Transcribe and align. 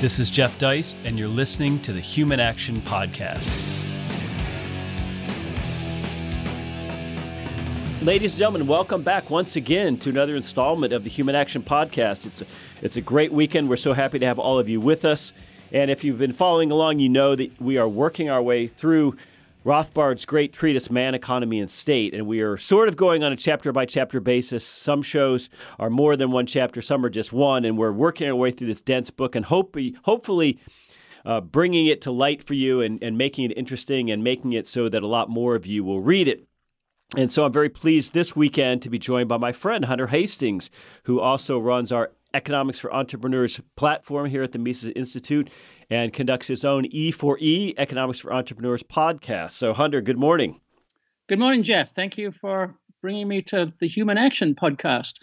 This 0.00 0.20
is 0.20 0.30
Jeff 0.30 0.56
Deist, 0.60 1.00
and 1.04 1.18
you're 1.18 1.26
listening 1.26 1.80
to 1.80 1.92
the 1.92 2.00
Human 2.00 2.38
Action 2.38 2.80
Podcast. 2.82 3.50
Ladies 8.00 8.34
and 8.34 8.38
gentlemen, 8.38 8.68
welcome 8.68 9.02
back 9.02 9.28
once 9.28 9.56
again 9.56 9.96
to 9.98 10.10
another 10.10 10.36
installment 10.36 10.92
of 10.92 11.02
the 11.02 11.10
Human 11.10 11.34
Action 11.34 11.64
Podcast. 11.64 12.26
It's 12.26 12.42
a, 12.42 12.46
it's 12.80 12.96
a 12.96 13.00
great 13.00 13.32
weekend. 13.32 13.68
We're 13.68 13.76
so 13.76 13.92
happy 13.92 14.20
to 14.20 14.26
have 14.26 14.38
all 14.38 14.60
of 14.60 14.68
you 14.68 14.78
with 14.78 15.04
us. 15.04 15.32
And 15.72 15.90
if 15.90 16.04
you've 16.04 16.18
been 16.18 16.32
following 16.32 16.70
along, 16.70 17.00
you 17.00 17.08
know 17.08 17.34
that 17.34 17.60
we 17.60 17.76
are 17.76 17.88
working 17.88 18.30
our 18.30 18.40
way 18.40 18.68
through 18.68 19.16
Rothbard's 19.68 20.24
great 20.24 20.54
treatise, 20.54 20.90
Man, 20.90 21.14
Economy, 21.14 21.60
and 21.60 21.70
State. 21.70 22.14
And 22.14 22.26
we 22.26 22.40
are 22.40 22.56
sort 22.56 22.88
of 22.88 22.96
going 22.96 23.22
on 23.22 23.34
a 23.34 23.36
chapter 23.36 23.70
by 23.70 23.84
chapter 23.84 24.18
basis. 24.18 24.64
Some 24.64 25.02
shows 25.02 25.50
are 25.78 25.90
more 25.90 26.16
than 26.16 26.30
one 26.30 26.46
chapter, 26.46 26.80
some 26.80 27.04
are 27.04 27.10
just 27.10 27.34
one. 27.34 27.66
And 27.66 27.76
we're 27.76 27.92
working 27.92 28.26
our 28.28 28.34
way 28.34 28.50
through 28.50 28.68
this 28.68 28.80
dense 28.80 29.10
book 29.10 29.36
and 29.36 29.44
hope, 29.44 29.76
hopefully 30.04 30.58
uh, 31.26 31.42
bringing 31.42 31.86
it 31.86 32.00
to 32.00 32.10
light 32.10 32.42
for 32.42 32.54
you 32.54 32.80
and, 32.80 33.02
and 33.02 33.18
making 33.18 33.50
it 33.50 33.58
interesting 33.58 34.10
and 34.10 34.24
making 34.24 34.54
it 34.54 34.66
so 34.66 34.88
that 34.88 35.02
a 35.02 35.06
lot 35.06 35.28
more 35.28 35.54
of 35.54 35.66
you 35.66 35.84
will 35.84 36.00
read 36.00 36.28
it. 36.28 36.48
And 37.14 37.30
so 37.30 37.44
I'm 37.44 37.52
very 37.52 37.68
pleased 37.68 38.14
this 38.14 38.34
weekend 38.34 38.80
to 38.82 38.88
be 38.88 38.98
joined 38.98 39.28
by 39.28 39.36
my 39.36 39.52
friend 39.52 39.84
Hunter 39.84 40.06
Hastings, 40.06 40.70
who 41.02 41.20
also 41.20 41.58
runs 41.58 41.92
our 41.92 42.12
Economics 42.34 42.78
for 42.78 42.92
Entrepreneurs 42.92 43.60
platform 43.76 44.26
here 44.26 44.42
at 44.42 44.52
the 44.52 44.58
Mises 44.58 44.92
Institute 44.94 45.50
and 45.90 46.12
conducts 46.12 46.48
his 46.48 46.64
own 46.64 46.84
E4E, 46.90 47.74
Economics 47.78 48.18
for 48.18 48.32
Entrepreneurs 48.32 48.82
podcast. 48.82 49.52
So, 49.52 49.72
Hunter, 49.72 50.00
good 50.00 50.18
morning. 50.18 50.60
Good 51.28 51.38
morning, 51.38 51.62
Jeff. 51.62 51.94
Thank 51.94 52.18
you 52.18 52.30
for 52.32 52.74
bringing 53.00 53.28
me 53.28 53.42
to 53.42 53.72
the 53.80 53.88
Human 53.88 54.18
Action 54.18 54.54
podcast. 54.54 55.14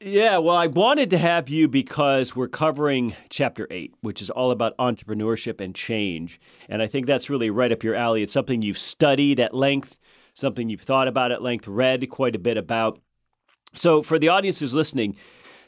Yeah, 0.00 0.38
well, 0.38 0.56
I 0.56 0.66
wanted 0.66 1.08
to 1.10 1.18
have 1.18 1.48
you 1.48 1.66
because 1.66 2.36
we're 2.36 2.48
covering 2.48 3.14
chapter 3.30 3.66
eight, 3.70 3.94
which 4.02 4.20
is 4.20 4.28
all 4.28 4.50
about 4.50 4.76
entrepreneurship 4.76 5.60
and 5.62 5.74
change. 5.74 6.40
And 6.68 6.82
I 6.82 6.88
think 6.88 7.06
that's 7.06 7.30
really 7.30 7.48
right 7.48 7.72
up 7.72 7.82
your 7.82 7.94
alley. 7.94 8.22
It's 8.22 8.32
something 8.32 8.60
you've 8.60 8.76
studied 8.76 9.40
at 9.40 9.54
length, 9.54 9.96
something 10.34 10.68
you've 10.68 10.82
thought 10.82 11.08
about 11.08 11.32
at 11.32 11.42
length, 11.42 11.66
read 11.66 12.10
quite 12.10 12.34
a 12.34 12.40
bit 12.40 12.58
about. 12.58 13.00
So, 13.74 14.02
for 14.02 14.18
the 14.18 14.28
audience 14.28 14.58
who's 14.58 14.74
listening, 14.74 15.16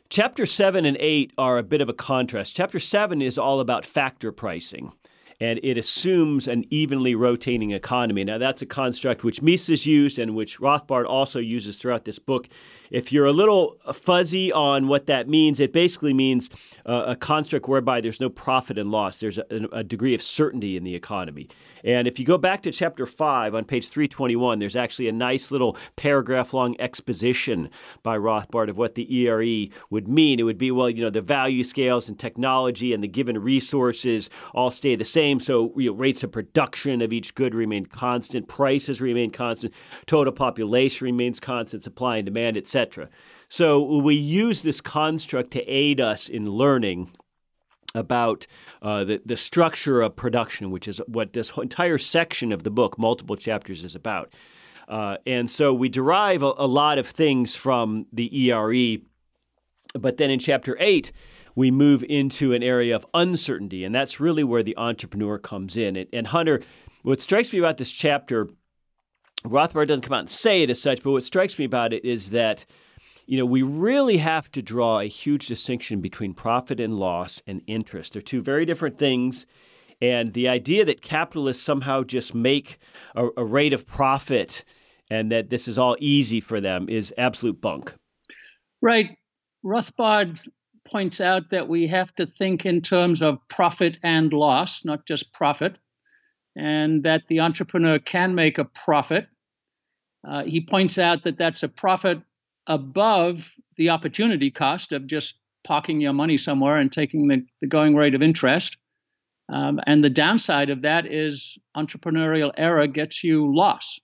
Chapter 0.08 0.46
7 0.46 0.84
and 0.84 0.96
8 1.00 1.32
are 1.36 1.58
a 1.58 1.64
bit 1.64 1.80
of 1.80 1.88
a 1.88 1.92
contrast. 1.92 2.54
Chapter 2.54 2.78
7 2.78 3.20
is 3.20 3.36
all 3.36 3.58
about 3.58 3.84
factor 3.84 4.30
pricing 4.30 4.92
and 5.40 5.60
it 5.62 5.76
assumes 5.76 6.46
an 6.46 6.64
evenly 6.70 7.14
rotating 7.14 7.72
economy. 7.72 8.22
Now, 8.24 8.38
that's 8.38 8.62
a 8.62 8.66
construct 8.66 9.24
which 9.24 9.42
Mises 9.42 9.84
used 9.84 10.18
and 10.18 10.34
which 10.34 10.60
Rothbard 10.60 11.06
also 11.06 11.40
uses 11.40 11.78
throughout 11.78 12.04
this 12.04 12.18
book. 12.20 12.48
If 12.90 13.12
you're 13.12 13.26
a 13.26 13.32
little 13.32 13.78
fuzzy 13.92 14.52
on 14.52 14.88
what 14.88 15.06
that 15.06 15.28
means, 15.28 15.60
it 15.60 15.72
basically 15.72 16.14
means 16.14 16.48
uh, 16.86 17.04
a 17.08 17.16
construct 17.16 17.68
whereby 17.68 18.00
there's 18.00 18.20
no 18.20 18.28
profit 18.28 18.78
and 18.78 18.90
loss. 18.90 19.18
There's 19.18 19.38
a, 19.38 19.44
a, 19.72 19.84
degree 19.84 20.14
of 20.14 20.22
certainty 20.22 20.76
in 20.76 20.84
the 20.84 20.94
economy. 20.94 21.48
And 21.84 22.06
if 22.08 22.18
you 22.18 22.24
go 22.24 22.38
back 22.38 22.62
to 22.62 22.72
chapter 22.72 23.06
5 23.06 23.54
on 23.54 23.64
page 23.64 23.88
321, 23.88 24.58
there's 24.58 24.76
actually 24.76 25.08
a 25.08 25.12
nice 25.12 25.50
little 25.50 25.76
paragraph 25.96 26.52
long 26.52 26.76
exposition 26.80 27.70
by 28.02 28.16
Rothbard 28.16 28.68
of 28.68 28.76
what 28.76 28.94
the 28.94 29.12
ERE 29.20 29.68
would 29.90 30.08
mean. 30.08 30.38
It 30.40 30.44
would 30.44 30.58
be, 30.58 30.70
well, 30.70 30.90
you 30.90 31.02
know, 31.02 31.10
the 31.10 31.20
value 31.20 31.64
scales 31.64 32.08
and 32.08 32.18
technology 32.18 32.92
and 32.92 33.02
the 33.02 33.08
given 33.08 33.38
resources 33.38 34.30
all 34.54 34.70
stay 34.70 34.96
the 34.96 35.04
same. 35.04 35.40
So 35.40 35.72
you 35.76 35.90
know, 35.90 35.96
rates 35.96 36.22
of 36.22 36.32
production 36.32 37.02
of 37.02 37.12
each 37.12 37.34
good 37.34 37.54
remain 37.54 37.86
constant, 37.86 38.48
prices 38.48 39.00
remain 39.00 39.30
constant, 39.30 39.72
total 40.06 40.32
population 40.32 41.04
remains 41.04 41.40
constant, 41.40 41.82
supply 41.82 42.18
and 42.18 42.26
demand, 42.26 42.56
etc 42.56 42.75
etc. 42.76 43.08
So 43.48 43.98
we 43.98 44.14
use 44.14 44.62
this 44.62 44.80
construct 44.80 45.52
to 45.52 45.62
aid 45.64 46.00
us 46.00 46.28
in 46.28 46.50
learning 46.50 47.10
about 47.94 48.46
uh, 48.82 49.04
the, 49.04 49.22
the 49.24 49.36
structure 49.36 50.02
of 50.02 50.16
production, 50.16 50.70
which 50.70 50.86
is 50.86 51.00
what 51.06 51.32
this 51.32 51.52
entire 51.56 51.96
section 51.96 52.52
of 52.52 52.62
the 52.62 52.70
book, 52.70 52.98
multiple 52.98 53.36
chapters, 53.36 53.84
is 53.84 53.94
about. 53.94 54.34
Uh, 54.88 55.16
and 55.26 55.50
so 55.50 55.72
we 55.72 55.88
derive 55.88 56.42
a, 56.42 56.52
a, 56.58 56.66
lot 56.66 56.98
of 56.98 57.08
things 57.08 57.56
from 57.56 58.06
the 58.12 58.50
ERE, 58.50 58.98
but 59.98 60.16
then 60.18 60.30
in 60.30 60.38
chapter 60.38 60.76
eight, 60.78 61.10
we 61.54 61.70
move 61.70 62.04
into 62.08 62.52
an 62.52 62.62
area 62.62 62.94
of 62.94 63.06
uncertainty, 63.14 63.82
and 63.84 63.94
that's 63.94 64.20
really 64.20 64.44
where 64.44 64.62
the 64.62 64.76
entrepreneur 64.76 65.38
comes 65.38 65.76
in. 65.76 65.96
And, 65.96 66.08
and 66.12 66.26
Hunter, 66.26 66.62
what 67.02 67.22
strikes 67.22 67.52
me 67.52 67.58
about 67.58 67.78
this 67.78 67.90
chapter 67.90 68.48
Rothbard 69.50 69.88
doesn't 69.88 70.02
come 70.02 70.14
out 70.14 70.20
and 70.20 70.30
say 70.30 70.62
it 70.62 70.70
as 70.70 70.80
such, 70.80 71.02
but 71.02 71.12
what 71.12 71.24
strikes 71.24 71.58
me 71.58 71.64
about 71.64 71.92
it 71.92 72.04
is 72.04 72.30
that 72.30 72.64
you 73.26 73.36
know, 73.36 73.44
we 73.44 73.62
really 73.62 74.18
have 74.18 74.50
to 74.52 74.62
draw 74.62 75.00
a 75.00 75.08
huge 75.08 75.48
distinction 75.48 76.00
between 76.00 76.32
profit 76.32 76.78
and 76.78 76.94
loss 76.94 77.42
and 77.46 77.60
interest. 77.66 78.12
They're 78.12 78.22
two 78.22 78.40
very 78.40 78.64
different 78.64 78.98
things. 78.98 79.46
And 80.00 80.32
the 80.32 80.48
idea 80.48 80.84
that 80.84 81.02
capitalists 81.02 81.62
somehow 81.62 82.04
just 82.04 82.34
make 82.34 82.78
a, 83.16 83.26
a 83.36 83.44
rate 83.44 83.72
of 83.72 83.84
profit 83.84 84.64
and 85.10 85.32
that 85.32 85.50
this 85.50 85.66
is 85.66 85.76
all 85.76 85.96
easy 85.98 86.40
for 86.40 86.60
them 86.60 86.88
is 86.88 87.12
absolute 87.18 87.60
bunk. 87.60 87.94
Right. 88.80 89.16
Rothbard 89.64 90.46
points 90.88 91.20
out 91.20 91.50
that 91.50 91.68
we 91.68 91.88
have 91.88 92.14
to 92.14 92.26
think 92.26 92.64
in 92.64 92.80
terms 92.80 93.22
of 93.22 93.38
profit 93.48 93.98
and 94.04 94.32
loss, 94.32 94.84
not 94.84 95.04
just 95.04 95.32
profit 95.32 95.78
and 96.56 97.02
that 97.02 97.22
the 97.28 97.40
entrepreneur 97.40 97.98
can 97.98 98.34
make 98.34 98.58
a 98.58 98.64
profit. 98.64 99.28
Uh, 100.28 100.42
he 100.44 100.60
points 100.60 100.98
out 100.98 101.24
that 101.24 101.38
that's 101.38 101.62
a 101.62 101.68
profit 101.68 102.20
above 102.66 103.54
the 103.76 103.90
opportunity 103.90 104.50
cost 104.50 104.92
of 104.92 105.06
just 105.06 105.34
parking 105.64 106.00
your 106.00 106.12
money 106.12 106.36
somewhere 106.36 106.78
and 106.78 106.92
taking 106.92 107.28
the, 107.28 107.44
the 107.60 107.66
going 107.66 107.94
rate 107.94 108.14
of 108.14 108.22
interest. 108.22 108.76
Um, 109.52 109.78
and 109.86 110.02
the 110.02 110.10
downside 110.10 110.70
of 110.70 110.82
that 110.82 111.06
is 111.06 111.56
entrepreneurial 111.76 112.52
error 112.56 112.86
gets 112.86 113.22
you 113.22 113.54
loss. 113.54 114.00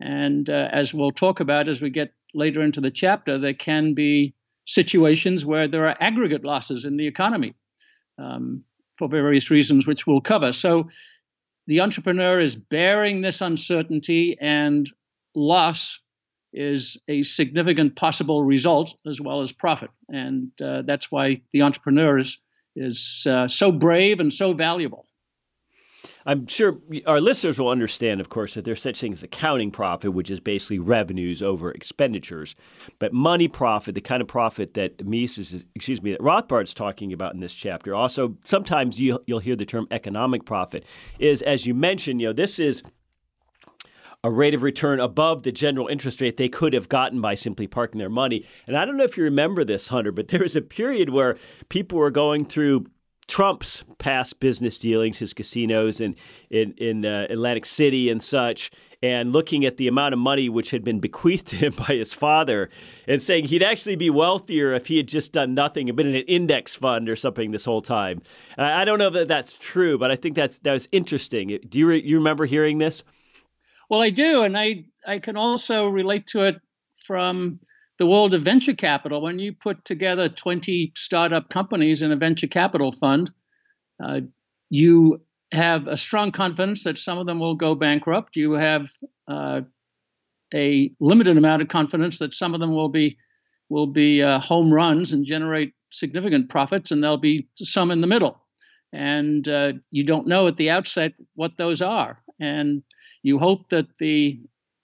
And 0.00 0.48
uh, 0.48 0.68
as 0.72 0.94
we'll 0.94 1.10
talk 1.10 1.40
about 1.40 1.68
as 1.68 1.80
we 1.80 1.90
get 1.90 2.12
later 2.32 2.62
into 2.62 2.80
the 2.80 2.90
chapter, 2.90 3.38
there 3.38 3.54
can 3.54 3.94
be 3.94 4.34
situations 4.66 5.44
where 5.44 5.66
there 5.66 5.86
are 5.86 5.96
aggregate 6.00 6.44
losses 6.44 6.84
in 6.84 6.96
the 6.96 7.06
economy 7.06 7.54
um, 8.18 8.62
for 8.98 9.08
various 9.08 9.50
reasons, 9.50 9.86
which 9.86 10.06
we'll 10.06 10.20
cover. 10.20 10.52
So 10.52 10.88
the 11.66 11.80
entrepreneur 11.80 12.40
is 12.40 12.56
bearing 12.56 13.20
this 13.20 13.40
uncertainty, 13.40 14.36
and 14.40 14.90
loss 15.34 16.00
is 16.52 16.96
a 17.08 17.22
significant 17.22 17.96
possible 17.96 18.42
result 18.42 18.94
as 19.06 19.20
well 19.20 19.42
as 19.42 19.52
profit. 19.52 19.90
And 20.08 20.50
uh, 20.60 20.82
that's 20.82 21.10
why 21.10 21.42
the 21.52 21.62
entrepreneur 21.62 22.18
is, 22.18 22.38
is 22.74 23.26
uh, 23.28 23.46
so 23.46 23.70
brave 23.70 24.20
and 24.20 24.32
so 24.32 24.52
valuable. 24.52 25.06
I'm 26.26 26.46
sure 26.46 26.78
our 27.06 27.20
listeners 27.20 27.58
will 27.58 27.70
understand, 27.70 28.20
of 28.20 28.28
course, 28.28 28.54
that 28.54 28.64
there's 28.64 28.82
such 28.82 29.00
thing 29.00 29.12
as 29.12 29.22
accounting 29.22 29.70
profit, 29.70 30.12
which 30.12 30.30
is 30.30 30.38
basically 30.38 30.78
revenues 30.78 31.42
over 31.42 31.70
expenditures. 31.70 32.54
But 32.98 33.12
money 33.12 33.48
profit, 33.48 33.94
the 33.94 34.00
kind 34.00 34.20
of 34.20 34.28
profit 34.28 34.74
that 34.74 35.04
Mises, 35.06 35.64
excuse 35.74 36.02
me, 36.02 36.12
that 36.12 36.22
Rothbard's 36.22 36.74
talking 36.74 37.12
about 37.12 37.34
in 37.34 37.40
this 37.40 37.54
chapter, 37.54 37.94
also 37.94 38.36
sometimes 38.44 39.00
you'll, 39.00 39.22
you'll 39.26 39.38
hear 39.38 39.56
the 39.56 39.64
term 39.64 39.86
economic 39.90 40.44
profit, 40.44 40.84
is 41.18 41.42
as 41.42 41.66
you 41.66 41.74
mentioned, 41.74 42.20
you 42.20 42.28
know, 42.28 42.32
this 42.34 42.58
is 42.58 42.82
a 44.22 44.30
rate 44.30 44.54
of 44.54 44.62
return 44.62 45.00
above 45.00 45.42
the 45.42 45.52
general 45.52 45.88
interest 45.88 46.20
rate 46.20 46.36
they 46.36 46.48
could 46.48 46.74
have 46.74 46.88
gotten 46.88 47.20
by 47.20 47.34
simply 47.34 47.66
parking 47.66 47.98
their 47.98 48.10
money. 48.10 48.46
And 48.66 48.76
I 48.76 48.84
don't 48.84 48.96
know 48.96 49.04
if 49.04 49.16
you 49.16 49.24
remember 49.24 49.64
this, 49.64 49.88
Hunter, 49.88 50.12
but 50.12 50.28
there 50.28 50.42
was 50.42 50.56
a 50.56 50.62
period 50.62 51.10
where 51.10 51.36
people 51.68 51.98
were 51.98 52.10
going 52.10 52.44
through 52.44 52.86
Trump's 53.30 53.84
past 53.98 54.40
business 54.40 54.76
dealings, 54.76 55.18
his 55.18 55.32
casinos 55.32 56.00
in 56.00 56.16
in, 56.50 56.72
in 56.78 57.06
uh, 57.06 57.28
Atlantic 57.30 57.64
City 57.64 58.10
and 58.10 58.20
such, 58.20 58.72
and 59.04 59.32
looking 59.32 59.64
at 59.64 59.76
the 59.76 59.86
amount 59.86 60.14
of 60.14 60.18
money 60.18 60.48
which 60.48 60.72
had 60.72 60.82
been 60.82 60.98
bequeathed 60.98 61.46
to 61.46 61.56
him 61.56 61.72
by 61.78 61.94
his 61.94 62.12
father, 62.12 62.70
and 63.06 63.22
saying 63.22 63.44
he'd 63.44 63.62
actually 63.62 63.94
be 63.94 64.10
wealthier 64.10 64.72
if 64.72 64.88
he 64.88 64.96
had 64.96 65.06
just 65.06 65.30
done 65.30 65.54
nothing 65.54 65.88
and 65.88 65.96
been 65.96 66.08
in 66.08 66.16
an 66.16 66.22
index 66.22 66.74
fund 66.74 67.08
or 67.08 67.14
something 67.14 67.52
this 67.52 67.66
whole 67.66 67.82
time. 67.82 68.20
I, 68.58 68.82
I 68.82 68.84
don't 68.84 68.98
know 68.98 69.10
that 69.10 69.28
that's 69.28 69.52
true, 69.52 69.96
but 69.96 70.10
I 70.10 70.16
think 70.16 70.34
that's 70.34 70.58
that 70.58 70.72
was 70.72 70.88
interesting. 70.90 71.56
Do 71.68 71.78
you 71.78 71.86
re, 71.86 72.02
you 72.02 72.16
remember 72.16 72.46
hearing 72.46 72.78
this? 72.78 73.04
Well, 73.90 74.02
I 74.02 74.10
do, 74.10 74.44
and 74.44 74.56
I 74.56 74.84
I 75.06 75.18
can 75.18 75.36
also 75.36 75.88
relate 75.88 76.28
to 76.28 76.44
it 76.44 76.60
from 76.96 77.60
the 77.98 78.06
world 78.06 78.34
of 78.34 78.44
venture 78.44 78.74
capital, 78.74 79.20
when 79.20 79.38
you 79.38 79.52
put 79.52 79.84
together 79.84 80.28
20 80.28 80.92
startup 80.96 81.50
companies 81.50 82.00
in 82.00 82.12
a 82.12 82.16
venture 82.16 82.46
capital 82.46 82.92
fund, 82.92 83.30
uh, 84.02 84.20
you 84.70 85.20
have 85.52 85.88
a 85.88 85.96
strong 85.96 86.32
confidence 86.32 86.84
that 86.84 86.98
some 86.98 87.18
of 87.18 87.26
them 87.26 87.40
will 87.40 87.56
go 87.56 87.74
bankrupt. 87.74 88.36
You 88.36 88.52
have 88.52 88.90
uh, 89.28 89.62
a 90.54 90.92
limited 91.00 91.36
amount 91.36 91.62
of 91.62 91.68
confidence 91.68 92.18
that 92.18 92.34
some 92.34 92.54
of 92.54 92.60
them 92.60 92.74
will 92.74 92.88
be 92.90 93.18
will 93.70 93.88
be 93.88 94.22
uh, 94.22 94.40
home 94.40 94.72
runs 94.72 95.12
and 95.12 95.26
generate 95.26 95.74
significant 95.92 96.48
profits, 96.50 96.90
and 96.90 97.02
there'll 97.02 97.18
be 97.18 97.48
some 97.56 97.90
in 97.90 98.00
the 98.00 98.06
middle. 98.06 98.40
And 98.92 99.46
uh, 99.48 99.74
you 99.90 100.04
don't 100.04 100.28
know 100.28 100.48
at 100.48 100.56
the 100.56 100.70
outset 100.70 101.12
what 101.34 101.56
those 101.58 101.82
are, 101.82 102.22
and 102.40 102.82
you 103.22 103.38
hope 103.38 103.68
that 103.70 103.86
the 103.98 104.40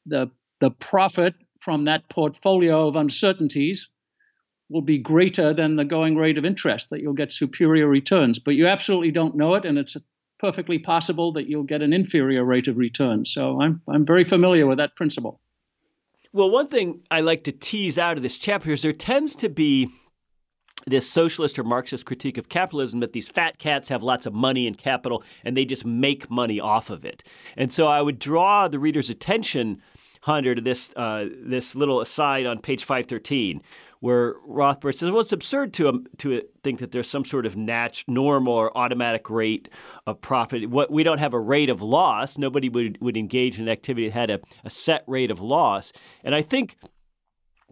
the 0.07 0.31
the 0.61 0.71
profit 0.71 1.35
from 1.61 1.85
that 1.85 2.09
portfolio 2.09 2.87
of 2.89 2.97
uncertainties 2.97 3.89
will 4.69 4.83
be 4.83 4.99
greater 4.99 5.55
than 5.55 5.77
the 5.77 5.85
going 5.85 6.17
rate 6.17 6.39
of 6.39 6.45
interest, 6.45 6.91
that 6.91 7.01
you'll 7.01 7.13
get 7.13 7.33
superior 7.33 7.87
returns. 7.87 8.39
But 8.39 8.55
you 8.55 8.67
absolutely 8.67 9.13
don't 9.13 9.37
know 9.37 9.55
it, 9.55 9.65
and 9.65 9.79
it's 9.79 9.97
perfectly 10.39 10.79
possible 10.79 11.33
that 11.33 11.49
you'll 11.49 11.63
get 11.63 11.83
an 11.83 11.93
inferior 11.93 12.45
rate 12.45 12.69
of 12.69 12.77
return. 12.77 13.25
So 13.25 13.61
I'm, 13.61 13.81
I'm 13.89 14.05
very 14.05 14.25
familiar 14.25 14.67
with 14.67 14.79
that 14.79 14.97
principle. 14.97 15.41
Well, 16.33 16.51
one 16.51 16.69
thing 16.69 17.03
I 17.11 17.21
like 17.21 17.45
to 17.45 17.53
tease 17.53 17.97
out 17.97 18.17
of 18.17 18.23
this 18.23 18.37
chapter 18.37 18.73
is 18.73 18.83
there 18.83 18.93
tends 18.93 19.35
to 19.37 19.49
be 19.49 19.89
this 20.87 21.09
socialist 21.09 21.59
or 21.59 21.65
Marxist 21.65 22.07
critique 22.07 22.39
of 22.39 22.49
capitalism 22.49 23.01
that 23.01 23.13
these 23.13 23.29
fat 23.29 23.59
cats 23.59 23.89
have 23.89 24.03
lots 24.03 24.25
of 24.25 24.33
money 24.33 24.67
and 24.67 24.79
capital 24.79 25.23
and 25.45 25.57
they 25.57 25.65
just 25.65 25.85
make 25.85 26.31
money 26.31 26.61
off 26.61 26.91
of 26.91 27.05
it. 27.05 27.25
And 27.57 27.73
so 27.73 27.87
I 27.89 28.01
would 28.01 28.19
draw 28.19 28.69
the 28.69 28.79
reader's 28.79 29.11
attention, 29.11 29.83
Hunter, 30.23 30.55
to 30.55 30.61
this 30.61 30.91
uh, 30.95 31.27
this 31.43 31.75
little 31.75 32.01
aside 32.01 32.47
on 32.47 32.61
page 32.61 32.85
513, 32.85 33.63
where 33.99 34.35
Rothbard 34.49 34.95
says, 34.95 35.11
well, 35.11 35.21
it's 35.21 35.33
absurd 35.33 35.73
to 35.75 35.89
um, 35.89 36.07
to 36.19 36.41
think 36.63 36.79
that 36.79 36.93
there's 36.93 37.11
some 37.11 37.25
sort 37.25 37.47
of 37.47 37.57
nat- 37.57 38.05
normal 38.07 38.55
or 38.55 38.77
automatic 38.79 39.29
rate 39.29 39.69
of 40.07 40.21
profit. 40.21 40.71
What 40.71 40.93
we 40.93 41.03
don't 41.03 41.19
have 41.19 41.35
a 41.35 41.41
rate 41.41 41.71
of 41.71 41.83
loss. 41.83 42.39
Nobody 42.39 42.69
would, 42.69 42.99
would 43.01 43.17
engage 43.17 43.59
in 43.59 43.65
an 43.65 43.69
activity 43.69 44.07
that 44.07 44.15
had 44.15 44.31
a, 44.31 44.41
a 44.65 44.71
set 44.71 45.03
rate 45.09 45.33
of 45.33 45.41
loss. 45.41 45.93
And 46.23 46.33
I 46.33 46.43
think 46.43 46.77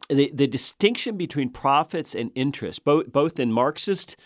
the 0.09 0.31
the 0.35 0.47
distinction 0.47 1.17
between 1.17 1.51
profits 1.51 2.15
and 2.15 2.31
interest, 2.35 2.85
both 2.85 3.12
both 3.12 3.39
in 3.39 3.53
Marxist 3.53 4.17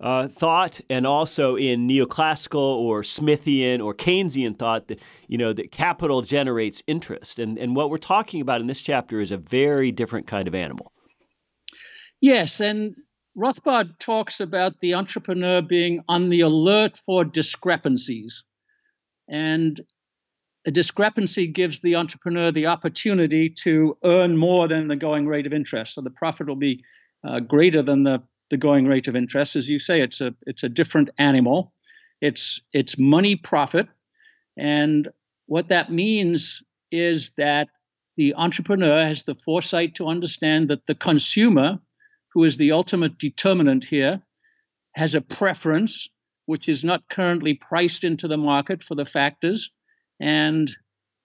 uh, 0.00 0.28
thought 0.28 0.80
and 0.90 1.06
also 1.06 1.56
in 1.56 1.88
neoclassical 1.88 2.56
or 2.56 3.02
Smithian 3.02 3.82
or 3.82 3.94
Keynesian 3.94 4.58
thought 4.58 4.88
that 4.88 5.00
you 5.28 5.38
know 5.38 5.52
that 5.52 5.72
capital 5.72 6.22
generates 6.22 6.82
interest, 6.86 7.38
and 7.38 7.58
and 7.58 7.74
what 7.76 7.90
we're 7.90 7.98
talking 7.98 8.40
about 8.40 8.60
in 8.60 8.66
this 8.66 8.82
chapter 8.82 9.20
is 9.20 9.30
a 9.30 9.36
very 9.36 9.92
different 9.92 10.26
kind 10.26 10.48
of 10.48 10.54
animal. 10.54 10.92
Yes, 12.20 12.60
and 12.60 12.94
Rothbard 13.36 13.98
talks 13.98 14.40
about 14.40 14.80
the 14.80 14.94
entrepreneur 14.94 15.60
being 15.60 16.02
on 16.08 16.28
the 16.28 16.42
alert 16.42 16.96
for 16.96 17.24
discrepancies. 17.24 18.44
And 19.28 19.80
a 20.66 20.70
discrepancy 20.70 21.46
gives 21.46 21.80
the 21.80 21.96
entrepreneur 21.96 22.50
the 22.50 22.66
opportunity 22.66 23.50
to 23.50 23.96
earn 24.04 24.36
more 24.36 24.66
than 24.66 24.88
the 24.88 24.96
going 24.96 25.26
rate 25.26 25.46
of 25.46 25.52
interest. 25.52 25.94
So 25.94 26.00
the 26.00 26.10
profit 26.10 26.46
will 26.46 26.56
be 26.56 26.82
uh, 27.26 27.40
greater 27.40 27.82
than 27.82 28.04
the, 28.04 28.22
the 28.50 28.56
going 28.56 28.86
rate 28.86 29.08
of 29.08 29.16
interest. 29.16 29.56
As 29.56 29.68
you 29.68 29.78
say, 29.78 30.00
it's 30.00 30.20
a 30.20 30.34
it's 30.46 30.62
a 30.62 30.68
different 30.68 31.10
animal. 31.18 31.72
It's 32.20 32.60
it's 32.72 32.98
money 32.98 33.36
profit, 33.36 33.88
and 34.56 35.08
what 35.46 35.68
that 35.68 35.92
means 35.92 36.62
is 36.90 37.30
that 37.36 37.68
the 38.16 38.34
entrepreneur 38.34 39.04
has 39.04 39.24
the 39.24 39.34
foresight 39.34 39.96
to 39.96 40.06
understand 40.06 40.70
that 40.70 40.86
the 40.86 40.94
consumer 40.94 41.80
who 42.34 42.44
is 42.44 42.56
the 42.56 42.72
ultimate 42.72 43.16
determinant 43.16 43.84
here, 43.84 44.20
has 44.96 45.14
a 45.14 45.20
preference 45.20 46.08
which 46.46 46.68
is 46.68 46.84
not 46.84 47.08
currently 47.08 47.54
priced 47.54 48.04
into 48.04 48.28
the 48.28 48.36
market 48.36 48.82
for 48.82 48.96
the 48.96 49.04
factors. 49.04 49.70
And 50.20 50.74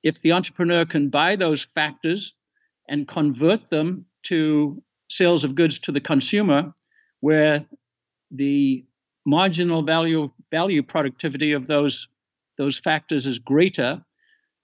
if 0.04 0.22
the 0.22 0.32
entrepreneur 0.32 0.86
can 0.86 1.10
buy 1.10 1.36
those 1.36 1.64
factors 1.64 2.34
and 2.88 3.08
convert 3.08 3.70
them 3.70 4.06
to 4.24 4.82
sales 5.10 5.44
of 5.44 5.56
goods 5.56 5.80
to 5.80 5.92
the 5.92 6.02
consumer, 6.02 6.74
where 7.20 7.66
the 8.32 8.86
marginal 9.26 9.84
value 9.84 10.32
value 10.52 10.84
productivity 10.84 11.52
of 11.52 11.68
those 11.68 12.08
those 12.58 12.78
factors 12.78 13.26
is 13.26 13.40
greater, 13.40 14.04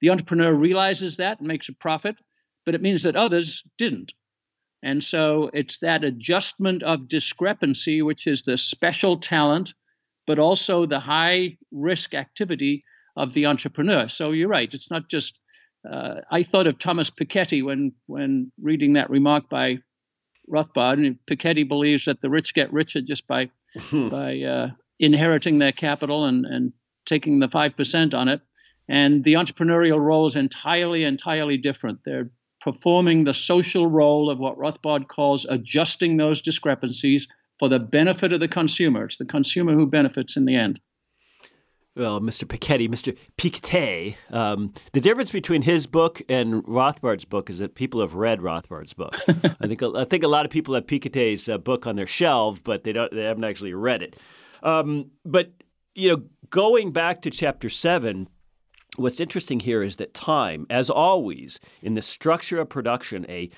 the 0.02 0.10
entrepreneur 0.10 0.54
realizes 0.54 1.18
that 1.18 1.40
and 1.40 1.48
makes 1.48 1.70
a 1.70 1.74
profit, 1.74 2.16
but 2.66 2.76
it 2.76 2.82
means 2.82 3.04
that 3.04 3.16
others 3.16 3.64
didn't. 3.78 4.14
And 4.84 5.04
so 5.04 5.50
it's 5.54 5.80
that 5.80 6.04
adjustment 6.04 6.84
of 6.84 7.08
discrepancy, 7.08 8.02
which 8.02 8.28
is 8.28 8.44
the 8.44 8.58
special 8.58 9.18
talent, 9.18 9.74
but 10.28 10.40
also 10.40 10.86
the 10.86 11.00
high 11.00 11.58
risk 11.72 12.14
activity 12.14 12.84
of 13.16 13.34
the 13.34 13.46
entrepreneur. 13.46 14.08
So 14.08 14.32
you're 14.32 14.50
right. 14.50 14.74
It's 14.74 14.92
not 14.92 15.10
just. 15.10 15.40
Uh, 15.90 16.22
I 16.32 16.42
thought 16.42 16.66
of 16.66 16.80
Thomas 16.80 17.12
Piketty 17.12 17.64
when 17.64 17.94
when 18.08 18.52
reading 18.62 18.94
that 18.94 19.10
remark 19.10 19.50
by 19.50 19.78
Rothbard. 20.50 21.06
And 21.06 21.20
Piketty 21.30 21.68
believes 21.68 22.06
that 22.06 22.22
the 22.22 22.30
rich 22.30 22.54
get 22.54 22.74
richer 22.74 23.02
just 23.02 23.28
by 23.28 23.50
by 23.92 24.40
uh, 24.42 24.70
inheriting 25.00 25.60
their 25.60 25.72
capital 25.72 26.26
and 26.26 26.46
and 26.46 26.74
taking 27.06 27.40
the 27.40 27.48
five 27.48 27.76
percent 27.76 28.14
on 28.14 28.28
it. 28.28 28.42
And 28.88 29.24
the 29.24 29.34
entrepreneurial 29.34 30.00
role 30.00 30.26
is 30.28 30.36
entirely 30.36 31.04
entirely 31.04 31.58
different. 31.58 32.00
They're 32.06 32.30
performing 32.62 33.24
the 33.24 33.34
social 33.34 33.88
role 33.88 34.30
of 34.30 34.40
what 34.40 34.58
Rothbard 34.58 35.08
calls 35.08 35.46
adjusting 35.46 36.18
those 36.18 36.42
discrepancies 36.42 37.28
for 37.60 37.70
the 37.70 37.80
benefit 37.80 38.34
of 38.34 38.40
the 38.40 38.48
consumer. 38.48 39.06
It's 39.06 39.18
the 39.18 39.26
consumer 39.26 39.74
who 39.74 39.86
benefits 39.86 40.36
in 40.36 40.46
the 40.46 40.56
end. 40.56 40.80
Well, 41.96 42.20
Mr. 42.20 42.46
Piketty, 42.46 42.90
Mr. 42.90 43.16
Piketty, 43.38 44.18
um, 44.30 44.74
the 44.92 45.00
difference 45.00 45.32
between 45.32 45.62
his 45.62 45.88
book 45.88 46.22
and 46.28 46.62
Rothbard's 46.68 47.24
book 47.24 47.50
is 47.50 47.60
that 47.60 47.76
people 47.76 48.02
have 48.02 48.16
read 48.16 48.42
Rothbard's 48.42 48.92
book. 48.94 49.16
I 49.62 49.68
think 49.68 49.82
I 49.82 50.04
think 50.04 50.24
a 50.24 50.28
lot 50.28 50.44
of 50.44 50.52
people 50.52 50.76
have 50.76 50.88
Piketty's 50.88 51.48
uh, 51.48 51.58
book 51.58 51.88
on 51.88 51.96
their 51.96 52.08
shelf, 52.08 52.62
but 52.64 52.84
they 52.84 52.92
don't 52.92 53.14
they 53.14 53.24
haven't 53.24 53.46
actually 53.46 53.74
read 53.74 54.02
it. 54.04 54.18
Um, 54.62 55.12
but 55.24 55.54
you 55.94 56.10
know, 56.10 56.24
going 56.50 56.92
back 56.92 57.22
to 57.22 57.30
chapter 57.30 57.70
seven, 57.70 58.28
what's 58.98 59.22
interesting 59.22 59.62
here 59.62 59.82
is 59.82 59.96
that 59.96 60.14
time, 60.14 60.66
as 60.70 60.90
always, 60.90 61.62
in 61.82 61.94
the 61.96 62.02
structure 62.02 62.60
of 62.60 62.68
production, 62.68 63.26
a, 63.30 63.50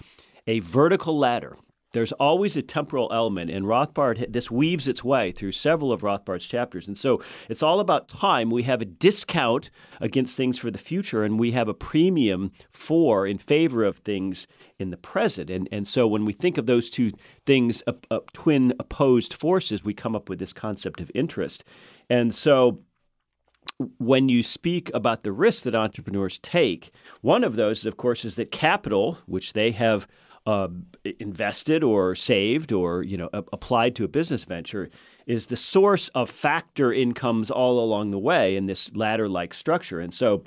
a 0.45 0.59
vertical 0.59 1.17
ladder, 1.17 1.57
there's 1.93 2.11
always 2.13 2.57
a 2.57 2.61
temporal 2.61 3.09
element, 3.13 3.49
and 3.49 3.65
Rothbard, 3.65 4.31
this 4.31 4.51
weaves 4.51 4.87
its 4.87 5.03
way 5.03 5.31
through 5.31 5.53
several 5.53 5.91
of 5.91 6.01
Rothbard's 6.01 6.45
chapters. 6.45 6.87
And 6.87 6.97
so 6.97 7.23
it's 7.49 7.63
all 7.63 7.79
about 7.79 8.09
time. 8.09 8.51
We 8.51 8.63
have 8.63 8.81
a 8.81 8.85
discount 8.85 9.69
against 10.01 10.35
things 10.35 10.59
for 10.59 10.69
the 10.69 10.77
future, 10.77 11.23
and 11.23 11.39
we 11.39 11.51
have 11.51 11.69
a 11.69 11.73
premium 11.73 12.51
for, 12.71 13.25
in 13.25 13.37
favor 13.37 13.83
of 13.85 13.97
things 13.99 14.47
in 14.79 14.89
the 14.89 14.97
present. 14.97 15.49
And, 15.49 15.69
and 15.71 15.87
so 15.87 16.07
when 16.07 16.25
we 16.25 16.33
think 16.33 16.57
of 16.57 16.65
those 16.65 16.89
two 16.89 17.11
things, 17.45 17.81
twin 18.33 18.73
opposed 18.79 19.33
forces, 19.33 19.83
we 19.83 19.93
come 19.93 20.15
up 20.15 20.27
with 20.27 20.39
this 20.39 20.53
concept 20.53 20.99
of 20.99 21.09
interest. 21.15 21.63
And 22.09 22.35
so 22.35 22.79
when 23.97 24.27
you 24.27 24.43
speak 24.43 24.91
about 24.93 25.23
the 25.23 25.31
risks 25.31 25.63
that 25.63 25.75
entrepreneurs 25.75 26.39
take, 26.39 26.91
one 27.21 27.43
of 27.43 27.55
those, 27.55 27.85
of 27.85 27.97
course, 27.97 28.25
is 28.25 28.35
that 28.35 28.51
capital, 28.51 29.19
which 29.25 29.53
they 29.53 29.71
have 29.71 30.07
uh, 30.47 30.69
invested 31.19 31.83
or 31.83 32.15
saved 32.15 32.71
or 32.71 33.03
you 33.03 33.17
know 33.17 33.29
a- 33.33 33.43
applied 33.53 33.95
to 33.97 34.05
a 34.05 34.07
business 34.07 34.45
venture, 34.45 34.89
is 35.27 35.47
the 35.47 35.57
source 35.57 36.07
of 36.15 36.29
factor 36.29 36.91
incomes 36.93 37.51
all 37.51 37.83
along 37.83 38.11
the 38.11 38.17
way 38.17 38.55
in 38.55 38.65
this 38.65 38.89
ladder-like 38.95 39.53
structure, 39.53 39.99
and 39.99 40.13
so. 40.13 40.43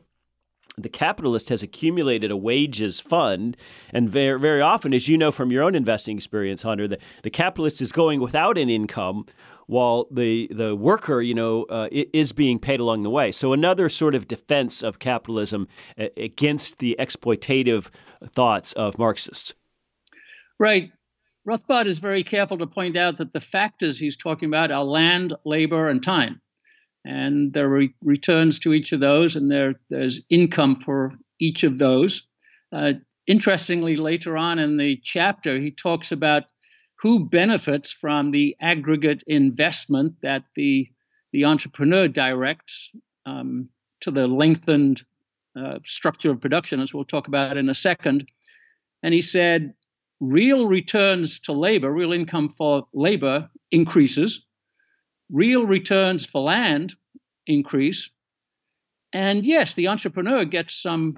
The 0.78 0.88
capitalist 0.88 1.48
has 1.50 1.62
accumulated 1.62 2.30
a 2.30 2.36
wages 2.36 3.00
fund, 3.00 3.56
and 3.92 4.08
very, 4.08 4.38
very 4.38 4.62
often, 4.62 4.94
as 4.94 5.08
you 5.08 5.18
know 5.18 5.32
from 5.32 5.50
your 5.50 5.62
own 5.64 5.74
investing 5.74 6.16
experience, 6.16 6.62
Hunter, 6.62 6.88
the, 6.88 6.98
the 7.22 7.28
capitalist 7.28 7.82
is 7.82 7.92
going 7.92 8.20
without 8.20 8.56
an 8.56 8.70
income 8.70 9.26
while 9.66 10.06
the 10.10 10.48
the 10.50 10.74
worker, 10.74 11.20
you 11.20 11.34
know, 11.34 11.64
uh, 11.64 11.88
is 11.90 12.32
being 12.32 12.58
paid 12.58 12.80
along 12.80 13.02
the 13.02 13.10
way. 13.10 13.30
So 13.32 13.52
another 13.52 13.88
sort 13.88 14.14
of 14.14 14.26
defense 14.26 14.82
of 14.82 15.00
capitalism 15.00 15.68
against 16.16 16.78
the 16.78 16.96
exploitative 16.98 17.88
thoughts 18.32 18.72
of 18.72 18.96
Marxists. 18.96 19.52
Right. 20.60 20.92
Rothbard 21.48 21.86
is 21.86 21.98
very 21.98 22.22
careful 22.22 22.58
to 22.58 22.66
point 22.66 22.94
out 22.94 23.16
that 23.16 23.32
the 23.32 23.40
factors 23.40 23.98
he's 23.98 24.16
talking 24.16 24.48
about 24.48 24.70
are 24.70 24.84
land, 24.84 25.32
labor, 25.46 25.88
and 25.88 26.02
time. 26.02 26.42
And 27.02 27.54
there 27.54 27.64
are 27.64 27.78
re- 27.78 27.94
returns 28.04 28.58
to 28.60 28.74
each 28.74 28.92
of 28.92 29.00
those, 29.00 29.36
and 29.36 29.50
there, 29.50 29.76
there's 29.88 30.20
income 30.28 30.76
for 30.76 31.14
each 31.40 31.62
of 31.62 31.78
those. 31.78 32.24
Uh, 32.70 32.92
interestingly, 33.26 33.96
later 33.96 34.36
on 34.36 34.58
in 34.58 34.76
the 34.76 35.00
chapter, 35.02 35.58
he 35.58 35.70
talks 35.70 36.12
about 36.12 36.42
who 37.00 37.26
benefits 37.26 37.90
from 37.90 38.30
the 38.30 38.54
aggregate 38.60 39.24
investment 39.26 40.16
that 40.22 40.44
the 40.54 40.88
the 41.32 41.44
entrepreneur 41.44 42.08
directs 42.08 42.90
um, 43.24 43.68
to 44.00 44.10
the 44.10 44.26
lengthened 44.26 45.02
uh, 45.56 45.78
structure 45.86 46.32
of 46.32 46.40
production, 46.40 46.80
as 46.80 46.92
we'll 46.92 47.04
talk 47.04 47.28
about 47.28 47.56
in 47.56 47.70
a 47.70 47.74
second. 47.74 48.28
And 49.02 49.14
he 49.14 49.22
said, 49.22 49.72
real 50.20 50.68
returns 50.68 51.40
to 51.40 51.52
labor, 51.52 51.90
real 51.90 52.12
income 52.12 52.48
for 52.48 52.86
labor 52.92 53.48
increases, 53.70 54.44
real 55.30 55.66
returns 55.66 56.26
for 56.26 56.42
land 56.42 56.94
increase. 57.46 58.10
And 59.12 59.44
yes, 59.44 59.74
the 59.74 59.88
entrepreneur 59.88 60.44
gets 60.44 60.74
some 60.74 61.16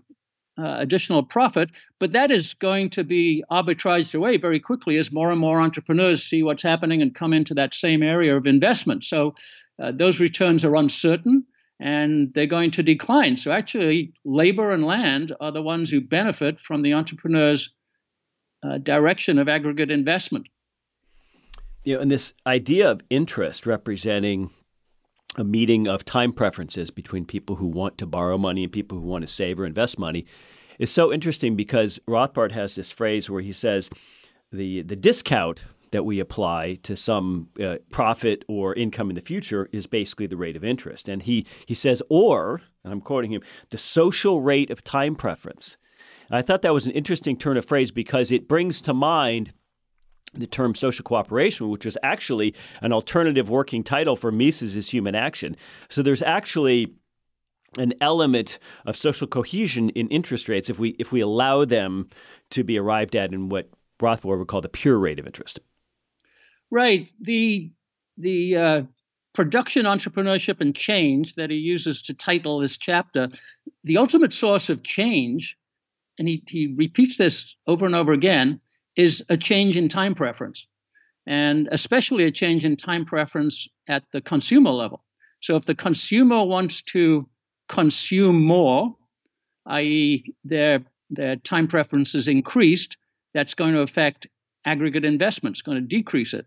uh, 0.59 0.77
additional 0.79 1.23
profit, 1.23 1.71
but 1.99 2.13
that 2.13 2.31
is 2.31 2.55
going 2.55 2.91
to 2.91 3.05
be 3.05 3.43
arbitraged 3.51 4.15
away 4.15 4.37
very 4.37 4.61
quickly 4.61 4.99
as 4.99 5.11
more 5.11 5.31
and 5.31 5.41
more 5.41 5.61
entrepreneurs 5.61 6.23
see 6.23 6.43
what's 6.43 6.63
happening 6.63 7.03
and 7.03 7.15
come 7.15 7.33
into 7.33 7.55
that 7.55 7.75
same 7.75 8.03
area 8.03 8.37
of 8.37 8.47
investment. 8.47 9.05
So 9.05 9.35
uh, 9.83 9.93
those 9.93 10.21
returns 10.21 10.65
are 10.65 10.77
uncertain 10.77 11.45
and 11.81 12.31
they're 12.33 12.47
going 12.47 12.71
to 12.73 12.83
decline. 12.83 13.37
So 13.37 13.51
actually, 13.51 14.13
labor 14.25 14.73
and 14.73 14.85
land 14.85 15.33
are 15.41 15.53
the 15.53 15.63
ones 15.63 15.91
who 15.91 16.01
benefit 16.01 16.61
from 16.61 16.83
the 16.83 16.93
entrepreneur's 16.93 17.73
uh, 18.63 18.79
direction 18.79 19.39
of 19.39 19.49
aggregate 19.49 19.91
investment. 19.91 20.47
You 21.85 21.97
know, 21.97 22.01
and 22.01 22.11
this 22.11 22.33
idea 22.47 22.91
of 22.91 23.01
interest 23.11 23.67
representing 23.67 24.51
a 25.37 25.45
meeting 25.45 25.89
of 25.89 26.05
time 26.05 26.33
preferences 26.33 26.91
between 26.91 27.25
people 27.25 27.57
who 27.57 27.67
want 27.67 27.99
to 27.99 28.07
borrow 28.07 28.39
money 28.39 28.63
and 28.63 28.73
people 28.73 28.99
who 28.99 29.07
want 29.07 29.27
to 29.27 29.33
save 29.33 29.59
or 29.59 29.65
invest 29.65 29.99
money 29.99 30.27
is 30.79 30.91
so 30.91 31.13
interesting 31.13 31.57
because 31.57 31.99
Rothbard 32.07 32.53
has 32.53 32.75
this 32.75 32.91
phrase 32.91 33.29
where 33.31 33.43
he 33.43 33.53
says 33.53 33.89
the 34.53 34.83
the 34.83 34.97
discount 34.97 35.65
that 35.93 36.05
we 36.05 36.21
apply 36.21 36.75
to 36.83 36.97
some 36.97 37.49
uh, 37.63 37.77
profit 37.91 38.45
or 38.49 38.75
income 38.75 39.11
in 39.11 39.15
the 39.15 39.21
future 39.21 39.69
is 39.73 39.87
basically 39.87 40.27
the 40.27 40.37
rate 40.37 40.57
of 40.57 40.65
interest. 40.65 41.09
And 41.09 41.23
he 41.23 41.47
he 41.67 41.75
says 41.75 42.03
or, 42.09 42.63
and 42.85 42.93
I'm 42.93 43.01
quoting 43.01 43.33
him, 43.33 43.43
the 43.71 43.79
social 43.79 44.41
rate 44.41 44.71
of 44.71 44.83
time 44.83 45.15
preference. 45.15 45.77
I 46.33 46.43
thought 46.43 46.63
that 46.63 46.75
was 46.75 46.87
an 46.87 46.93
interesting 46.93 47.37
turn 47.37 47.57
of 47.57 47.65
phrase 47.65 47.91
because 47.91 48.31
it 48.33 48.49
brings 48.49 48.81
to 48.83 48.95
mind 48.95 49.53
the 50.35 50.47
term 50.47 50.75
social 50.75 51.03
cooperation, 51.03 51.69
which 51.69 51.85
was 51.85 51.99
actually 52.03 52.55
an 52.81 52.93
alternative 52.93 53.51
working 53.51 53.85
title 53.85 54.17
for 54.17 54.33
Mises's 54.33 54.89
human 54.89 55.15
action. 55.15 55.57
So 55.91 56.03
there's 56.03 56.23
actually 56.23 56.95
an 57.79 57.93
element 58.01 58.59
of 58.87 58.97
social 58.97 59.27
cohesion 59.27 59.91
in 59.91 60.09
interest 60.09 60.49
rates 60.49 60.69
if 60.69 60.79
we 60.79 60.91
if 60.99 61.13
we 61.13 61.21
allow 61.21 61.65
them 61.65 62.09
to 62.51 62.65
be 62.65 62.79
arrived 62.79 63.15
at 63.15 63.33
in 63.33 63.49
what 63.49 63.71
Rothbard 64.01 64.39
would 64.39 64.49
call 64.49 64.61
the 64.61 64.69
pure 64.69 64.99
rate 64.99 65.19
of 65.19 65.27
interest. 65.27 65.61
Right. 66.71 67.13
The 67.21 67.71
the 68.19 68.57
uh, 68.57 68.83
production, 69.35 69.87
entrepreneurship, 69.87 70.61
and 70.61 70.75
change 70.75 71.35
that 71.35 71.51
he 71.51 71.57
uses 71.57 72.03
to 72.03 72.15
title 72.15 72.59
this 72.59 72.77
chapter, 72.77 73.29
the 73.85 73.97
ultimate 73.99 74.33
source 74.33 74.69
of 74.69 74.83
change, 74.83 75.57
and 76.19 76.29
he, 76.29 76.43
he 76.47 76.75
repeats 76.77 77.17
this 77.17 77.55
over 77.67 77.87
and 77.87 77.95
over 77.95 78.13
again, 78.13 78.61
is 78.97 79.23
a 79.29 79.37
change 79.37 79.77
in 79.77 79.89
time 79.89 80.15
preference, 80.15 80.67
and 81.27 81.69
especially 81.73 82.25
a 82.25 82.31
change 82.31 82.65
in 82.65 82.77
time 82.77 83.05
preference 83.05 83.69
at 83.89 84.05
the 84.13 84.21
consumer 84.21 84.71
level. 84.71 85.05
So 85.41 85.57
if 85.57 85.65
the 85.65 85.75
consumer 85.75 86.45
wants 86.45 86.83
to 86.93 87.29
consume 87.69 88.45
more, 88.45 88.97
i.e., 89.67 90.35
their 90.45 90.81
their 91.11 91.37
time 91.37 91.69
preference 91.69 92.15
is 92.15 92.29
increased, 92.29 92.97
that's 93.35 93.55
going 93.55 93.75
to 93.75 93.81
affect 93.81 94.27
aggregate 94.65 95.05
investments, 95.05 95.63
going 95.63 95.81
to 95.81 95.87
decrease 95.87 96.33
it. 96.33 96.47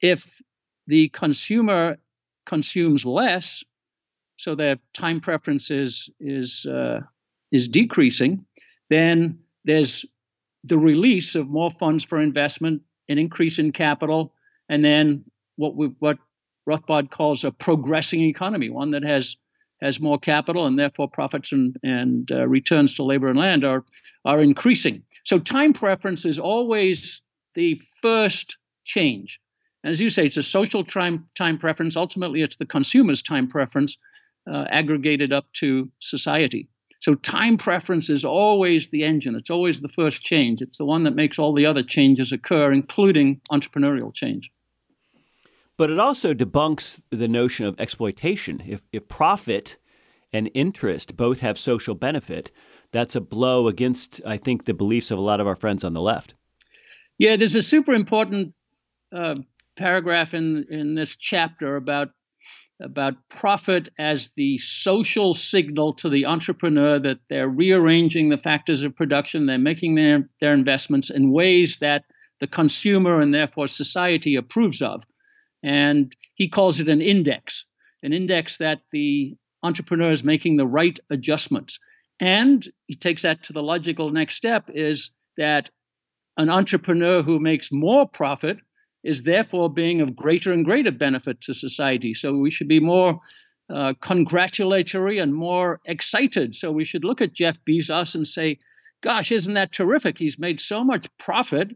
If 0.00 0.40
the 0.86 1.08
consumer 1.10 1.96
consumes 2.44 3.04
less, 3.04 3.64
so 4.36 4.54
their 4.54 4.76
time 4.92 5.20
preference 5.20 5.70
is 5.70 6.10
is 6.20 6.66
uh, 6.66 7.00
is 7.52 7.68
decreasing, 7.68 8.45
then 8.90 9.38
there's 9.64 10.04
the 10.64 10.78
release 10.78 11.34
of 11.34 11.48
more 11.48 11.70
funds 11.70 12.04
for 12.04 12.20
investment, 12.20 12.82
an 13.08 13.18
increase 13.18 13.58
in 13.58 13.72
capital, 13.72 14.32
and 14.68 14.84
then 14.84 15.24
what 15.56 15.76
we, 15.76 15.86
what 15.98 16.18
Rothbard 16.68 17.10
calls 17.10 17.44
a 17.44 17.52
progressing 17.52 18.22
economy, 18.22 18.70
one 18.70 18.90
that 18.90 19.02
has 19.02 19.36
has 19.82 20.00
more 20.00 20.18
capital 20.18 20.66
and 20.66 20.78
therefore 20.78 21.06
profits 21.06 21.52
and, 21.52 21.76
and 21.82 22.32
uh, 22.32 22.48
returns 22.48 22.94
to 22.94 23.02
labor 23.02 23.28
and 23.28 23.38
land 23.38 23.64
are 23.64 23.84
are 24.24 24.40
increasing. 24.40 25.02
So 25.24 25.38
time 25.38 25.72
preference 25.72 26.24
is 26.24 26.38
always 26.38 27.22
the 27.54 27.80
first 28.02 28.56
change. 28.84 29.38
As 29.84 30.00
you 30.00 30.10
say, 30.10 30.26
it's 30.26 30.36
a 30.36 30.42
social 30.42 30.84
time, 30.84 31.28
time 31.36 31.58
preference. 31.58 31.96
Ultimately, 31.96 32.42
it's 32.42 32.56
the 32.56 32.66
consumer's 32.66 33.22
time 33.22 33.48
preference 33.48 33.96
uh, 34.50 34.64
aggregated 34.70 35.32
up 35.32 35.46
to 35.54 35.90
society. 36.00 36.68
So 37.06 37.14
time 37.14 37.56
preference 37.56 38.10
is 38.10 38.24
always 38.24 38.88
the 38.88 39.04
engine. 39.04 39.36
It's 39.36 39.48
always 39.48 39.80
the 39.80 39.88
first 39.88 40.22
change. 40.22 40.60
It's 40.60 40.76
the 40.76 40.84
one 40.84 41.04
that 41.04 41.14
makes 41.14 41.38
all 41.38 41.54
the 41.54 41.64
other 41.64 41.84
changes 41.84 42.32
occur, 42.32 42.72
including 42.72 43.40
entrepreneurial 43.48 44.12
change. 44.12 44.50
But 45.76 45.88
it 45.88 46.00
also 46.00 46.34
debunks 46.34 47.00
the 47.10 47.28
notion 47.28 47.64
of 47.64 47.78
exploitation. 47.78 48.60
If, 48.66 48.82
if 48.90 49.06
profit 49.06 49.76
and 50.32 50.50
interest 50.52 51.16
both 51.16 51.38
have 51.38 51.60
social 51.60 51.94
benefit, 51.94 52.50
that's 52.90 53.14
a 53.14 53.20
blow 53.20 53.68
against, 53.68 54.20
I 54.26 54.36
think, 54.36 54.64
the 54.64 54.74
beliefs 54.74 55.12
of 55.12 55.18
a 55.18 55.22
lot 55.22 55.40
of 55.40 55.46
our 55.46 55.54
friends 55.54 55.84
on 55.84 55.92
the 55.92 56.00
left. 56.00 56.34
Yeah, 57.18 57.36
there's 57.36 57.54
a 57.54 57.62
super 57.62 57.92
important 57.92 58.52
uh, 59.12 59.36
paragraph 59.76 60.34
in 60.34 60.66
in 60.70 60.96
this 60.96 61.14
chapter 61.14 61.76
about 61.76 62.08
about 62.80 63.14
profit 63.30 63.88
as 63.98 64.30
the 64.36 64.58
social 64.58 65.32
signal 65.32 65.94
to 65.94 66.08
the 66.08 66.26
entrepreneur 66.26 66.98
that 66.98 67.18
they're 67.28 67.48
rearranging 67.48 68.28
the 68.28 68.36
factors 68.36 68.82
of 68.82 68.94
production, 68.94 69.46
they're 69.46 69.58
making 69.58 69.94
their, 69.94 70.28
their 70.40 70.52
investments 70.52 71.10
in 71.10 71.32
ways 71.32 71.78
that 71.78 72.04
the 72.40 72.46
consumer 72.46 73.20
and 73.20 73.32
therefore 73.32 73.66
society 73.66 74.36
approves 74.36 74.82
of. 74.82 75.04
And 75.62 76.14
he 76.34 76.48
calls 76.48 76.80
it 76.80 76.88
an 76.88 77.00
index, 77.00 77.64
an 78.02 78.12
index 78.12 78.58
that 78.58 78.80
the 78.92 79.36
entrepreneur 79.62 80.10
is 80.10 80.22
making 80.22 80.56
the 80.56 80.66
right 80.66 80.98
adjustments. 81.10 81.78
And 82.20 82.66
he 82.86 82.94
takes 82.94 83.22
that 83.22 83.42
to 83.44 83.52
the 83.52 83.62
logical 83.62 84.10
next 84.10 84.36
step 84.36 84.70
is 84.72 85.10
that 85.36 85.70
an 86.36 86.50
entrepreneur 86.50 87.22
who 87.22 87.40
makes 87.40 87.72
more 87.72 88.06
profit 88.06 88.58
is 89.06 89.22
therefore 89.22 89.70
being 89.70 90.00
of 90.00 90.16
greater 90.16 90.52
and 90.52 90.64
greater 90.64 90.90
benefit 90.90 91.40
to 91.42 91.54
society. 91.54 92.12
So 92.12 92.36
we 92.36 92.50
should 92.50 92.68
be 92.68 92.80
more 92.80 93.20
uh, 93.72 93.94
congratulatory 94.00 95.18
and 95.18 95.34
more 95.34 95.80
excited. 95.84 96.54
So 96.54 96.72
we 96.72 96.84
should 96.84 97.04
look 97.04 97.20
at 97.20 97.32
Jeff 97.32 97.56
Bezos 97.64 98.14
and 98.14 98.26
say, 98.26 98.58
gosh, 99.02 99.30
isn't 99.30 99.54
that 99.54 99.72
terrific? 99.72 100.18
He's 100.18 100.38
made 100.38 100.60
so 100.60 100.84
much 100.84 101.06
profit 101.18 101.70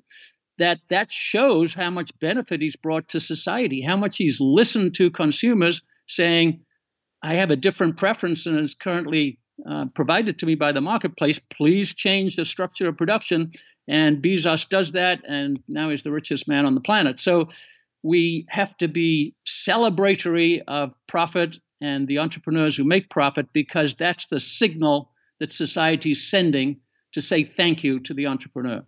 that 0.59 0.81
that 0.91 1.11
shows 1.11 1.73
how 1.73 1.91
much 1.91 2.11
benefit 2.21 2.61
he's 2.61 2.77
brought 2.77 3.09
to 3.09 3.21
society, 3.21 3.81
how 3.81 3.97
much 3.97 4.17
he's 4.19 4.41
listened 4.41 4.95
to 4.97 5.11
consumers 5.11 5.83
saying, 6.07 6.61
I 7.23 7.35
have 7.35 7.51
a 7.51 7.57
different 7.57 7.97
preference 7.97 8.45
than 8.45 8.59
is 8.59 8.75
currently 8.75 9.39
uh, 9.69 9.87
provided 9.95 10.39
to 10.39 10.47
me 10.47 10.55
by 10.55 10.73
the 10.73 10.81
marketplace. 10.81 11.39
Please 11.51 11.95
change 11.95 12.37
the 12.37 12.45
structure 12.45 12.89
of 12.89 12.97
production 12.97 13.53
and 13.91 14.23
Bezos 14.23 14.69
does 14.69 14.93
that, 14.93 15.21
and 15.29 15.61
now 15.67 15.91
he's 15.91 16.05
the 16.05 16.13
richest 16.13 16.47
man 16.47 16.65
on 16.65 16.77
the 16.77 16.81
planet. 16.81 17.19
So 17.19 17.49
we 18.05 18.47
have 18.49 18.77
to 18.77 18.87
be 18.87 19.35
celebratory 19.45 20.63
of 20.69 20.95
profit 21.09 21.59
and 21.81 22.07
the 22.07 22.19
entrepreneurs 22.19 22.77
who 22.77 22.85
make 22.85 23.11
profit 23.11 23.53
because 23.53 23.97
that's 23.97 24.29
the 24.29 24.39
signal 24.39 25.11
that 25.41 25.53
society's 25.53 26.31
sending 26.31 26.79
to 27.13 27.21
say 27.21 27.43
thank 27.43 27.83
you 27.83 27.99
to 27.99 28.15
the 28.15 28.29
entrepreneur. 28.29 28.85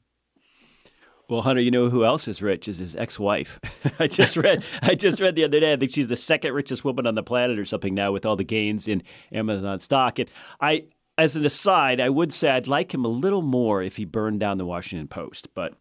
Well, 1.29 1.43
Hunter, 1.43 1.63
you 1.63 1.73
know 1.73 1.89
who 1.89 2.05
else 2.05 2.29
is 2.29 2.41
rich 2.41 2.69
is 2.69 2.79
his 2.79 2.95
ex-wife. 2.95 3.59
I 3.99 4.07
just 4.07 4.37
read 4.37 4.65
I 4.83 4.95
just 4.95 5.21
read 5.21 5.35
the 5.35 5.45
other 5.45 5.59
day. 5.59 5.73
I 5.73 5.77
think 5.77 5.91
she's 5.91 6.09
the 6.09 6.17
second 6.17 6.53
richest 6.53 6.85
woman 6.85 7.09
on 7.09 7.17
the 7.17 7.25
planet 7.25 7.59
or 7.59 7.65
something 7.65 7.95
now 7.95 8.13
with 8.13 8.25
all 8.25 8.37
the 8.37 8.45
gains 8.45 8.87
in 8.87 9.03
Amazon 9.33 9.81
stock. 9.81 10.21
And 10.21 10.31
I 10.61 10.85
as 11.19 11.37
an 11.37 11.45
aside, 11.45 12.01
I 12.01 12.09
would 12.09 12.33
say 12.33 12.49
I'd 12.49 12.67
like 12.67 12.93
him 12.93 13.05
a 13.05 13.09
little 13.09 13.43
more 13.43 13.83
if 13.83 13.97
he 13.97 14.05
burned 14.05 14.41
down 14.41 14.59
the 14.59 14.65
Washington 14.65 15.09
Post, 15.09 15.49
but 15.55 15.75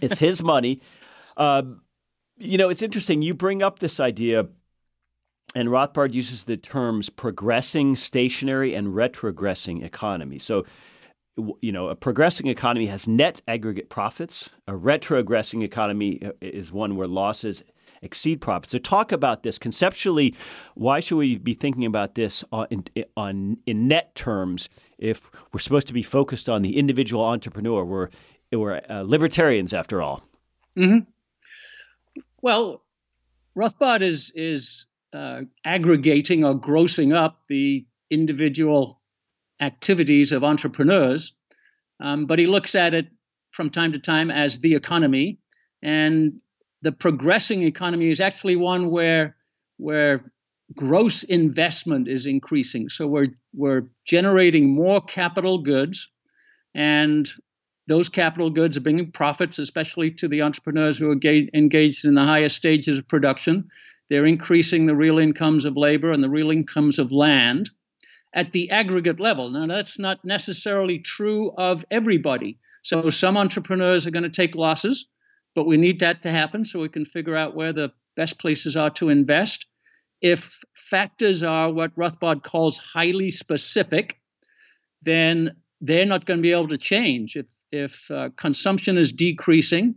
it's 0.00 0.18
his 0.18 0.42
money. 0.42 0.80
Uh, 1.36 1.62
you 2.38 2.58
know, 2.58 2.68
it's 2.68 2.82
interesting. 2.82 3.22
You 3.22 3.34
bring 3.34 3.62
up 3.62 3.78
this 3.78 4.00
idea, 4.00 4.46
and 5.54 5.68
Rothbard 5.68 6.14
uses 6.14 6.44
the 6.44 6.56
terms 6.56 7.10
progressing, 7.10 7.96
stationary, 7.96 8.74
and 8.74 8.88
retrogressing 8.88 9.84
economy. 9.84 10.38
So, 10.38 10.64
you 11.60 11.72
know, 11.72 11.88
a 11.88 11.94
progressing 11.94 12.46
economy 12.46 12.86
has 12.86 13.06
net 13.06 13.42
aggregate 13.46 13.90
profits. 13.90 14.50
A 14.66 14.72
retrogressing 14.72 15.62
economy 15.62 16.20
uh, 16.24 16.32
is 16.40 16.72
one 16.72 16.96
where 16.96 17.08
losses 17.08 17.62
exceed 18.04 18.40
profits. 18.40 18.72
So 18.72 18.78
talk 18.78 19.10
about 19.12 19.42
this 19.42 19.58
conceptually. 19.58 20.34
Why 20.74 21.00
should 21.00 21.16
we 21.16 21.38
be 21.38 21.54
thinking 21.54 21.86
about 21.86 22.14
this 22.14 22.44
on, 22.52 22.66
in, 22.70 22.84
on 23.16 23.56
in 23.66 23.88
net 23.88 24.14
terms 24.14 24.68
if 24.98 25.30
we're 25.52 25.60
supposed 25.60 25.86
to 25.88 25.92
be 25.92 26.02
focused 26.02 26.48
on 26.48 26.62
the 26.62 26.76
individual 26.76 27.24
entrepreneur? 27.24 27.84
We're 27.84 28.08
we're 28.52 28.80
uh, 28.88 29.02
libertarians 29.02 29.72
after 29.72 30.00
all. 30.02 30.22
Mm-hmm. 30.78 31.10
Well, 32.42 32.82
Rothbard 33.56 34.02
is 34.02 34.30
is 34.34 34.86
uh, 35.12 35.42
aggregating 35.64 36.44
or 36.44 36.54
grossing 36.54 37.14
up 37.14 37.42
the 37.48 37.86
individual 38.10 39.00
activities 39.60 40.32
of 40.32 40.44
entrepreneurs, 40.44 41.32
um, 42.00 42.26
but 42.26 42.38
he 42.38 42.46
looks 42.46 42.74
at 42.74 42.94
it 42.94 43.06
from 43.52 43.70
time 43.70 43.92
to 43.92 43.98
time 43.98 44.30
as 44.30 44.60
the 44.60 44.74
economy, 44.74 45.38
and 45.82 46.40
the 46.84 46.92
progressing 46.92 47.62
economy 47.62 48.10
is 48.10 48.20
actually 48.20 48.56
one 48.56 48.90
where 48.90 49.36
where 49.78 50.30
gross 50.76 51.22
investment 51.22 52.08
is 52.08 52.26
increasing. 52.26 52.90
So 52.90 53.06
we're 53.06 53.34
we're 53.54 53.88
generating 54.04 54.68
more 54.68 55.00
capital 55.00 55.58
goods, 55.62 56.08
and 56.74 57.28
those 57.88 58.10
capital 58.10 58.50
goods 58.50 58.76
are 58.76 58.82
bringing 58.82 59.10
profits, 59.10 59.58
especially 59.58 60.10
to 60.12 60.28
the 60.28 60.42
entrepreneurs 60.42 60.98
who 60.98 61.10
are 61.10 61.18
engaged 61.54 62.04
in 62.04 62.14
the 62.14 62.24
highest 62.24 62.56
stages 62.56 62.98
of 62.98 63.08
production. 63.08 63.68
They're 64.10 64.26
increasing 64.26 64.84
the 64.84 64.94
real 64.94 65.18
incomes 65.18 65.64
of 65.64 65.78
labor 65.78 66.12
and 66.12 66.22
the 66.22 66.28
real 66.28 66.50
incomes 66.50 66.98
of 66.98 67.10
land 67.10 67.70
at 68.34 68.52
the 68.52 68.70
aggregate 68.70 69.20
level. 69.20 69.48
Now, 69.48 69.66
that's 69.66 69.98
not 69.98 70.22
necessarily 70.22 70.98
true 70.98 71.52
of 71.56 71.86
everybody. 71.90 72.58
So, 72.82 73.08
some 73.08 73.38
entrepreneurs 73.38 74.06
are 74.06 74.10
going 74.10 74.24
to 74.24 74.28
take 74.28 74.54
losses 74.54 75.06
but 75.54 75.64
we 75.64 75.76
need 75.76 76.00
that 76.00 76.22
to 76.22 76.30
happen 76.30 76.64
so 76.64 76.80
we 76.80 76.88
can 76.88 77.04
figure 77.04 77.36
out 77.36 77.54
where 77.54 77.72
the 77.72 77.92
best 78.16 78.38
places 78.38 78.76
are 78.76 78.90
to 78.90 79.08
invest. 79.08 79.66
If 80.20 80.58
factors 80.74 81.42
are 81.42 81.72
what 81.72 81.94
Rothbard 81.96 82.42
calls 82.42 82.78
highly 82.78 83.30
specific, 83.30 84.20
then 85.02 85.56
they're 85.80 86.06
not 86.06 86.24
going 86.24 86.38
to 86.38 86.42
be 86.42 86.52
able 86.52 86.68
to 86.68 86.78
change. 86.78 87.36
If 87.36 87.48
if 87.70 88.10
uh, 88.10 88.30
consumption 88.36 88.96
is 88.96 89.12
decreasing, 89.12 89.96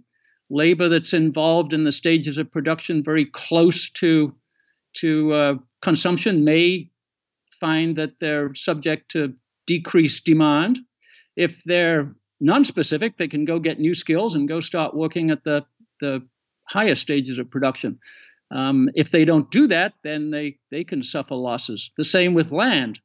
labor 0.49 0.89
that's 0.89 1.13
involved 1.13 1.73
in 1.73 1.83
the 1.83 1.91
stages 1.91 2.37
of 2.37 2.51
production 2.51 3.03
very 3.03 3.25
close 3.25 3.89
to 3.91 4.35
to 4.97 5.33
uh, 5.33 5.53
consumption 5.81 6.43
may 6.43 6.89
find 7.59 7.95
that 7.97 8.13
they're 8.19 8.53
subject 8.55 9.11
to 9.11 9.33
decreased 9.65 10.25
demand. 10.25 10.79
If 11.35 11.61
they're 11.65 12.15
non-specific, 12.39 13.17
they 13.17 13.27
can 13.27 13.45
go 13.45 13.59
get 13.59 13.79
new 13.79 13.93
skills 13.93 14.35
and 14.35 14.47
go 14.47 14.59
start 14.59 14.95
working 14.95 15.31
at 15.31 15.43
the 15.43 15.65
the 15.99 16.21
higher 16.63 16.95
stages 16.95 17.37
of 17.39 17.49
production. 17.49 17.99
Um, 18.51 18.89
if 18.95 19.11
they 19.11 19.25
don't 19.25 19.49
do 19.51 19.67
that, 19.67 19.93
then 20.03 20.31
they 20.31 20.57
they 20.71 20.83
can 20.83 21.03
suffer 21.03 21.35
losses. 21.35 21.91
The 21.97 22.03
same 22.03 22.33
with 22.33 22.51
land. 22.51 22.99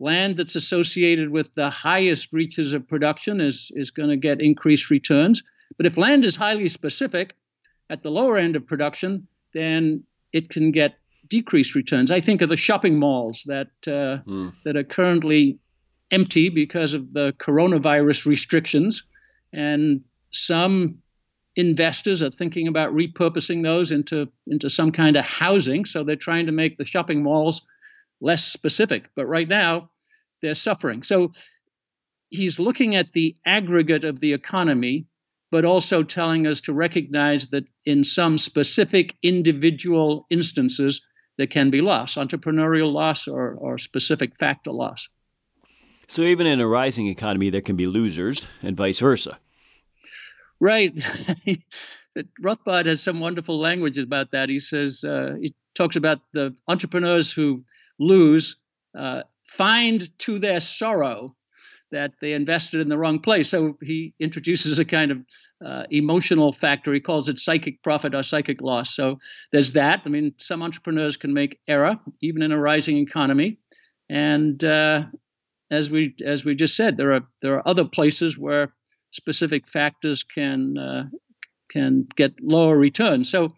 Land 0.00 0.36
that's 0.36 0.54
associated 0.54 1.30
with 1.30 1.52
the 1.54 1.70
highest 1.70 2.32
reaches 2.32 2.72
of 2.72 2.86
production 2.86 3.40
is 3.40 3.70
is 3.74 3.90
going 3.90 4.10
to 4.10 4.16
get 4.16 4.40
increased 4.40 4.90
returns. 4.90 5.42
But 5.76 5.86
if 5.86 5.96
land 5.96 6.24
is 6.24 6.36
highly 6.36 6.68
specific 6.68 7.34
at 7.90 8.02
the 8.02 8.10
lower 8.10 8.38
end 8.38 8.56
of 8.56 8.66
production, 8.66 9.26
then 9.54 10.04
it 10.32 10.50
can 10.50 10.70
get 10.70 10.94
decreased 11.28 11.74
returns. 11.74 12.10
I 12.10 12.20
think 12.20 12.42
of 12.42 12.48
the 12.48 12.56
shopping 12.56 12.98
malls 12.98 13.42
that 13.46 13.70
uh, 13.86 14.22
mm. 14.28 14.52
that 14.64 14.76
are 14.76 14.84
currently 14.84 15.58
empty 16.10 16.48
because 16.48 16.94
of 16.94 17.12
the 17.12 17.34
coronavirus 17.38 18.26
restrictions, 18.26 19.04
and 19.52 20.02
some 20.30 20.98
investors 21.56 22.22
are 22.22 22.30
thinking 22.30 22.68
about 22.68 22.94
repurposing 22.94 23.62
those 23.62 23.90
into 23.90 24.28
into 24.46 24.70
some 24.70 24.92
kind 24.92 25.16
of 25.16 25.24
housing. 25.24 25.84
So 25.84 26.04
they're 26.04 26.16
trying 26.16 26.46
to 26.46 26.52
make 26.52 26.78
the 26.78 26.84
shopping 26.84 27.22
malls 27.22 27.62
less 28.20 28.44
specific. 28.44 29.10
But 29.14 29.26
right 29.26 29.48
now, 29.48 29.90
they're 30.42 30.54
suffering. 30.54 31.02
So 31.02 31.32
he's 32.30 32.58
looking 32.58 32.94
at 32.94 33.12
the 33.12 33.36
aggregate 33.46 34.04
of 34.04 34.20
the 34.20 34.32
economy, 34.32 35.06
but 35.50 35.64
also 35.64 36.02
telling 36.02 36.46
us 36.46 36.60
to 36.62 36.72
recognize 36.72 37.46
that 37.46 37.64
in 37.84 38.04
some 38.04 38.38
specific 38.38 39.16
individual 39.22 40.26
instances, 40.30 41.00
there 41.38 41.46
can 41.46 41.70
be 41.70 41.80
loss, 41.80 42.16
entrepreneurial 42.16 42.92
loss 42.92 43.28
or, 43.28 43.54
or 43.54 43.78
specific 43.78 44.36
factor 44.38 44.72
loss. 44.72 45.08
So 46.08 46.22
even 46.22 46.46
in 46.46 46.60
a 46.60 46.66
rising 46.66 47.06
economy, 47.06 47.50
there 47.50 47.60
can 47.60 47.76
be 47.76 47.86
losers 47.86 48.46
and 48.62 48.76
vice 48.76 48.98
versa. 48.98 49.38
Right. 50.58 50.92
Rothbard 52.42 52.86
has 52.86 53.02
some 53.02 53.20
wonderful 53.20 53.60
language 53.60 53.98
about 53.98 54.32
that. 54.32 54.48
He 54.48 54.58
says, 54.58 55.04
uh, 55.04 55.36
he 55.40 55.54
talks 55.74 55.96
about 55.96 56.20
the 56.32 56.54
entrepreneurs 56.66 57.30
who 57.30 57.62
lose 57.98 58.56
uh, 58.96 59.22
find 59.44 60.08
to 60.20 60.38
their 60.38 60.60
sorrow 60.60 61.36
that 61.90 62.12
they 62.20 62.32
invested 62.32 62.80
in 62.80 62.88
the 62.88 62.98
wrong 62.98 63.18
place. 63.18 63.48
So 63.50 63.78
he 63.82 64.14
introduces 64.18 64.78
a 64.78 64.84
kind 64.84 65.10
of 65.10 65.18
uh, 65.64 65.84
emotional 65.90 66.52
factor. 66.52 66.92
He 66.92 67.00
calls 67.00 67.28
it 67.28 67.38
psychic 67.38 67.82
profit 67.82 68.14
or 68.14 68.22
psychic 68.22 68.60
loss. 68.60 68.94
So 68.94 69.18
there's 69.52 69.72
that. 69.72 70.02
I 70.04 70.08
mean, 70.08 70.34
some 70.38 70.62
entrepreneurs 70.62 71.16
can 71.16 71.32
make 71.32 71.60
error 71.68 71.98
even 72.20 72.42
in 72.42 72.52
a 72.52 72.58
rising 72.58 72.98
economy, 72.98 73.58
and 74.10 74.62
uh, 74.64 75.04
as 75.70 75.90
we 75.90 76.14
as 76.24 76.44
we 76.44 76.54
just 76.54 76.76
said, 76.76 76.96
there 76.96 77.12
are 77.12 77.26
there 77.42 77.54
are 77.54 77.68
other 77.68 77.84
places 77.84 78.38
where 78.38 78.72
specific 79.12 79.68
factors 79.68 80.22
can 80.22 80.78
uh, 80.78 81.04
can 81.70 82.06
get 82.16 82.32
lower 82.42 82.76
returns. 82.76 83.30
So 83.30 83.48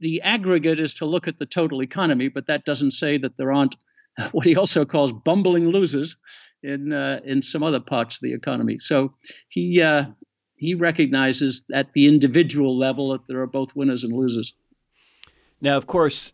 the 0.00 0.20
aggregate 0.22 0.80
is 0.80 0.94
to 0.94 1.06
look 1.06 1.26
at 1.28 1.38
the 1.38 1.46
total 1.46 1.82
economy, 1.82 2.28
but 2.28 2.46
that 2.48 2.64
doesn't 2.64 2.92
say 2.92 3.18
that 3.18 3.36
there 3.36 3.52
aren't 3.52 3.76
what 4.32 4.46
he 4.46 4.56
also 4.56 4.84
calls 4.84 5.12
bumbling 5.12 5.68
losers 5.68 6.16
in 6.62 6.92
uh, 6.92 7.20
in 7.24 7.42
some 7.42 7.62
other 7.62 7.80
parts 7.80 8.16
of 8.16 8.22
the 8.22 8.34
economy. 8.34 8.78
So 8.80 9.14
he 9.48 9.80
uh, 9.80 10.04
he 10.56 10.74
recognizes 10.74 11.62
at 11.72 11.92
the 11.92 12.08
individual 12.08 12.76
level 12.76 13.12
that 13.12 13.26
there 13.28 13.40
are 13.40 13.46
both 13.46 13.76
winners 13.76 14.04
and 14.04 14.12
losers. 14.12 14.52
Now, 15.60 15.76
of 15.76 15.86
course, 15.86 16.32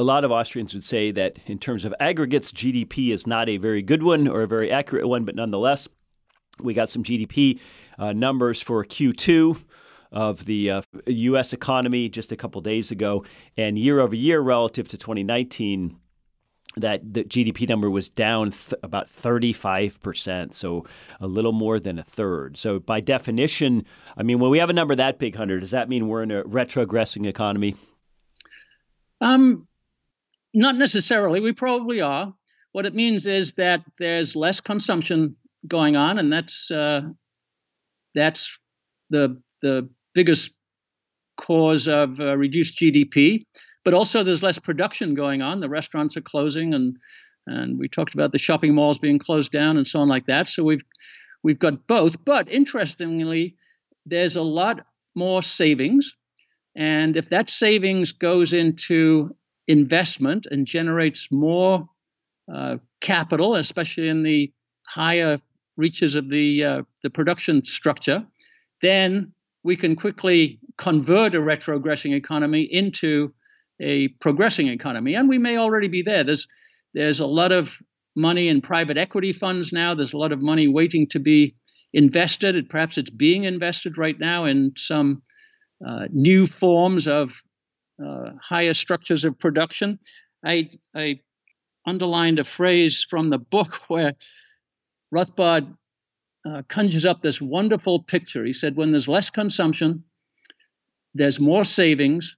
a 0.00 0.02
lot 0.02 0.24
of 0.24 0.32
Austrians 0.32 0.72
would 0.72 0.84
say 0.84 1.10
that 1.10 1.36
in 1.44 1.58
terms 1.58 1.84
of 1.84 1.94
aggregates, 2.00 2.52
GDP 2.52 3.12
is 3.12 3.26
not 3.26 3.50
a 3.50 3.58
very 3.58 3.82
good 3.82 4.02
one 4.02 4.26
or 4.26 4.42
a 4.42 4.48
very 4.48 4.72
accurate 4.72 5.06
one, 5.06 5.26
but 5.26 5.34
nonetheless, 5.34 5.88
we 6.58 6.72
got 6.72 6.88
some 6.88 7.04
GDP 7.04 7.60
uh, 7.98 8.14
numbers 8.14 8.62
for 8.62 8.82
Q2 8.82 9.62
of 10.10 10.46
the 10.46 10.70
uh, 10.70 10.82
U.S. 11.06 11.52
economy 11.52 12.08
just 12.08 12.32
a 12.32 12.36
couple 12.36 12.62
days 12.62 12.90
ago, 12.90 13.26
and 13.58 13.78
year 13.78 14.00
over 14.00 14.14
year 14.14 14.40
relative 14.40 14.88
to 14.88 14.96
2019 14.96 15.98
that 16.76 17.02
the 17.12 17.24
GDP 17.24 17.68
number 17.68 17.90
was 17.90 18.08
down 18.08 18.52
th- 18.52 18.72
about 18.82 19.06
35%, 19.12 20.54
so 20.54 20.86
a 21.20 21.26
little 21.26 21.52
more 21.52 21.78
than 21.78 21.98
a 21.98 22.04
third. 22.04 22.56
So, 22.56 22.78
by 22.78 23.00
definition, 23.00 23.84
I 24.16 24.22
mean, 24.22 24.38
when 24.38 24.50
we 24.50 24.60
have 24.60 24.70
a 24.70 24.72
number 24.72 24.94
that 24.94 25.18
big, 25.18 25.36
Hunter, 25.36 25.60
does 25.60 25.72
that 25.72 25.90
mean 25.90 26.08
we're 26.08 26.22
in 26.22 26.30
a 26.30 26.42
retrogressing 26.44 27.26
economy? 27.26 27.76
Um, 29.20 29.66
not 30.54 30.76
necessarily. 30.76 31.40
We 31.40 31.52
probably 31.52 32.00
are. 32.00 32.32
What 32.72 32.86
it 32.86 32.94
means 32.94 33.26
is 33.26 33.54
that 33.54 33.82
there's 33.98 34.36
less 34.36 34.60
consumption 34.60 35.36
going 35.66 35.96
on, 35.96 36.18
and 36.18 36.32
that's 36.32 36.70
uh, 36.70 37.02
that's 38.14 38.56
the 39.10 39.40
the 39.62 39.88
biggest 40.14 40.52
cause 41.36 41.88
of 41.88 42.20
uh, 42.20 42.36
reduced 42.36 42.78
GDP 42.78 43.44
but 43.84 43.94
also 43.94 44.22
there's 44.22 44.42
less 44.42 44.58
production 44.58 45.14
going 45.14 45.42
on. 45.42 45.60
The 45.60 45.68
restaurants 45.68 46.16
are 46.16 46.22
closing, 46.22 46.74
and 46.74 46.96
and 47.46 47.78
we 47.78 47.88
talked 47.88 48.14
about 48.14 48.32
the 48.32 48.38
shopping 48.38 48.74
malls 48.74 48.98
being 48.98 49.18
closed 49.18 49.50
down 49.50 49.76
and 49.76 49.86
so 49.86 50.00
on 50.00 50.08
like 50.08 50.26
that. 50.26 50.48
So 50.48 50.62
we've 50.62 50.84
we've 51.42 51.58
got 51.58 51.86
both. 51.86 52.22
But 52.24 52.50
interestingly, 52.50 53.56
there's 54.06 54.36
a 54.36 54.42
lot 54.42 54.86
more 55.14 55.42
savings, 55.42 56.14
and 56.74 57.16
if 57.16 57.30
that 57.30 57.50
savings 57.50 58.12
goes 58.12 58.52
into 58.52 59.34
investment 59.70 60.46
and 60.50 60.66
generates 60.66 61.28
more 61.30 61.88
uh, 62.52 62.76
capital, 63.00 63.54
especially 63.54 64.08
in 64.08 64.24
the 64.24 64.52
higher 64.88 65.40
reaches 65.76 66.16
of 66.16 66.28
the 66.28 66.64
uh, 66.64 66.82
the 67.02 67.10
production 67.10 67.64
structure, 67.64 68.26
then 68.82 69.32
we 69.62 69.76
can 69.76 69.94
quickly 69.94 70.58
convert 70.76 71.34
a 71.34 71.38
retrogressing 71.38 72.14
economy 72.14 72.62
into 72.62 73.32
a 73.80 74.08
progressing 74.20 74.68
economy, 74.68 75.14
and 75.14 75.28
we 75.28 75.38
may 75.38 75.56
already 75.56 75.88
be 75.88 76.02
there. 76.02 76.24
There's 76.24 76.48
there's 76.92 77.20
a 77.20 77.26
lot 77.26 77.52
of 77.52 77.78
money 78.16 78.48
in 78.48 78.60
private 78.60 78.98
equity 78.98 79.32
funds 79.32 79.72
now. 79.72 79.94
There's 79.94 80.12
a 80.12 80.18
lot 80.18 80.32
of 80.32 80.42
money 80.42 80.66
waiting 80.66 81.06
to 81.10 81.20
be 81.20 81.54
invested, 81.92 82.56
and 82.56 82.68
perhaps 82.68 82.98
it's 82.98 83.10
being 83.10 83.44
invested 83.44 83.96
right 83.96 84.18
now 84.18 84.46
in 84.46 84.72
some 84.76 85.22
uh, 85.86 86.06
new 86.12 86.46
forms 86.46 87.06
of 87.06 87.42
uh, 88.04 88.30
higher 88.42 88.74
structures 88.74 89.24
of 89.24 89.38
production. 89.38 89.98
I, 90.44 90.70
I 90.94 91.20
underlined 91.86 92.38
a 92.38 92.44
phrase 92.44 93.06
from 93.08 93.30
the 93.30 93.38
book 93.38 93.74
where 93.88 94.14
Rothbard 95.14 95.76
uh, 96.44 96.62
conjures 96.68 97.04
up 97.04 97.22
this 97.22 97.40
wonderful 97.40 98.02
picture. 98.02 98.44
He 98.44 98.52
said, 98.52 98.76
when 98.76 98.92
there's 98.92 99.08
less 99.08 99.30
consumption, 99.30 100.04
there's 101.14 101.40
more 101.40 101.64
savings, 101.64 102.36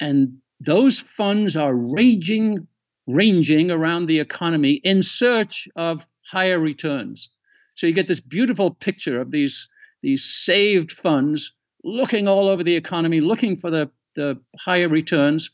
and 0.00 0.38
those 0.60 1.00
funds 1.00 1.56
are 1.56 1.74
ranging, 1.74 2.66
ranging 3.06 3.70
around 3.70 4.06
the 4.06 4.18
economy 4.18 4.80
in 4.82 5.02
search 5.02 5.68
of 5.76 6.06
higher 6.24 6.58
returns. 6.58 7.28
So 7.74 7.86
you 7.86 7.92
get 7.92 8.08
this 8.08 8.20
beautiful 8.20 8.70
picture 8.72 9.20
of 9.20 9.30
these, 9.30 9.68
these 10.02 10.24
saved 10.24 10.90
funds 10.90 11.52
looking 11.82 12.26
all 12.26 12.48
over 12.48 12.64
the 12.64 12.76
economy, 12.76 13.20
looking 13.20 13.56
for 13.56 13.70
the, 13.70 13.90
the 14.14 14.40
higher 14.58 14.88
returns, 14.88 15.50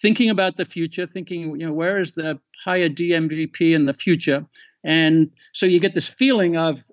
thinking 0.00 0.30
about 0.30 0.56
the 0.56 0.64
future, 0.64 1.06
thinking, 1.06 1.58
you 1.60 1.66
know, 1.66 1.72
where 1.72 1.98
is 1.98 2.12
the 2.12 2.38
higher 2.64 2.88
DMVP 2.88 3.74
in 3.74 3.86
the 3.86 3.94
future? 3.94 4.44
And 4.84 5.30
so 5.52 5.66
you 5.66 5.80
get 5.80 5.94
this 5.94 6.08
feeling 6.08 6.56
of 6.56 6.84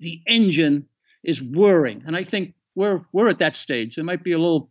the 0.00 0.20
engine 0.26 0.86
is 1.22 1.42
whirring. 1.42 2.02
And 2.06 2.16
I 2.16 2.24
think 2.24 2.54
we're 2.74 3.02
we're 3.12 3.28
at 3.28 3.38
that 3.38 3.56
stage. 3.56 3.96
There 3.96 4.04
might 4.04 4.24
be 4.24 4.32
a 4.32 4.38
little 4.38 4.70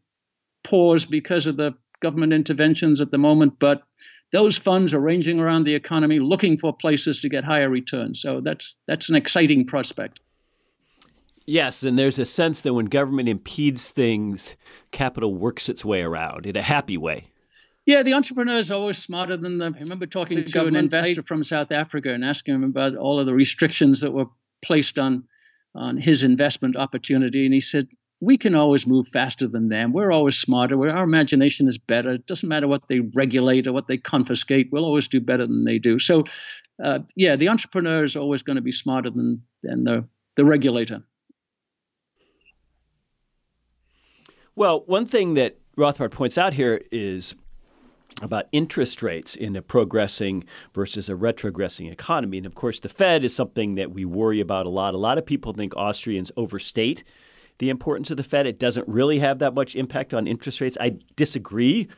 pause 0.63 1.05
because 1.05 1.45
of 1.45 1.58
the 1.58 1.73
government 2.01 2.34
interventions 2.34 3.01
at 3.01 3.12
the 3.12 3.17
moment, 3.17 3.53
but 3.60 3.84
those 4.31 4.58
funds 4.58 4.93
are 4.93 4.99
ranging 4.99 5.39
around 5.39 5.63
the 5.63 5.75
economy 5.75 6.19
looking 6.19 6.58
for 6.58 6.75
places 6.75 7.19
to 7.21 7.29
get 7.29 7.43
higher 7.43 7.69
returns. 7.69 8.21
So 8.21 8.41
that's 8.41 8.75
that's 8.88 9.10
an 9.10 9.15
exciting 9.15 9.65
prospect. 9.65 10.19
Yes, 11.47 11.84
and 11.84 11.97
there's 11.97 12.17
a 12.17 12.25
sense 12.25 12.62
that 12.62 12.73
when 12.73 12.86
government 12.86 13.29
impedes 13.29 13.91
things, 13.91 14.55
capital 14.91 15.36
works 15.36 15.69
its 15.69 15.86
way 15.86 16.01
around 16.01 16.45
in 16.45 16.55
a 16.55 16.62
happy 16.62 16.97
way. 16.97 17.27
Yeah, 17.86 18.01
the 18.01 18.13
entrepreneurs 18.13 18.71
are 18.71 18.75
always 18.75 18.97
smarter 18.97 19.38
than 19.38 19.60
the. 19.60 19.65
I 19.65 19.79
remember 19.79 20.08
talking 20.08 20.38
the 20.38 20.43
to 20.43 20.65
an 20.65 20.75
investor 20.75 21.21
from 21.21 21.43
South 21.43 21.71
Africa 21.71 22.12
and 22.12 22.25
asking 22.25 22.55
him 22.55 22.63
about 22.63 22.95
all 22.95 23.19
of 23.19 23.27
the 23.27 23.34
restrictions 23.34 24.01
that 24.01 24.12
were 24.12 24.25
placed 24.63 24.97
on 24.97 25.23
on 25.75 25.97
his 25.97 26.23
investment 26.23 26.75
opportunity, 26.77 27.45
and 27.45 27.53
he 27.53 27.62
said, 27.62 27.88
we 28.21 28.38
can 28.38 28.55
always 28.55 28.88
move 28.88 29.08
faster 29.08 29.47
than 29.47 29.69
them. 29.69 29.93
We're 29.93 30.12
always 30.12 30.38
smarter. 30.38 30.77
We're, 30.77 30.89
our 30.89 31.03
imagination 31.03 31.67
is 31.67 31.77
better. 31.77 32.12
It 32.12 32.25
doesn't 32.25 32.47
matter 32.47 32.67
what 32.67 32.88
they 32.88 33.01
regulate 33.13 33.67
or 33.67 33.73
what 33.73 33.88
they 33.88 33.97
confiscate. 33.97 34.69
We'll 34.71 34.86
always 34.86 35.08
do 35.08 35.19
better 35.19 35.45
than 35.45 35.65
they 35.65 35.79
do. 35.79 35.99
So, 35.99 36.23
uh, 36.84 36.99
yeah, 37.15 37.36
the 37.36 37.49
entrepreneur 37.49 38.03
is 38.03 38.15
always 38.15 38.41
going 38.41 38.55
to 38.55 38.62
be 38.62 38.71
smarter 38.71 39.10
than 39.10 39.43
than 39.63 39.84
the 39.84 40.08
the 40.38 40.45
regulator. 40.45 41.03
Well, 44.55 44.83
one 44.85 45.05
thing 45.05 45.33
that 45.33 45.57
Rothbard 45.77 46.11
points 46.11 46.37
out 46.37 46.53
here 46.53 46.81
is 46.89 47.35
about 48.21 48.45
interest 48.53 49.03
rates 49.03 49.35
in 49.35 49.53
a 49.57 49.61
progressing 49.61 50.45
versus 50.73 51.09
a 51.09 51.13
retrogressing 51.13 51.91
economy. 51.91 52.37
And 52.37 52.45
of 52.45 52.55
course, 52.55 52.79
the 52.79 52.87
Fed 52.87 53.25
is 53.25 53.35
something 53.35 53.75
that 53.75 53.91
we 53.91 54.05
worry 54.05 54.39
about 54.39 54.65
a 54.65 54.69
lot. 54.69 54.93
A 54.93 54.97
lot 54.97 55.17
of 55.17 55.25
people 55.25 55.51
think 55.51 55.75
Austrians 55.75 56.31
overstate 56.37 57.03
the 57.57 57.69
importance 57.69 58.09
of 58.11 58.15
the 58.15 58.23
Fed. 58.23 58.47
It 58.47 58.57
doesn't 58.57 58.87
really 58.87 59.19
have 59.19 59.39
that 59.39 59.53
much 59.53 59.75
impact 59.75 60.13
on 60.13 60.27
interest 60.27 60.61
rates. 60.61 60.77
I 60.79 60.99
disagree 61.17 61.89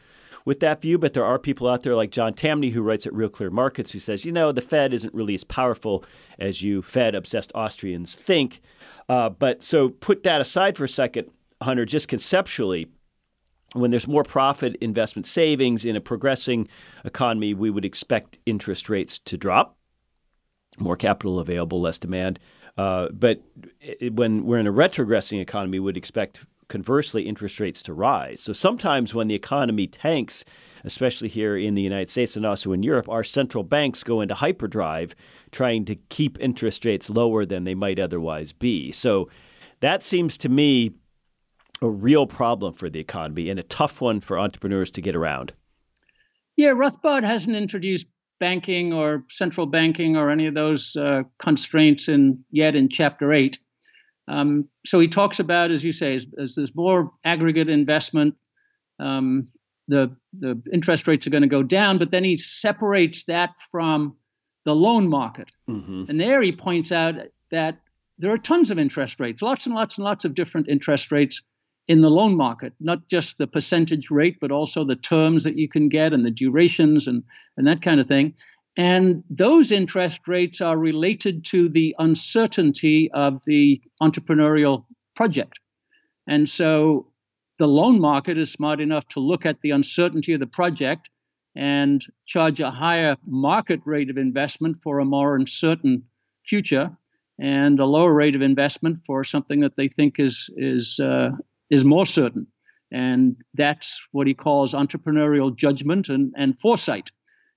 with 0.43 0.59
that 0.61 0.81
view, 0.81 0.97
but 0.97 1.13
there 1.13 1.25
are 1.25 1.37
people 1.37 1.67
out 1.67 1.83
there 1.83 1.95
like 1.95 2.09
John 2.09 2.33
Tamny 2.33 2.71
who 2.71 2.81
writes 2.81 3.05
at 3.05 3.13
Real 3.13 3.29
Clear 3.29 3.51
Markets 3.51 3.91
who 3.91 3.99
says, 3.99 4.25
you 4.25 4.31
know, 4.31 4.51
the 4.51 4.61
Fed 4.61 4.93
isn't 4.93 5.13
really 5.13 5.35
as 5.35 5.43
powerful 5.43 6.03
as 6.39 6.63
you 6.63 6.81
Fed 6.81 7.13
obsessed 7.13 7.51
Austrians 7.53 8.15
think. 8.15 8.61
Uh, 9.07 9.29
but 9.29 9.63
so 9.63 9.89
put 9.89 10.23
that 10.23 10.41
aside 10.41 10.75
for 10.75 10.85
a 10.85 10.89
second, 10.89 11.29
Hunter, 11.61 11.85
just 11.85 12.07
conceptually, 12.07 12.87
when 13.73 13.91
there's 13.91 14.07
more 14.07 14.23
profit 14.23 14.75
investment 14.81 15.25
savings 15.25 15.85
in 15.85 15.95
a 15.95 16.01
progressing 16.01 16.67
economy, 17.03 17.53
we 17.53 17.69
would 17.69 17.85
expect 17.85 18.37
interest 18.45 18.89
rates 18.89 19.19
to 19.19 19.37
drop, 19.37 19.75
more 20.79 20.95
capital 20.95 21.39
available, 21.39 21.81
less 21.81 21.97
demand. 21.97 22.39
Uh, 22.77 23.07
but 23.11 23.41
it, 23.81 24.13
when 24.13 24.45
we're 24.45 24.59
in 24.59 24.67
a 24.67 24.73
retrogressing 24.73 25.41
economy, 25.41 25.79
we 25.79 25.85
would 25.85 25.97
expect 25.97 26.39
conversely 26.67 27.23
interest 27.23 27.59
rates 27.59 27.81
to 27.81 27.93
rise. 27.93 28.41
So 28.41 28.53
sometimes 28.53 29.13
when 29.13 29.27
the 29.27 29.35
economy 29.35 29.87
tanks, 29.87 30.43
especially 30.83 31.29
here 31.29 31.57
in 31.57 31.75
the 31.75 31.81
United 31.81 32.09
States 32.09 32.35
and 32.35 32.45
also 32.45 32.73
in 32.73 32.83
Europe, 32.83 33.07
our 33.09 33.23
central 33.23 33.63
banks 33.63 34.03
go 34.03 34.21
into 34.21 34.35
hyperdrive 34.35 35.15
trying 35.51 35.85
to 35.85 35.95
keep 36.09 36.37
interest 36.39 36.85
rates 36.85 37.09
lower 37.09 37.45
than 37.45 37.63
they 37.63 37.75
might 37.75 37.99
otherwise 37.99 38.51
be. 38.51 38.91
So 38.91 39.29
that 39.79 40.03
seems 40.03 40.37
to 40.39 40.49
me 40.49 40.91
a 41.81 41.89
real 41.89 42.25
problem 42.25 42.73
for 42.73 42.89
the 42.89 42.99
economy 42.99 43.49
and 43.49 43.59
a 43.59 43.63
tough 43.63 44.01
one 44.01 44.19
for 44.19 44.39
entrepreneurs 44.39 44.91
to 44.91 45.01
get 45.01 45.15
around. 45.15 45.53
Yeah, 46.55 46.69
Rothbard 46.69 47.23
hasn't 47.23 47.55
introduced 47.55 48.07
banking 48.39 48.93
or 48.93 49.23
central 49.29 49.65
banking 49.65 50.15
or 50.15 50.29
any 50.29 50.47
of 50.47 50.53
those 50.53 50.95
uh, 50.95 51.23
constraints 51.39 52.07
in 52.07 52.43
yet 52.51 52.75
in 52.75 52.89
chapter 52.89 53.33
eight. 53.33 53.59
Um, 54.27 54.67
so 54.85 54.99
he 54.99 55.07
talks 55.07 55.39
about, 55.39 55.71
as 55.71 55.83
you 55.83 55.91
say, 55.91 56.15
as, 56.15 56.25
as 56.39 56.55
there's 56.55 56.75
more 56.75 57.11
aggregate 57.23 57.69
investment, 57.69 58.35
um, 58.99 59.47
the 59.87 60.15
the 60.37 60.61
interest 60.73 61.07
rates 61.07 61.25
are 61.25 61.29
going 61.29 61.43
to 61.43 61.47
go 61.47 61.63
down. 61.63 61.97
But 61.97 62.11
then 62.11 62.23
he 62.23 62.37
separates 62.37 63.23
that 63.25 63.51
from 63.71 64.17
the 64.65 64.75
loan 64.75 65.07
market, 65.07 65.49
mm-hmm. 65.69 66.05
and 66.09 66.19
there 66.19 66.41
he 66.41 66.51
points 66.51 66.91
out 66.91 67.15
that 67.51 67.79
there 68.17 68.31
are 68.31 68.37
tons 68.37 68.69
of 68.69 68.79
interest 68.79 69.19
rates, 69.19 69.41
lots 69.41 69.65
and 69.65 69.73
lots 69.73 69.97
and 69.97 70.03
lots 70.03 70.25
of 70.25 70.35
different 70.35 70.67
interest 70.67 71.11
rates 71.11 71.41
in 71.88 72.02
the 72.02 72.10
loan 72.10 72.36
market, 72.36 72.73
not 72.80 73.08
just 73.08 73.38
the 73.38 73.47
percentage 73.47 74.12
rate, 74.12 74.38
but 74.41 74.52
also 74.52 74.84
the 74.84 74.95
terms 74.95 75.43
that 75.43 75.58
you 75.58 75.69
can 75.69 75.88
get 75.88 76.13
and 76.13 76.26
the 76.26 76.32
durations 76.32 77.08
and, 77.08 77.23
and 77.56 77.65
that 77.65 77.82
kind 77.82 78.00
of 78.00 78.08
thing. 78.08 78.34
And 78.76 79.23
those 79.30 79.71
interest 79.71 80.28
rates 80.28 80.62
are 80.62 80.78
related 80.78 81.45
to 81.45 81.69
the 81.69 81.95
uncertainty 81.97 83.10
of 83.12 83.41
the 83.45 83.82
entrepreneurial 84.02 84.86
project. 85.15 85.60
And 86.28 86.47
so 86.47 87.08
the 87.58 87.67
loan 87.67 88.00
market 88.00 88.38
is 88.38 88.52
smart 88.52 88.82
enough 88.82 89.08
to 89.10 89.19
look 89.19 89.45
at 89.45 89.62
the 89.62 89.71
uncertainty 89.71 90.34
of 90.34 90.39
the 90.39 90.47
project 90.47 91.10
and 91.56 92.06
charge 92.28 92.60
a 92.60 92.69
higher 92.69 93.17
market 93.26 93.80
rate 93.86 94.12
of 94.12 94.17
investment 94.17 94.78
for 94.84 95.00
a 95.00 95.06
more 95.06 95.36
uncertain 95.36 96.04
future 96.43 96.95
and 97.39 97.80
a 97.80 97.86
lower 97.86 98.13
rate 98.13 98.36
of 98.36 98.41
investment 98.41 99.00
for 99.06 99.23
something 99.23 99.62
that 99.62 99.76
they 99.76 99.88
think 99.88 100.19
is 100.19 100.50
is 100.56 101.00
uh, 101.00 101.32
is 101.69 101.86
more 101.86 102.06
certain. 102.06 102.47
And 102.91 103.36
that's 103.53 103.99
what 104.12 104.27
he 104.27 104.34
calls 104.34 104.73
entrepreneurial 104.73 105.56
judgment 105.56 106.10
and, 106.10 106.34
and 106.38 106.58
foresight. 106.60 107.12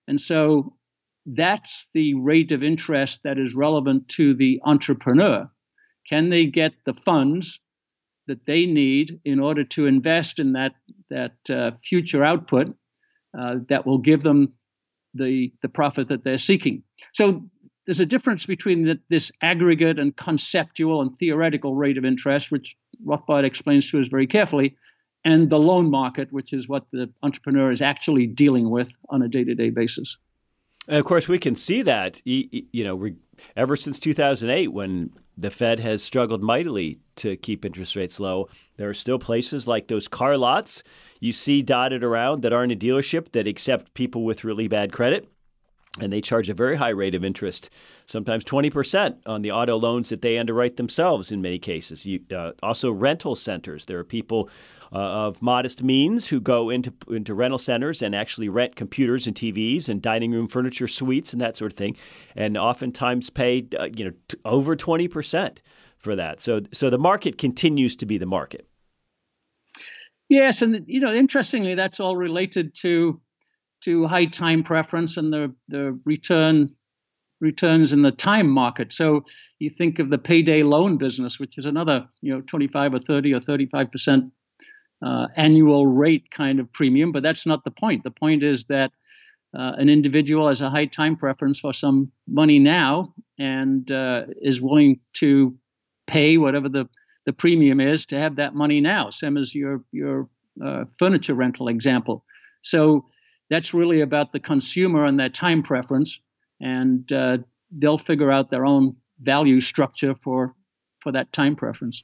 And 0.09 0.21
so 0.21 0.77
that's 1.27 1.87
the 1.95 2.15
rate 2.15 2.53
of 2.53 2.63
interest 2.63 3.21
that 3.25 3.39
is 3.39 3.55
relevant 3.55 4.09
to 4.09 4.35
the 4.35 4.61
entrepreneur. 4.65 5.49
Can 6.09 6.31
they 6.31 6.47
get 6.47 6.73
the 6.85 6.95
funds 6.95 7.61
that 8.27 8.47
they 8.47 8.67
need 8.67 9.21
in 9.25 9.39
order 9.39 9.65
to 9.65 9.87
invest 9.87 10.39
in 10.39 10.53
that, 10.53 10.73
that 11.11 11.37
uh, 11.51 11.73
future 11.85 12.25
output 12.25 12.75
uh, 13.39 13.57
that 13.69 13.87
will 13.87 13.99
give 13.99 14.23
them 14.23 14.49
the, 15.15 15.53
the 15.63 15.69
profit 15.69 16.09
that 16.09 16.25
they're 16.25 16.39
seeking? 16.39 16.83
So 17.15 17.49
there's 17.91 17.99
a 17.99 18.07
difference 18.07 18.47
between 18.47 18.85
the, 18.85 19.01
this 19.09 19.33
aggregate 19.43 19.99
and 19.99 20.15
conceptual 20.15 21.03
and 21.03 21.13
theoretical 21.19 21.75
rate 21.75 21.99
of 21.99 22.05
interest, 22.05 22.53
which 22.53 22.77
Rothbard 23.05 23.43
explains 23.43 23.91
to 23.91 24.01
us 24.01 24.07
very 24.07 24.29
carefully, 24.29 24.77
and 25.25 25.51
the 25.51 25.59
loan 25.59 25.91
market, 25.91 26.33
which 26.33 26.53
is 26.53 26.69
what 26.69 26.85
the 26.93 27.11
entrepreneur 27.25 27.73
is 27.73 27.83
actually 27.83 28.29
dealing 28.29 28.71
with 28.71 28.93
on 29.09 29.23
a 29.23 29.29
day 29.29 29.43
to 29.43 29.57
day 29.57 29.71
basis. 29.71 30.17
And 30.87 30.99
of 30.99 31.05
course, 31.05 31.27
we 31.27 31.41
can 31.41 31.57
see 31.57 31.83
that, 31.83 32.23
you 32.25 32.85
know, 32.85 33.11
ever 33.57 33.77
since 33.77 33.99
2008, 33.99 34.69
when 34.69 35.11
the 35.37 35.51
Fed 35.51 35.81
has 35.81 36.01
struggled 36.01 36.45
mightily 36.45 37.01
to 37.17 37.37
keep 37.39 37.65
interest 37.65 37.97
rates 37.97 38.21
low, 38.21 38.49
there 38.77 38.89
are 38.89 38.95
still 38.95 39.19
places 39.19 39.67
like 39.67 39.89
those 39.89 40.07
car 40.07 40.37
lots 40.37 40.85
you 41.19 41.33
see 41.33 41.61
dotted 41.61 42.05
around 42.05 42.43
that 42.43 42.53
aren't 42.53 42.71
a 42.71 42.77
dealership 42.77 43.33
that 43.33 43.49
accept 43.49 43.95
people 43.95 44.23
with 44.23 44.45
really 44.45 44.69
bad 44.69 44.93
credit 44.93 45.29
and 46.01 46.13
they 46.13 46.21
charge 46.21 46.49
a 46.49 46.55
very 46.55 46.77
high 46.77 46.91
rate 46.91 47.15
of 47.15 47.25
interest, 47.25 47.71
sometimes 48.07 48.45
20% 48.45 49.17
on 49.27 49.43
the 49.43 49.53
auto 49.53 49.77
loans 49.77 50.09
that 50.09 50.23
they 50.23 50.39
underwrite 50.39 50.77
themselves 50.77 51.31
in 51.31 51.43
many 51.43 51.59
cases. 51.59 52.07
You, 52.07 52.21
uh, 52.35 52.53
also, 52.63 52.91
rental 52.91 53.37
centers. 53.37 53.85
There 53.85 53.99
are 53.99 54.05
people 54.05 54.49
uh, 54.93 54.99
of 54.99 55.41
modest 55.41 55.83
means 55.83 56.27
who 56.27 56.41
go 56.41 56.71
into, 56.71 56.93
into 57.09 57.35
rental 57.35 57.59
centers 57.59 58.03
and 58.03 58.15
actually 58.15 58.49
rent 58.49 58.77
computers 58.77 59.27
and 59.27 59.37
TVs 59.37 59.89
and 59.89 60.03
dining 60.03 60.33
room 60.33 60.49
furniture 60.49 60.89
suites 60.89 61.33
and 61.33 61.41
that 61.41 61.57
sort 61.57 61.73
of 61.73 61.79
thing, 61.79 61.97
and 62.35 62.57
oftentimes 62.57 63.31
pay 63.31 63.67
uh, 63.79 63.89
you 63.95 64.07
know 64.07 64.13
t- 64.29 64.37
over 64.45 64.77
20% 64.77 65.59
for 65.99 66.17
that. 66.17 66.41
So, 66.41 66.63
so 66.73 66.91
the 66.91 66.99
market 66.99 67.39
continues 67.39 67.95
to 67.97 68.07
be 68.07 68.19
the 68.19 68.27
market. 68.27 68.67
Yes, 70.29 70.63
and 70.63 70.85
you 70.87 71.01
know, 71.01 71.13
interestingly, 71.13 71.75
that's 71.75 71.99
all 72.01 72.17
related 72.17 72.75
to 72.77 73.21
to 73.83 74.07
high 74.07 74.27
time 74.27 74.63
preference 74.63 75.17
and 75.17 75.33
the, 75.33 75.55
the 75.69 75.99
return 76.05 76.75
returns 77.41 77.93
in 77.93 78.03
the 78.03 78.11
time 78.11 78.49
market. 78.49 78.93
So 78.93 79.25
you 79.59 79.71
think 79.71 79.99
of 79.99 80.11
the 80.11 80.19
payday 80.19 80.63
loan 80.63 80.99
business, 80.99 81.39
which 81.39 81.57
is 81.57 81.65
another, 81.65 82.07
you 82.21 82.35
know, 82.35 82.43
25 82.43 82.95
or 82.95 82.99
30 82.99 83.33
or 83.35 83.41
35 83.41 83.91
percent 83.91 84.25
uh, 85.05 85.29
annual 85.37 85.87
rate 85.87 86.31
kind 86.31 86.61
of 86.61 86.71
premium, 86.73 87.13
but 87.13 87.23
that's 87.23 87.47
not 87.47 87.65
the 87.65 87.71
point. 87.71 88.05
The 88.05 88.11
point 88.11 88.43
is 88.43 88.65
that 88.65 88.93
uh, 89.59 89.73
an 89.79 89.89
individual 89.89 90.49
has 90.49 90.61
a 90.61 90.71
high 90.71 90.87
time 90.87 91.17
preference 91.17 91.59
for 91.59 91.73
some 91.73 92.13
money 92.29 92.59
now 92.59 93.13
and 93.39 93.91
uh, 93.91 94.25
is 94.41 94.61
willing 94.61 95.01
to 95.15 95.57
pay 96.07 96.37
whatever 96.37 96.69
the, 96.69 96.89
the 97.27 97.33
premium 97.33 97.81
is 97.81 98.05
to 98.07 98.19
have 98.19 98.37
that 98.37 98.55
money 98.55 98.81
now. 98.81 99.11
Same 99.11 99.37
as 99.37 99.55
your 99.55 99.83
your 99.91 100.29
uh, 100.65 100.85
furniture 100.99 101.35
rental 101.35 101.69
example. 101.69 102.25
So 102.63 103.07
that's 103.51 103.75
really 103.75 104.01
about 104.01 104.33
the 104.33 104.41
consumer 104.41 105.05
and 105.05 105.19
their 105.19 105.29
time 105.29 105.63
preference, 105.63 106.19
and 106.61 107.13
uh, 107.13 107.39
they'll 107.71 107.99
figure 107.99 108.31
out 108.31 108.51
their 108.51 108.65
own 108.65 108.97
value 109.21 109.61
structure 109.61 110.15
for 110.15 110.55
for 111.01 111.13
that 111.13 111.33
time 111.33 111.57
preference. 111.57 112.03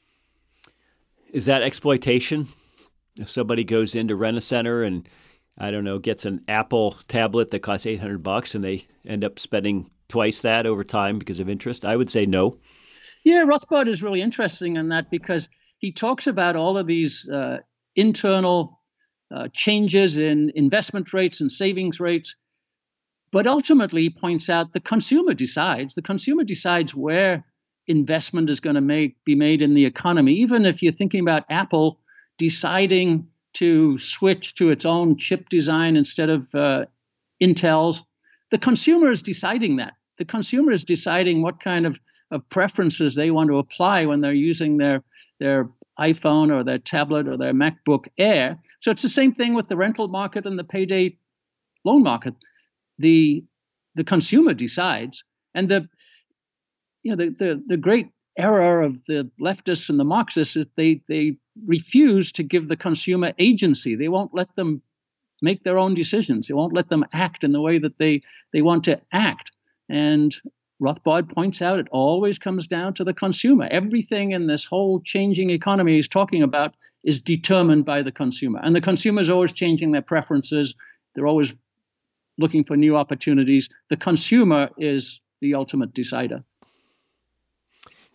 Is 1.33 1.47
that 1.47 1.63
exploitation? 1.63 2.49
If 3.19 3.31
somebody 3.31 3.65
goes 3.65 3.95
into 3.95 4.17
rent 4.17 4.37
a 4.37 4.41
center 4.41 4.83
and 4.83 5.09
I 5.59 5.71
don't 5.71 5.85
know 5.85 5.99
gets 5.99 6.25
an 6.25 6.43
Apple 6.49 6.99
tablet 7.09 7.51
that 7.51 7.61
costs 7.61 7.87
eight 7.87 8.01
hundred 8.01 8.23
bucks 8.23 8.55
and 8.55 8.63
they 8.63 8.87
end 9.07 9.25
up 9.25 9.39
spending 9.39 9.91
twice 10.09 10.41
that 10.41 10.67
over 10.67 10.85
time 10.85 11.19
because 11.19 11.41
of 11.41 11.49
interest, 11.49 11.85
I 11.85 11.97
would 11.97 12.11
say 12.11 12.27
no. 12.27 12.59
Yeah, 13.25 13.45
Rothbard 13.45 13.89
is 13.89 14.03
really 14.03 14.23
interesting 14.23 14.77
in 14.77 14.89
that 14.91 15.11
because 15.11 15.49
he 15.79 15.93
talks 15.93 16.27
about 16.27 16.57
all 16.57 16.79
of 16.79 16.87
these 16.87 17.29
uh, 17.29 17.59
internal 17.97 18.76
uh, 19.35 19.49
changes 19.53 20.17
in 20.17 20.53
investment 20.55 21.13
rates 21.13 21.41
and 21.41 21.51
savings 21.51 22.01
rates. 22.01 22.35
But 23.33 23.47
ultimately, 23.47 24.09
points 24.09 24.49
out 24.49 24.73
the 24.73 24.81
consumer 24.81 25.35
decides. 25.35 25.95
The 25.95 26.03
consumer 26.03 26.45
decides 26.45 26.95
where 26.95 27.45
investment 27.87 28.51
is 28.51 28.61
going 28.61 28.75
to 28.75 28.81
make 28.81 29.17
be 29.25 29.35
made 29.35 29.63
in 29.63 29.75
the 29.75 29.85
economy. 29.85 30.33
Even 30.35 30.65
if 30.65 30.83
you're 30.83 30.93
thinking 30.93 31.21
about 31.21 31.45
Apple 31.51 31.99
deciding 32.39 33.27
to 33.55 33.97
switch 33.99 34.55
to 34.57 34.71
its 34.71 34.85
own 34.85 35.17
chip 35.17 35.49
design 35.49 35.97
instead 35.97 36.29
of 36.29 36.55
uh, 36.55 36.85
Intel's, 37.43 38.05
the 38.51 38.59
consumer 38.59 39.09
is 39.09 39.23
deciding 39.23 39.77
that. 39.77 39.95
The 40.19 40.25
consumer 40.25 40.73
is 40.73 40.85
deciding 40.85 41.43
what 41.43 41.61
kind 41.61 41.87
of, 41.87 41.99
of 42.31 42.49
preferences 42.49 43.15
they 43.15 43.31
want 43.31 43.49
to 43.49 43.59
apply 43.59 44.07
when 44.07 44.21
they're 44.21 44.33
using 44.33 44.77
their 44.77 45.03
their 45.39 45.69
iPhone 45.99 46.53
or 46.53 46.63
their 46.63 46.79
tablet 46.79 47.29
or 47.29 47.37
their 47.37 47.55
MacBook 47.55 48.07
Air. 48.19 48.59
So 48.81 48.91
it's 48.91 49.03
the 49.03 49.09
same 49.09 49.33
thing 49.33 49.55
with 49.55 49.69
the 49.69 49.77
rental 49.77 50.09
market 50.09 50.47
and 50.47 50.59
the 50.59 50.65
payday 50.65 51.17
loan 51.85 52.03
market. 52.03 52.35
The 52.99 53.45
the 53.95 54.05
consumer 54.05 54.55
decides, 54.55 55.25
and 55.55 55.69
the 55.69 55.89
you 57.03 57.15
know 57.15 57.25
the 57.25 57.31
the, 57.31 57.63
the 57.67 57.77
great 57.77 58.09
error 58.37 58.83
of 58.83 58.99
the 59.07 59.31
leftists 59.41 59.89
and 59.89 59.99
the 59.99 60.05
Marxists 60.05 60.57
is 60.57 60.67
they 60.77 61.01
they 61.09 61.37
refuse 61.67 62.33
to 62.33 62.43
give 62.43 62.69
the 62.69 62.77
consumer 62.77 63.33
agency. 63.39 63.95
They 63.95 64.09
won't 64.09 64.35
let 64.35 64.55
them 64.57 64.83
make 65.43 65.65
their 65.65 65.79
own 65.79 65.95
decisions. 65.95 66.49
They 66.49 66.55
won't 66.55 66.75
let 66.75 66.89
them 66.89 67.05
act 67.13 67.45
in 67.45 67.53
the 67.53 67.61
way 67.61 67.79
that 67.79 67.99
they 67.99 68.23
they 68.53 68.63
want 68.63 68.85
to 68.85 69.01
act. 69.13 69.53
And 69.89 70.37
Rothbard 70.81 71.33
points 71.33 71.63
out 71.63 71.79
it 71.79 71.89
always 71.91 72.39
comes 72.39 72.67
down 72.67 72.95
to 72.95 73.05
the 73.05 73.15
consumer. 73.15 73.67
Everything 73.71 74.33
in 74.33 74.47
this 74.47 74.65
whole 74.65 75.01
changing 75.01 75.51
economy 75.51 75.97
he's 75.97 76.09
talking 76.09 76.43
about 76.43 76.75
is 77.03 77.21
determined 77.21 77.85
by 77.85 78.03
the 78.03 78.13
consumer. 78.13 78.61
And 78.63 78.77
the 78.77 78.81
consumer 78.81 79.21
is 79.21 79.31
always 79.31 79.53
changing 79.53 79.93
their 79.93 80.03
preferences. 80.03 80.75
They're 81.15 81.27
always 81.27 81.55
looking 82.37 82.65
for 82.65 82.77
new 82.77 82.97
opportunities. 82.97 83.69
The 83.89 83.97
consumer 83.97 84.69
is 84.77 85.21
the 85.41 85.55
ultimate 85.55 85.95
decider. 85.95 86.45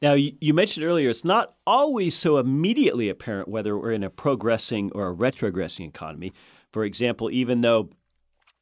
Now, 0.01 0.13
you 0.13 0.53
mentioned 0.53 0.83
earlier 0.85 1.09
it's 1.09 1.23
not 1.23 1.55
always 1.65 2.15
so 2.15 2.37
immediately 2.37 3.09
apparent 3.09 3.47
whether 3.47 3.77
we're 3.77 3.91
in 3.91 4.03
a 4.03 4.09
progressing 4.09 4.91
or 4.93 5.09
a 5.09 5.15
retrogressing 5.15 5.87
economy. 5.87 6.33
For 6.71 6.83
example, 6.85 7.29
even 7.31 7.61
though 7.61 7.89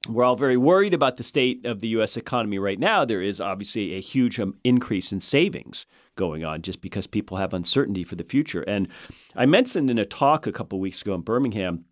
we're 0.07 0.23
all 0.23 0.35
very 0.35 0.55
worried 0.55 0.93
about 0.93 1.17
the 1.17 1.23
state 1.23 1.65
of 1.65 1.81
the 1.81 1.89
U.S. 1.89 2.15
economy 2.15 2.57
right 2.57 2.79
now. 2.79 3.03
There 3.03 3.21
is 3.21 3.41
obviously 3.41 3.95
a 3.95 4.01
huge 4.01 4.39
um, 4.39 4.55
increase 4.63 5.11
in 5.11 5.19
savings 5.19 5.85
going 6.15 6.45
on 6.45 6.61
just 6.61 6.81
because 6.81 7.05
people 7.05 7.37
have 7.37 7.53
uncertainty 7.53 8.03
for 8.03 8.15
the 8.15 8.23
future. 8.23 8.61
And 8.61 8.87
I 9.35 9.45
mentioned 9.45 9.89
in 9.89 9.97
a 9.97 10.05
talk 10.05 10.47
a 10.47 10.53
couple 10.53 10.79
weeks 10.79 11.01
ago 11.01 11.15
in 11.15 11.21
Birmingham. 11.21 11.85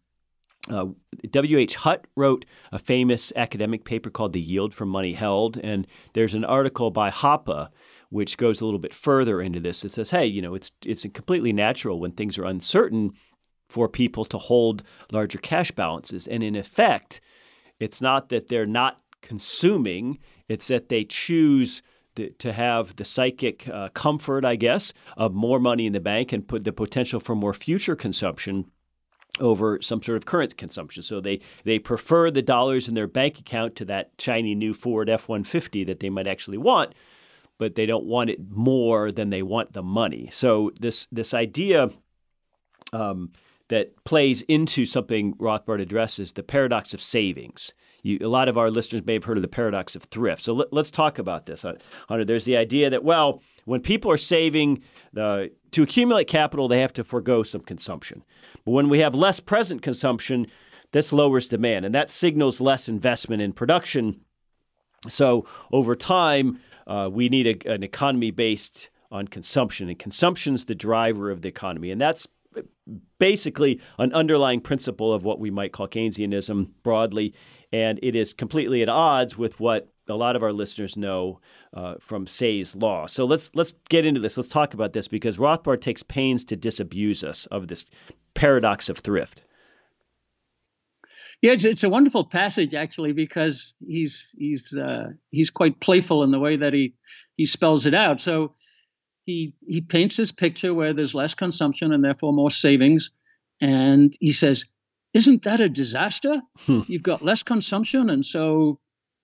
Uh, 0.69 0.87
W.H. 1.31 1.75
Hutt 1.75 2.07
wrote 2.15 2.45
a 2.71 2.79
famous 2.79 3.31
academic 3.35 3.85
paper 3.85 4.09
called 4.09 4.33
The 4.33 4.41
Yield 4.41 4.73
from 4.73 4.89
Money 4.89 5.13
Held. 5.13 5.57
And 5.57 5.85
there's 6.13 6.33
an 6.33 6.45
article 6.45 6.91
by 6.91 7.09
Hoppe 7.09 7.69
which 8.09 8.37
goes 8.37 8.61
a 8.61 8.65
little 8.65 8.79
bit 8.79 8.93
further 8.93 9.41
into 9.41 9.59
this. 9.59 9.83
It 9.83 9.93
says, 9.93 10.11
hey, 10.11 10.25
you 10.25 10.41
know, 10.41 10.55
it's, 10.55 10.71
it's 10.85 11.03
completely 11.13 11.51
natural 11.51 11.99
when 11.99 12.11
things 12.11 12.37
are 12.37 12.45
uncertain 12.45 13.11
for 13.69 13.89
people 13.89 14.23
to 14.25 14.37
hold 14.37 14.83
larger 15.11 15.37
cash 15.37 15.71
balances. 15.71 16.27
And 16.27 16.41
in 16.41 16.55
effect, 16.55 17.19
it's 17.79 18.01
not 18.01 18.29
that 18.29 18.47
they're 18.47 18.65
not 18.65 19.01
consuming, 19.21 20.19
it's 20.47 20.67
that 20.67 20.89
they 20.89 21.03
choose 21.03 21.81
to 22.39 22.51
have 22.51 22.95
the 22.95 23.05
psychic 23.05 23.67
uh, 23.67 23.89
comfort, 23.89 24.43
I 24.43 24.55
guess, 24.55 24.93
of 25.15 25.33
more 25.33 25.59
money 25.59 25.85
in 25.85 25.93
the 25.93 25.99
bank 25.99 26.33
and 26.33 26.47
put 26.47 26.63
the 26.63 26.71
potential 26.71 27.19
for 27.19 27.35
more 27.35 27.53
future 27.53 27.95
consumption 27.95 28.65
over 29.39 29.79
some 29.81 30.01
sort 30.01 30.17
of 30.17 30.25
current 30.25 30.57
consumption. 30.57 31.03
So 31.03 31.21
they, 31.21 31.41
they 31.63 31.77
prefer 31.77 32.31
the 32.31 32.41
dollars 32.41 32.87
in 32.87 32.95
their 32.95 33.07
bank 33.07 33.39
account 33.39 33.75
to 33.75 33.85
that 33.85 34.11
shiny 34.17 34.55
new 34.55 34.73
Ford 34.73 35.09
F 35.09 35.29
150 35.29 35.83
that 35.85 35.99
they 35.99 36.09
might 36.09 36.27
actually 36.27 36.57
want, 36.57 36.93
but 37.59 37.75
they 37.75 37.85
don't 37.85 38.05
want 38.05 38.31
it 38.31 38.39
more 38.49 39.11
than 39.11 39.29
they 39.29 39.43
want 39.43 39.73
the 39.73 39.83
money. 39.83 40.29
So 40.31 40.71
this, 40.79 41.07
this 41.11 41.33
idea 41.33 41.89
um, 42.93 43.31
that 43.69 44.03
plays 44.05 44.43
into 44.43 44.85
something 44.85 45.33
Rothbard 45.35 45.81
addresses 45.81 46.31
the 46.31 46.43
paradox 46.43 46.93
of 46.93 47.01
savings. 47.01 47.73
You, 48.03 48.19
a 48.21 48.29
lot 48.29 48.47
of 48.47 48.57
our 48.57 48.71
listeners 48.71 49.05
may 49.05 49.13
have 49.13 49.25
heard 49.25 49.37
of 49.37 49.41
the 49.41 49.47
paradox 49.47 49.95
of 49.95 50.03
thrift. 50.03 50.43
So 50.43 50.53
let, 50.53 50.73
us 50.73 50.89
talk 50.89 51.19
about 51.19 51.45
this. 51.45 51.65
Hunter, 52.07 52.23
there's 52.23 52.45
the 52.45 52.55
idea 52.55 52.89
that, 52.89 53.03
well, 53.03 53.41
when 53.65 53.81
people 53.81 54.09
are 54.11 54.17
saving 54.17 54.83
the, 55.11 55.51
to 55.71 55.83
accumulate 55.83 56.27
capital, 56.27 56.67
they 56.67 56.79
have 56.79 56.93
to 56.93 57.03
forego 57.03 57.43
some 57.43 57.61
consumption. 57.61 58.23
But 58.63 58.71
when 58.71 58.87
we 58.87 58.99
have 58.99 59.13
less 59.13 59.39
present 59.41 59.81
consumption, 59.81 60.47
this 60.93 61.11
lowers 61.11 61.49
demand, 61.49 61.85
and 61.85 61.93
that 61.93 62.09
signals 62.09 62.61
less 62.61 62.87
investment 62.87 63.41
in 63.41 63.51
production. 63.51 64.21
So 65.09 65.45
over 65.71 65.95
time, 65.95 66.59
uh, 66.85 67.09
we 67.11 67.27
need 67.27 67.65
a, 67.65 67.73
an 67.73 67.83
economy 67.83 68.31
based 68.31 68.89
on 69.11 69.27
consumption, 69.27 69.89
and 69.89 69.99
consumption's 69.99 70.65
the 70.65 70.75
driver 70.75 71.29
of 71.29 71.41
the 71.41 71.49
economy, 71.49 71.91
and 71.91 71.99
that's 71.99 72.27
basically 73.19 73.79
an 73.99 74.13
underlying 74.13 74.61
principle 74.61 75.13
of 75.13 75.23
what 75.23 75.39
we 75.39 75.51
might 75.51 75.71
call 75.71 75.87
Keynesianism 75.87 76.69
broadly, 76.83 77.33
and 77.71 77.99
it 78.01 78.15
is 78.15 78.33
completely 78.33 78.81
at 78.81 78.89
odds 78.89 79.37
with 79.37 79.59
what 79.59 79.89
a 80.09 80.15
lot 80.15 80.35
of 80.35 80.43
our 80.43 80.53
listeners 80.53 80.95
know 80.95 81.39
uh, 81.73 81.95
from 81.99 82.27
Say's 82.27 82.75
law. 82.75 83.07
So 83.07 83.25
let's 83.25 83.51
let's 83.53 83.73
get 83.89 84.05
into 84.05 84.21
this. 84.21 84.37
Let's 84.37 84.49
talk 84.49 84.73
about 84.73 84.93
this 84.93 85.07
because 85.07 85.37
Rothbard 85.37 85.81
takes 85.81 86.03
pains 86.03 86.43
to 86.45 86.55
disabuse 86.55 87.23
us 87.23 87.45
of 87.47 87.67
this 87.67 87.85
paradox 88.33 88.89
of 88.89 88.99
thrift. 88.99 89.43
Yeah, 91.41 91.51
it's, 91.51 91.65
it's 91.65 91.83
a 91.83 91.89
wonderful 91.89 92.25
passage 92.25 92.73
actually 92.73 93.11
because 93.11 93.73
he's 93.85 94.33
he's 94.37 94.73
uh, 94.73 95.09
he's 95.29 95.49
quite 95.49 95.79
playful 95.79 96.23
in 96.23 96.31
the 96.31 96.39
way 96.39 96.55
that 96.55 96.73
he 96.73 96.95
he 97.35 97.45
spells 97.45 97.85
it 97.85 97.93
out. 97.93 98.21
So 98.21 98.53
he 99.27 99.53
he 99.67 99.81
paints 99.81 100.17
this 100.17 100.31
picture 100.31 100.73
where 100.73 100.93
there's 100.93 101.13
less 101.13 101.35
consumption 101.35 101.93
and 101.93 102.03
therefore 102.03 102.33
more 102.33 102.49
savings, 102.49 103.11
and 103.61 104.17
he 104.19 104.31
says, 104.31 104.65
"Isn't 105.13 105.43
that 105.43 105.61
a 105.61 105.69
disaster? 105.69 106.41
Hmm. 106.65 106.81
You've 106.87 107.03
got 107.03 107.23
less 107.23 107.43
consumption, 107.43 108.09
and 108.09 108.25
so 108.25 108.79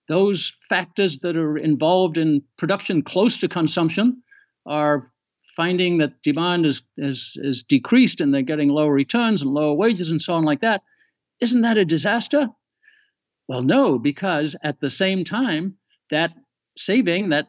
those 0.07 0.53
factors 0.69 1.19
that 1.19 1.37
are 1.37 1.57
involved 1.57 2.17
in 2.17 2.43
production 2.57 3.01
close 3.01 3.37
to 3.37 3.47
consumption 3.47 4.21
are 4.65 5.11
finding 5.55 5.99
that 5.99 6.21
demand 6.23 6.65
is, 6.65 6.81
is, 6.97 7.31
is 7.35 7.63
decreased 7.63 8.19
and 8.19 8.33
they're 8.33 8.41
getting 8.41 8.69
lower 8.69 8.91
returns 8.91 9.41
and 9.41 9.51
lower 9.51 9.73
wages 9.73 10.11
and 10.11 10.21
so 10.21 10.33
on 10.33 10.43
like 10.43 10.61
that. 10.61 10.81
Isn't 11.39 11.61
that 11.61 11.77
a 11.77 11.85
disaster? 11.85 12.49
Well, 13.47 13.61
no, 13.61 13.97
because 13.97 14.55
at 14.63 14.79
the 14.81 14.89
same 14.89 15.23
time, 15.23 15.75
that 16.09 16.31
saving, 16.75 17.29
that 17.29 17.47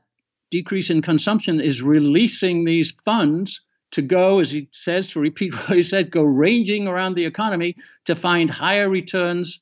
decrease 0.55 0.89
in 0.89 1.03
consumption 1.03 1.61
is 1.61 1.83
releasing 1.83 2.65
these 2.65 2.93
funds 3.05 3.61
to 3.91 4.03
go, 4.03 4.39
as 4.39 4.53
he 4.53 4.69
says, 4.71 5.09
to 5.09 5.19
repeat 5.19 5.53
what 5.59 5.77
he 5.77 5.83
said, 5.83 6.13
go 6.13 6.23
ranging 6.23 6.87
around 6.87 7.15
the 7.17 7.25
economy 7.25 7.75
to 8.05 8.15
find 8.15 8.49
higher 8.49 8.89
returns 8.89 9.61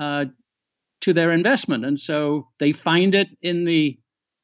uh, 0.00 0.24
to 1.02 1.12
their 1.12 1.30
investment. 1.32 1.84
And 1.84 2.00
so 2.00 2.48
they 2.58 2.72
find 2.72 3.14
it 3.14 3.28
in 3.42 3.64
the 3.66 3.98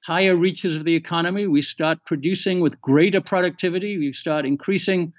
higher 0.04 0.36
reaches 0.36 0.76
of 0.76 0.84
the 0.84 0.94
economy. 0.94 1.46
We 1.46 1.62
start 1.62 1.98
producing 2.04 2.60
with 2.60 2.80
greater 2.82 3.22
productivity. 3.22 3.96
We 3.96 4.12
start 4.12 4.44
increasing 4.44 5.14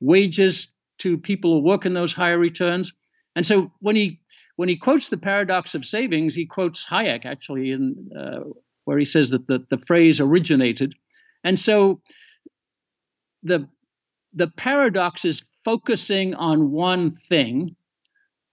wages 0.00 0.68
to 0.98 1.16
people 1.16 1.54
who 1.54 1.66
work 1.66 1.86
in 1.86 1.94
those 1.94 2.12
higher 2.12 2.38
returns. 2.38 2.92
And 3.34 3.46
so 3.46 3.72
when 3.80 3.96
he 3.96 4.20
when 4.56 4.68
he 4.68 4.76
quotes 4.76 5.08
the 5.08 5.18
paradox 5.30 5.74
of 5.74 5.84
savings, 5.84 6.34
he 6.34 6.46
quotes 6.46 6.86
Hayek 6.86 7.24
actually 7.24 7.70
in 7.72 8.10
uh, 8.18 8.40
where 8.86 8.98
he 8.98 9.04
says 9.04 9.30
that 9.30 9.46
the, 9.46 9.64
the 9.68 9.82
phrase 9.86 10.20
originated. 10.20 10.94
And 11.44 11.60
so 11.60 12.00
the, 13.42 13.68
the 14.32 14.46
paradox 14.46 15.24
is 15.24 15.42
focusing 15.64 16.34
on 16.34 16.70
one 16.70 17.10
thing, 17.10 17.76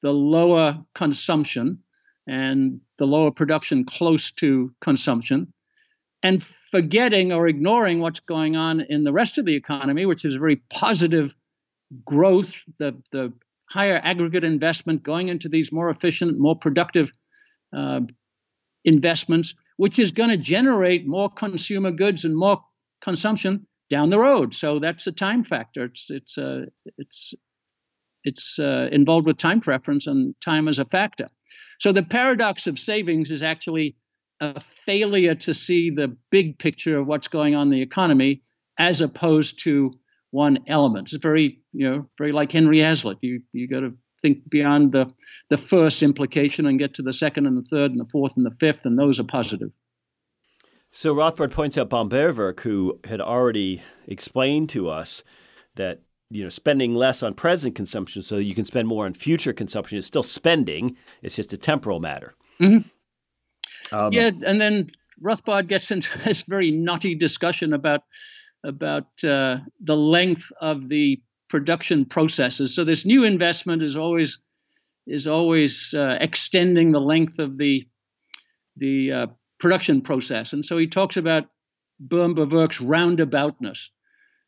the 0.01 0.11
lower 0.11 0.83
consumption 0.95 1.79
and 2.27 2.81
the 2.97 3.05
lower 3.05 3.31
production 3.31 3.85
close 3.85 4.31
to 4.31 4.73
consumption, 4.81 5.53
and 6.23 6.41
forgetting 6.41 7.31
or 7.31 7.47
ignoring 7.47 7.99
what's 7.99 8.21
going 8.21 8.55
on 8.55 8.81
in 8.81 9.03
the 9.03 9.13
rest 9.13 9.37
of 9.37 9.45
the 9.45 9.55
economy, 9.55 10.05
which 10.05 10.25
is 10.25 10.35
very 10.35 10.55
positive 10.71 11.35
growth, 12.05 12.53
the, 12.79 12.95
the 13.11 13.31
higher 13.69 13.99
aggregate 14.03 14.43
investment 14.43 15.03
going 15.03 15.27
into 15.27 15.47
these 15.47 15.71
more 15.71 15.89
efficient, 15.89 16.39
more 16.39 16.55
productive 16.55 17.11
uh, 17.75 17.99
investments, 18.85 19.53
which 19.77 19.99
is 19.99 20.11
going 20.11 20.29
to 20.29 20.37
generate 20.37 21.07
more 21.07 21.29
consumer 21.29 21.91
goods 21.91 22.25
and 22.25 22.35
more 22.35 22.63
consumption 23.01 23.65
down 23.89 24.09
the 24.09 24.19
road. 24.19 24.53
So 24.53 24.79
that's 24.79 25.07
a 25.07 25.11
time 25.11 25.43
factor. 25.43 25.85
It's 25.85 26.05
it's 26.09 26.37
uh, 26.37 26.65
it's 26.97 27.33
it's 28.23 28.57
uh, 28.59 28.87
involved 28.91 29.27
with 29.27 29.37
time 29.37 29.59
preference 29.59 30.07
and 30.07 30.33
time 30.41 30.67
as 30.67 30.79
a 30.79 30.85
factor. 30.85 31.27
So 31.79 31.91
the 31.91 32.03
paradox 32.03 32.67
of 32.67 32.79
savings 32.79 33.29
is 33.29 33.43
actually 33.43 33.97
a 34.39 34.59
failure 34.59 35.35
to 35.35 35.53
see 35.53 35.89
the 35.89 36.15
big 36.31 36.57
picture 36.57 36.97
of 36.97 37.07
what's 37.07 37.27
going 37.27 37.55
on 37.55 37.67
in 37.67 37.71
the 37.71 37.81
economy 37.81 38.41
as 38.79 39.01
opposed 39.01 39.61
to 39.63 39.93
one 40.31 40.59
element. 40.67 41.13
It's 41.13 41.21
very, 41.21 41.59
you 41.73 41.89
know, 41.89 42.09
very 42.17 42.31
like 42.31 42.51
Henry 42.51 42.79
Hazlitt. 42.79 43.19
You 43.21 43.41
you 43.51 43.67
got 43.67 43.81
to 43.81 43.93
think 44.23 44.49
beyond 44.49 44.93
the, 44.93 45.13
the 45.49 45.57
first 45.57 46.01
implication 46.01 46.65
and 46.65 46.79
get 46.79 46.95
to 46.95 47.03
the 47.03 47.13
second 47.13 47.45
and 47.45 47.55
the 47.55 47.69
third 47.69 47.91
and 47.91 47.99
the 47.99 48.09
fourth 48.11 48.31
and 48.35 48.45
the 48.45 48.55
fifth, 48.59 48.85
and 48.85 48.97
those 48.97 49.19
are 49.19 49.25
positive. 49.25 49.69
So 50.89 51.13
Rothbard 51.13 51.51
points 51.51 51.77
out 51.77 51.89
Böhm-Bawerk, 51.89 52.61
who 52.61 52.99
had 53.03 53.21
already 53.21 53.83
explained 54.07 54.69
to 54.69 54.89
us 54.89 55.23
that 55.75 56.01
you 56.29 56.43
know 56.43 56.49
spending 56.49 56.95
less 56.95 57.21
on 57.21 57.33
present 57.35 57.75
consumption 57.75 58.21
so 58.23 58.37
you 58.37 58.55
can 58.55 58.65
spend 58.65 58.87
more 58.87 59.05
on 59.05 59.13
future 59.13 59.53
consumption 59.53 59.97
is 59.97 60.05
still 60.05 60.23
spending. 60.23 60.95
It's 61.21 61.35
just 61.35 61.53
a 61.53 61.57
temporal 61.57 61.99
matter. 61.99 62.35
Mm-hmm. 62.59 63.95
Um, 63.95 64.13
yeah, 64.13 64.31
and 64.45 64.59
then 64.61 64.89
Rothbard 65.21 65.67
gets 65.67 65.91
into 65.91 66.09
this 66.25 66.43
very 66.43 66.71
knotty 66.71 67.15
discussion 67.15 67.73
about 67.73 68.01
about 68.63 69.23
uh, 69.23 69.57
the 69.81 69.97
length 69.97 70.51
of 70.61 70.89
the 70.89 71.21
production 71.53 72.03
processes. 72.03 72.73
So 72.73 72.83
this 72.83 73.05
new 73.05 73.23
investment 73.23 73.83
is 73.83 73.95
always 73.95 74.39
is 75.05 75.27
always 75.27 75.93
uh, 75.93 76.17
extending 76.19 76.91
the 76.91 76.99
length 76.99 77.37
of 77.37 77.57
the 77.57 77.87
the 78.75 79.11
uh, 79.11 79.27
production 79.59 80.01
process. 80.01 80.51
And 80.51 80.65
so 80.65 80.79
he 80.79 80.87
talks 80.87 81.15
about 81.15 81.43
Boehm 81.99 82.33
Bawerk's 82.33 82.79
roundaboutness. 82.79 83.89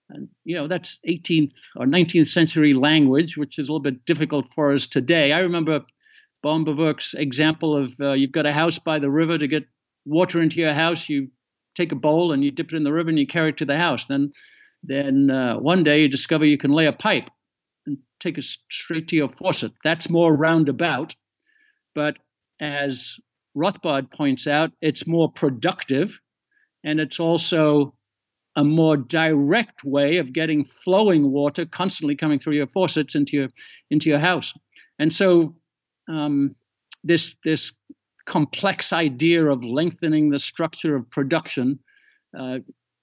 And 0.10 0.30
you 0.46 0.56
know 0.56 0.68
that's 0.68 0.98
18th 1.08 1.52
or 1.76 1.86
19th 1.86 2.26
century 2.26 2.74
language, 2.74 3.38
which 3.38 3.60
is 3.60 3.70
a 3.70 3.72
little 3.72 3.92
bit 3.92 4.04
difficult 4.06 4.50
for 4.56 4.74
us 4.74 4.88
today. 4.88 5.32
I 5.32 5.42
remember 5.42 5.82
Boehm 6.42 6.66
Bawerk's 6.66 7.14
example 7.14 7.78
of 7.78 7.94
uh, 8.02 8.14
you've 8.14 8.32
got 8.32 8.48
a 8.48 8.52
house 8.52 8.80
by 8.80 8.98
the 8.98 9.12
river 9.12 9.38
to 9.38 9.48
get 9.48 9.68
water 10.06 10.42
into 10.42 10.56
your 10.56 10.74
house. 10.74 11.08
You 11.08 11.28
take 11.76 11.92
a 11.92 12.02
bowl 12.08 12.32
and 12.32 12.44
you 12.44 12.50
dip 12.50 12.74
it 12.74 12.78
in 12.78 12.84
the 12.84 12.94
river 12.94 13.10
and 13.10 13.20
you 13.20 13.28
carry 13.28 13.50
it 13.50 13.58
to 13.58 13.66
the 13.66 13.78
house. 13.78 14.08
Then, 14.08 14.32
then 14.88 15.30
uh, 15.30 15.58
one 15.58 15.84
day 15.84 16.02
you 16.02 16.10
discover 16.10 16.46
you 16.46 16.58
can 16.58 16.72
lay 16.72 16.86
a 16.86 16.94
pipe 16.94 17.30
and 17.86 17.98
take 18.20 18.38
it 18.38 18.46
straight 18.70 19.08
to 19.10 19.16
your 19.16 19.30
faucet. 19.30 19.72
That's 19.84 20.10
more 20.10 20.36
roundabout, 20.36 21.16
but 21.94 22.18
as 22.62 23.18
Rothbard 23.56 24.12
points 24.12 24.48
out, 24.48 24.72
it's 24.82 25.08
more 25.08 25.32
productive, 25.32 26.20
and 26.84 27.00
it's 27.00 27.20
also 27.20 27.96
a 28.56 28.64
more 28.64 28.98
direct 28.98 29.84
way 29.84 30.18
of 30.18 30.34
getting 30.34 30.64
flowing 30.64 31.32
water 31.32 31.66
constantly 31.66 32.16
coming 32.16 32.40
through 32.40 32.56
your 32.56 32.68
faucets 32.68 33.16
into 33.16 33.38
your 33.38 33.50
into 33.92 34.10
your 34.10 34.20
house. 34.20 34.54
And 35.00 35.12
so 35.12 35.56
um, 36.08 36.56
this 37.04 37.36
this 37.44 37.74
complex 38.26 38.92
idea 38.94 39.46
of 39.46 39.64
lengthening 39.64 40.30
the 40.30 40.40
structure 40.40 40.96
of 40.96 41.10
production, 41.12 41.80
uh, 42.38 42.60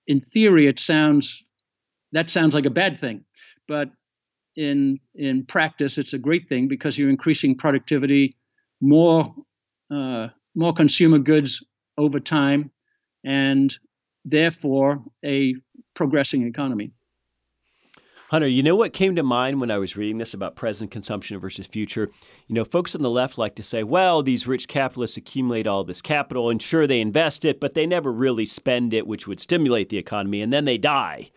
in 0.07 0.21
theory, 0.21 0.67
it 0.67 0.81
sounds 0.81 1.43
that 2.13 2.31
sounds 2.31 2.55
like 2.55 2.67
a 2.67 2.71
bad 2.71 2.99
thing, 2.99 3.25
but 3.67 3.91
in 4.57 5.01
in 5.15 5.45
practice, 5.45 5.99
it's 5.99 6.13
a 6.13 6.19
great 6.19 6.49
thing 6.49 6.69
because 6.69 6.97
you're 6.99 7.11
increasing 7.11 7.57
productivity, 7.57 8.37
more 8.81 9.35
uh, 9.91 10.29
more 10.55 10.75
consumer 10.75 11.19
goods 11.19 11.63
over 11.99 12.21
time, 12.21 12.71
and 13.25 13.77
therefore 14.25 15.03
a 15.25 15.55
progressing 15.95 16.47
economy. 16.47 16.93
Hunter, 18.31 18.49
you 18.49 18.63
know 18.63 18.77
what 18.77 18.95
came 18.95 19.15
to 19.17 19.23
mind 19.23 19.61
when 19.61 19.71
I 19.71 19.77
was 19.77 19.95
reading 19.95 20.17
this 20.17 20.33
about 20.33 20.57
present 20.57 20.91
consumption 20.91 21.39
versus 21.39 21.67
future? 21.67 22.11
You 22.47 22.55
know, 22.55 22.65
folks 22.65 22.95
on 22.95 23.03
the 23.03 23.11
left 23.11 23.37
like 23.37 23.57
to 23.57 23.63
say, 23.63 23.83
well, 23.83 24.23
these 24.23 24.47
rich 24.47 24.69
capitalists 24.69 25.19
accumulate 25.19 25.67
all 25.67 25.85
this 25.85 26.01
capital, 26.01 26.49
and 26.49 26.61
sure, 26.61 26.87
they 26.87 27.03
invest 27.03 27.45
it, 27.45 27.61
but 27.61 27.75
they 27.75 27.87
never 27.87 28.11
really 28.11 28.47
spend 28.47 28.95
it, 28.95 29.07
which 29.07 29.27
would 29.27 29.39
stimulate 29.39 29.91
the 29.91 29.99
economy, 29.99 30.41
and 30.41 30.51
then 30.51 30.65
they 30.65 30.79
die 30.79 31.31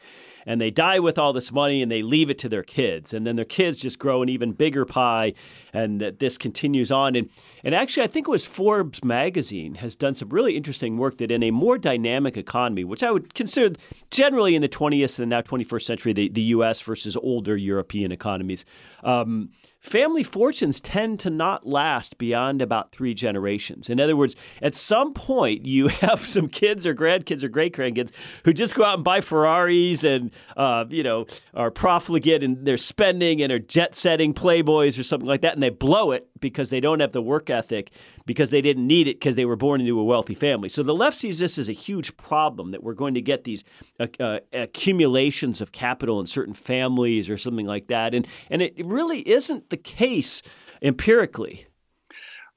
and 0.46 0.62
they 0.62 0.70
die 0.70 1.00
with 1.00 1.18
all 1.18 1.34
this 1.34 1.52
money 1.52 1.82
and 1.82 1.92
they 1.92 2.02
leave 2.02 2.30
it 2.30 2.38
to 2.40 2.50
their 2.50 2.64
kids. 2.64 3.14
And 3.14 3.26
then 3.26 3.36
their 3.36 3.46
kids 3.46 3.80
just 3.80 4.00
grow 4.00 4.22
an 4.22 4.30
even 4.30 4.52
bigger 4.52 4.86
pie 4.86 5.34
and 5.74 6.00
that 6.02 6.20
this 6.20 6.38
continues 6.38 6.92
on. 6.92 7.16
And 7.16 7.30
and 7.64 7.74
actually 7.74 8.04
I 8.04 8.08
think 8.08 8.28
it 8.28 8.32
was 8.32 8.46
Forbes 8.46 9.04
magazine 9.04 9.76
has 9.76 9.96
done 9.96 10.16
some 10.16 10.30
really 10.30 10.56
interesting 10.56 10.98
work 10.98 11.18
that 11.18 11.32
in 11.32 11.44
a 11.44 11.52
more 11.52 11.78
dynamic 11.78 12.38
economy 12.38 12.84
which 12.84 13.04
I 13.04 13.12
would 13.12 13.34
consider 13.34 13.76
generally 14.12 14.56
in 14.56 14.62
the 14.62 14.70
20th 14.70 15.20
and 15.20 15.30
now 15.30 15.42
21st 15.42 15.84
century 15.84 16.14
the, 16.14 16.30
the 16.30 16.42
US 16.42 16.82
versus 16.82 17.16
older 17.16 17.58
European 17.58 18.12
economies 18.12 18.66
um, 19.04 19.50
family 19.86 20.24
fortunes 20.24 20.80
tend 20.80 21.20
to 21.20 21.30
not 21.30 21.66
last 21.66 22.18
beyond 22.18 22.62
about 22.62 22.92
three 22.92 23.14
generations. 23.14 23.90
In 23.90 24.00
other 24.00 24.16
words, 24.16 24.36
at 24.62 24.76
some 24.76 25.14
point, 25.14 25.66
you 25.66 25.88
have 26.06 26.28
some 26.28 26.48
kids 26.48 26.86
or 26.86 26.96
grandkids 26.96 27.44
or 27.44 27.48
great 27.48 27.76
grandkids 27.76 28.12
who 28.44 28.54
just 28.54 28.76
go 28.76 28.84
out 28.84 28.96
and 28.96 29.04
buy 29.04 29.22
Ferraris 29.22 30.04
and, 30.04 30.32
uh, 30.58 30.86
you 30.90 31.04
know, 31.04 31.26
are 31.54 31.72
profligate 31.72 32.44
and 32.44 32.66
they're 32.66 32.78
spending 32.78 33.42
and 33.42 33.52
are 33.52 33.60
jet 33.60 33.96
setting 33.96 34.34
playboys 34.34 35.00
or 35.00 35.04
something 35.04 35.28
like 35.28 35.42
that, 35.42 35.54
and 35.54 35.64
they 35.64 35.70
blow 35.70 36.12
it 36.12 36.28
because 36.40 36.70
they 36.70 36.80
don't 36.80 37.00
have 37.00 37.12
the 37.12 37.22
work 37.22 37.50
ethic 37.50 37.92
because 38.26 38.50
they 38.50 38.62
didn't 38.62 38.86
need 38.86 39.08
it 39.08 39.20
because 39.20 39.36
they 39.36 39.46
were 39.46 39.56
born 39.56 39.82
into 39.82 40.00
a 40.00 40.04
wealthy 40.04 40.34
family. 40.34 40.70
So 40.70 40.84
the 40.84 40.96
left 40.96 41.18
sees 41.18 41.38
this 41.38 41.58
as 41.58 41.70
a 41.70 41.74
huge 41.74 42.16
problem 42.18 42.72
that 42.72 42.84
we're 42.84 42.94
going 42.94 43.14
to 43.14 43.22
get 43.22 43.44
these 43.44 43.64
uh, 44.00 44.08
uh, 44.20 44.40
accumulations 44.52 45.62
of 45.62 45.72
capital 45.72 46.20
in 46.20 46.28
certain 46.28 46.54
families 46.54 47.30
or 47.30 47.38
something 47.38 47.66
like 47.66 47.88
that, 47.88 48.14
and 48.14 48.28
and 48.50 48.62
it 48.62 48.74
really 48.86 49.28
isn't 49.28 49.70
the 49.70 49.75
case 49.78 50.42
empirically. 50.82 51.68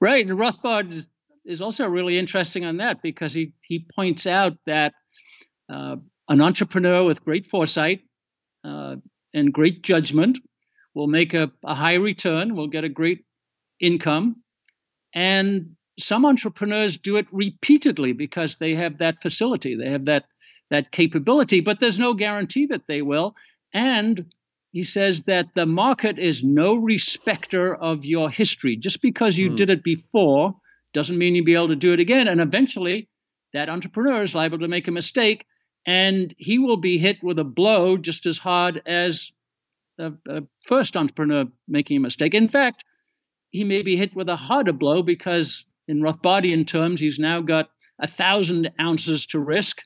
Right, 0.01 0.27
and 0.27 0.39
Rothbard 0.39 0.93
is, 0.93 1.09
is 1.45 1.61
also 1.61 1.89
really 1.89 2.19
interesting 2.19 2.65
on 2.65 2.77
that 2.77 3.03
because 3.03 3.33
he 3.33 3.53
he 3.63 3.85
points 3.95 4.27
out 4.27 4.57
that 4.67 4.95
uh, 5.69 5.97
an 6.29 6.41
entrepreneur 6.41 7.05
with 7.05 7.25
great 7.25 7.47
foresight 7.47 8.03
uh, 8.65 8.97
and 9.35 9.53
great 9.53 9.83
judgment 9.83 10.39
will 10.95 11.09
make 11.09 11.35
a, 11.35 11.51
a 11.65 11.75
high 11.75 11.95
return, 11.95 12.55
will 12.55 12.69
get 12.69 12.85
a 12.85 12.89
great 12.89 13.25
income, 13.81 14.43
and 15.15 15.75
some 15.99 16.25
entrepreneurs 16.25 16.97
do 16.97 17.17
it 17.17 17.27
repeatedly 17.33 18.13
because 18.13 18.57
they 18.57 18.75
have 18.75 18.99
that 18.99 19.21
facility, 19.21 19.75
they 19.75 19.91
have 19.91 20.05
that 20.05 20.25
that 20.71 20.93
capability, 20.93 21.61
but 21.61 21.81
there's 21.81 21.99
no 21.99 22.15
guarantee 22.15 22.67
that 22.67 22.87
they 22.87 23.03
will. 23.03 23.35
And 23.73 24.27
he 24.79 24.85
says 24.85 25.23
that 25.23 25.49
the 25.57 25.67
market 25.67 26.21
is 26.21 26.45
no 26.45 26.77
respecter 26.77 27.75
of 27.75 28.05
your 28.05 28.31
history. 28.31 28.77
Just 28.77 29.03
because 29.03 29.37
you 29.37 29.51
mm. 29.51 29.57
did 29.57 29.71
it 29.71 29.83
before 29.83 30.55
doesn't 30.95 31.19
mean 31.19 31.35
you'll 31.35 31.45
be 31.45 31.57
able 31.57 31.67
to 31.67 31.75
do 31.75 31.93
it 31.93 31.99
again. 31.99 32.29
And 32.29 32.41
eventually, 32.41 33.09
that 33.53 33.69
entrepreneur 33.69 34.23
is 34.23 34.37
liable 34.37 34.61
to 34.61 34.69
make 34.69 34.87
a 34.87 34.93
mistake, 34.93 35.47
and 35.85 36.33
he 36.39 36.61
will 36.61 36.77
be 36.77 36.97
hit 36.97 37.25
with 37.25 37.41
a 37.41 37.45
blow 37.45 37.97
just 37.97 38.25
as 38.25 38.39
hard 38.39 38.81
as 38.87 39.33
a, 39.99 40.13
a 40.29 40.43
first 40.65 40.97
entrepreneur 40.97 41.47
making 41.67 41.97
a 41.97 42.01
mistake. 42.01 42.35
In 42.35 42.47
fact, 42.47 42.85
he 43.51 43.65
may 43.65 43.83
be 43.83 43.97
hit 43.97 44.15
with 44.15 44.29
a 44.29 44.37
harder 44.37 44.73
blow 44.73 45.03
because, 45.03 45.65
in 45.89 46.03
Rothbardian 46.03 46.69
terms, 46.69 47.01
he's 47.01 47.19
now 47.19 47.41
got 47.41 47.69
a 47.99 48.07
thousand 48.07 48.71
ounces 48.81 49.27
to 49.27 49.41
risk 49.41 49.83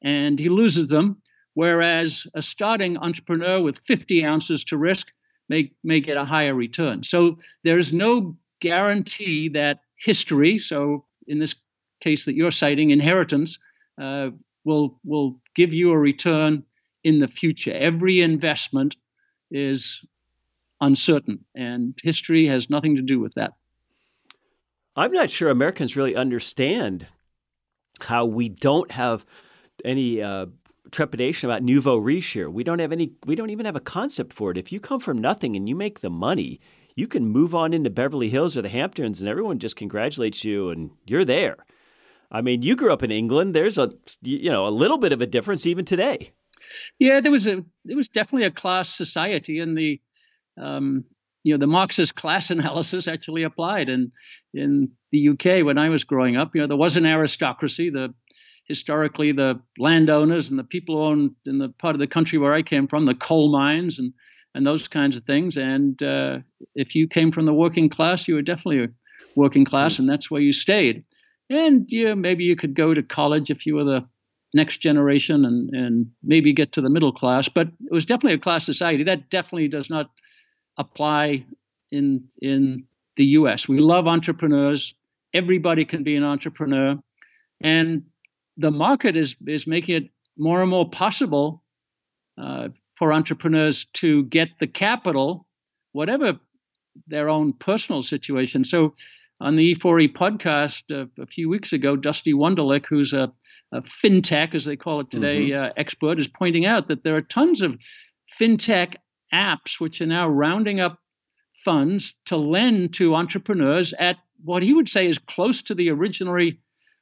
and 0.00 0.38
he 0.38 0.48
loses 0.48 0.88
them. 0.88 1.22
Whereas 1.58 2.24
a 2.34 2.40
starting 2.40 2.98
entrepreneur 2.98 3.60
with 3.60 3.80
50 3.80 4.24
ounces 4.24 4.62
to 4.66 4.76
risk 4.76 5.08
may, 5.48 5.72
may 5.82 5.98
get 5.98 6.16
a 6.16 6.24
higher 6.24 6.54
return. 6.54 7.02
So 7.02 7.38
there's 7.64 7.92
no 7.92 8.36
guarantee 8.60 9.48
that 9.48 9.80
history, 9.96 10.58
so 10.58 11.04
in 11.26 11.40
this 11.40 11.56
case 12.00 12.26
that 12.26 12.36
you're 12.36 12.52
citing, 12.52 12.90
inheritance, 12.90 13.58
uh, 14.00 14.30
will, 14.64 15.00
will 15.04 15.40
give 15.56 15.74
you 15.74 15.90
a 15.90 15.98
return 15.98 16.62
in 17.02 17.18
the 17.18 17.26
future. 17.26 17.72
Every 17.72 18.20
investment 18.20 18.94
is 19.50 20.00
uncertain, 20.80 21.44
and 21.56 21.98
history 22.00 22.46
has 22.46 22.70
nothing 22.70 22.94
to 22.94 23.02
do 23.02 23.18
with 23.18 23.34
that. 23.34 23.54
I'm 24.94 25.10
not 25.10 25.28
sure 25.28 25.50
Americans 25.50 25.96
really 25.96 26.14
understand 26.14 27.08
how 27.98 28.26
we 28.26 28.48
don't 28.48 28.92
have 28.92 29.26
any 29.84 30.22
uh, 30.22 30.46
trepidation 30.90 31.48
about 31.48 31.62
nouveau 31.62 31.96
riche 31.96 32.32
here. 32.32 32.50
We 32.50 32.64
don't 32.64 32.78
have 32.78 32.92
any. 32.92 33.12
We 33.26 33.34
don't 33.34 33.50
even 33.50 33.66
have 33.66 33.76
a 33.76 33.80
concept 33.80 34.32
for 34.32 34.50
it. 34.50 34.58
If 34.58 34.72
you 34.72 34.80
come 34.80 35.00
from 35.00 35.18
nothing 35.18 35.56
and 35.56 35.68
you 35.68 35.74
make 35.74 36.00
the 36.00 36.10
money, 36.10 36.60
you 36.94 37.06
can 37.06 37.26
move 37.26 37.54
on 37.54 37.72
into 37.72 37.90
Beverly 37.90 38.28
Hills 38.28 38.56
or 38.56 38.62
the 38.62 38.68
Hamptons, 38.68 39.20
and 39.20 39.28
everyone 39.28 39.58
just 39.58 39.76
congratulates 39.76 40.44
you, 40.44 40.70
and 40.70 40.90
you're 41.06 41.24
there. 41.24 41.56
I 42.30 42.40
mean, 42.40 42.62
you 42.62 42.76
grew 42.76 42.92
up 42.92 43.02
in 43.02 43.10
England. 43.10 43.54
There's 43.54 43.78
a 43.78 43.92
you 44.22 44.50
know 44.50 44.66
a 44.66 44.70
little 44.70 44.98
bit 44.98 45.12
of 45.12 45.20
a 45.20 45.26
difference 45.26 45.66
even 45.66 45.84
today. 45.84 46.32
Yeah, 46.98 47.20
there 47.20 47.32
was 47.32 47.46
a 47.46 47.64
there 47.84 47.96
was 47.96 48.08
definitely 48.08 48.46
a 48.46 48.50
class 48.50 48.94
society, 48.94 49.60
and 49.60 49.76
the 49.76 50.00
um, 50.60 51.04
you 51.42 51.54
know 51.54 51.58
the 51.58 51.66
Marxist 51.66 52.14
class 52.14 52.50
analysis 52.56 53.08
actually 53.08 53.44
applied 53.44 53.88
in 53.88 54.12
in 54.52 54.90
the 55.12 55.28
UK 55.30 55.64
when 55.64 55.78
I 55.78 55.88
was 55.88 56.04
growing 56.04 56.36
up. 56.36 56.54
You 56.54 56.62
know 56.62 56.66
there 56.66 56.76
was 56.76 56.96
an 56.96 57.06
aristocracy. 57.06 57.90
The 57.90 58.14
historically 58.68 59.32
the 59.32 59.60
landowners 59.78 60.50
and 60.50 60.58
the 60.58 60.64
people 60.64 60.98
who 60.98 61.04
owned 61.04 61.34
in 61.46 61.58
the 61.58 61.70
part 61.70 61.94
of 61.94 62.00
the 62.00 62.06
country 62.06 62.38
where 62.38 62.54
I 62.54 62.62
came 62.62 62.86
from, 62.86 63.06
the 63.06 63.14
coal 63.14 63.50
mines 63.50 63.98
and 63.98 64.12
and 64.54 64.66
those 64.66 64.88
kinds 64.88 65.16
of 65.16 65.24
things. 65.24 65.56
And 65.56 66.02
uh, 66.02 66.38
if 66.74 66.94
you 66.94 67.06
came 67.06 67.30
from 67.32 67.46
the 67.46 67.54
working 67.54 67.88
class, 67.88 68.26
you 68.26 68.34
were 68.34 68.42
definitely 68.42 68.84
a 68.84 68.88
working 69.36 69.64
class, 69.64 69.98
and 69.98 70.08
that's 70.08 70.30
where 70.30 70.40
you 70.40 70.52
stayed. 70.52 71.04
And 71.50 71.86
yeah, 71.88 72.14
maybe 72.14 72.44
you 72.44 72.56
could 72.56 72.74
go 72.74 72.94
to 72.94 73.02
college 73.02 73.50
if 73.50 73.66
you 73.66 73.74
were 73.74 73.84
the 73.84 74.06
next 74.54 74.78
generation 74.78 75.44
and 75.44 75.74
and 75.74 76.10
maybe 76.22 76.52
get 76.52 76.72
to 76.72 76.80
the 76.80 76.90
middle 76.90 77.12
class. 77.12 77.48
But 77.48 77.68
it 77.68 77.92
was 77.92 78.06
definitely 78.06 78.34
a 78.34 78.38
class 78.38 78.64
society. 78.64 79.04
That 79.04 79.30
definitely 79.30 79.68
does 79.68 79.90
not 79.90 80.10
apply 80.76 81.44
in 81.90 82.28
in 82.40 82.84
the 83.16 83.24
US. 83.24 83.68
We 83.68 83.80
love 83.80 84.06
entrepreneurs. 84.06 84.94
Everybody 85.34 85.84
can 85.84 86.02
be 86.04 86.16
an 86.16 86.24
entrepreneur. 86.24 86.96
And 87.60 88.04
the 88.58 88.70
market 88.70 89.16
is 89.16 89.36
is 89.46 89.66
making 89.66 89.94
it 89.96 90.10
more 90.36 90.60
and 90.60 90.70
more 90.70 90.88
possible 90.90 91.62
uh, 92.36 92.68
for 92.96 93.12
entrepreneurs 93.12 93.86
to 93.94 94.24
get 94.24 94.48
the 94.60 94.66
capital, 94.66 95.46
whatever 95.92 96.38
their 97.06 97.28
own 97.28 97.52
personal 97.52 98.02
situation. 98.02 98.64
So, 98.64 98.94
on 99.40 99.54
the 99.54 99.74
E4E 99.74 100.12
podcast 100.12 100.82
uh, 100.90 101.06
a 101.22 101.26
few 101.26 101.48
weeks 101.48 101.72
ago, 101.72 101.94
Dusty 101.94 102.34
Wunderlich, 102.34 102.86
who's 102.86 103.12
a, 103.12 103.32
a 103.72 103.82
fintech, 103.82 104.54
as 104.54 104.64
they 104.64 104.76
call 104.76 105.00
it 105.00 105.10
today, 105.10 105.50
mm-hmm. 105.50 105.64
uh, 105.64 105.70
expert, 105.76 106.18
is 106.18 106.26
pointing 106.26 106.66
out 106.66 106.88
that 106.88 107.04
there 107.04 107.16
are 107.16 107.22
tons 107.22 107.62
of 107.62 107.78
fintech 108.40 108.96
apps 109.32 109.78
which 109.78 110.00
are 110.00 110.06
now 110.06 110.28
rounding 110.28 110.80
up 110.80 110.98
funds 111.64 112.14
to 112.26 112.36
lend 112.36 112.94
to 112.94 113.14
entrepreneurs 113.14 113.92
at 113.92 114.16
what 114.44 114.62
he 114.62 114.72
would 114.72 114.88
say 114.88 115.06
is 115.06 115.18
close 115.18 115.62
to 115.62 115.74
the 115.74 115.90
original 115.90 116.32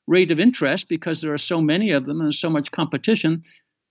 rate 0.07 0.31
of 0.31 0.41
interest 0.41 0.89
because 0.89 1.21
there 1.21 1.33
are 1.33 1.39
so 1.39 1.61
many 1.61 1.91
of 1.91 2.07
them 2.07 2.21
and 2.21 2.35
so 2.35 2.49
much 2.49 2.71
competition 2.71 3.43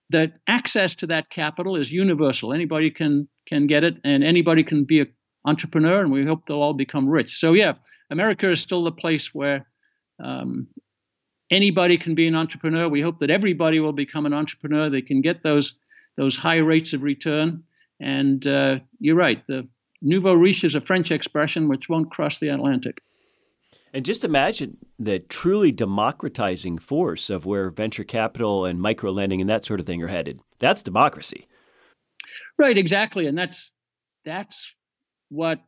that 0.09 0.33
access 0.47 0.95
to 0.95 1.07
that 1.07 1.29
capital 1.29 1.75
is 1.75 1.91
universal. 1.91 2.53
Anybody 2.53 2.91
can 2.91 3.27
can 3.47 3.67
get 3.67 3.83
it, 3.83 3.95
and 4.03 4.23
anybody 4.23 4.63
can 4.63 4.85
be 4.85 5.01
an 5.01 5.13
entrepreneur, 5.45 6.01
and 6.01 6.11
we 6.11 6.25
hope 6.25 6.45
they'll 6.45 6.61
all 6.61 6.73
become 6.73 7.07
rich. 7.07 7.39
So 7.39 7.53
yeah, 7.53 7.73
America 8.09 8.51
is 8.51 8.61
still 8.61 8.83
the 8.83 8.91
place 8.91 9.33
where 9.33 9.67
um, 10.23 10.67
anybody 11.51 11.97
can 11.97 12.15
be 12.15 12.27
an 12.27 12.35
entrepreneur. 12.35 12.87
We 12.87 13.01
hope 13.01 13.19
that 13.19 13.29
everybody 13.29 13.79
will 13.79 13.93
become 13.93 14.25
an 14.25 14.33
entrepreneur. 14.33 14.89
They 14.89 15.01
can 15.01 15.21
get 15.21 15.43
those 15.43 15.75
those 16.17 16.35
high 16.35 16.57
rates 16.57 16.93
of 16.93 17.03
return. 17.03 17.63
And 17.99 18.45
uh, 18.45 18.79
you're 18.99 19.15
right, 19.15 19.45
the 19.47 19.67
nouveau 20.01 20.33
riche 20.33 20.63
is 20.63 20.75
a 20.75 20.81
French 20.81 21.11
expression 21.11 21.67
which 21.67 21.89
won't 21.89 22.11
cross 22.11 22.39
the 22.39 22.49
Atlantic. 22.49 23.01
And 23.95 24.03
just 24.03 24.25
imagine 24.25 24.75
the 24.99 25.19
truly 25.19 25.71
democratizing 25.71 26.79
force 26.79 27.29
of 27.29 27.45
where 27.45 27.69
venture 27.69 28.03
capital 28.03 28.65
and 28.65 28.81
micro 28.81 29.09
lending 29.09 29.39
and 29.39 29.49
that 29.49 29.63
sort 29.63 29.79
of 29.79 29.85
thing 29.85 30.03
are 30.03 30.09
headed. 30.09 30.41
That's 30.59 30.83
democracy. 30.83 31.47
Right, 32.57 32.77
exactly. 32.77 33.25
And 33.25 33.37
that's 33.37 33.71
that's 34.25 34.75
what 35.29 35.61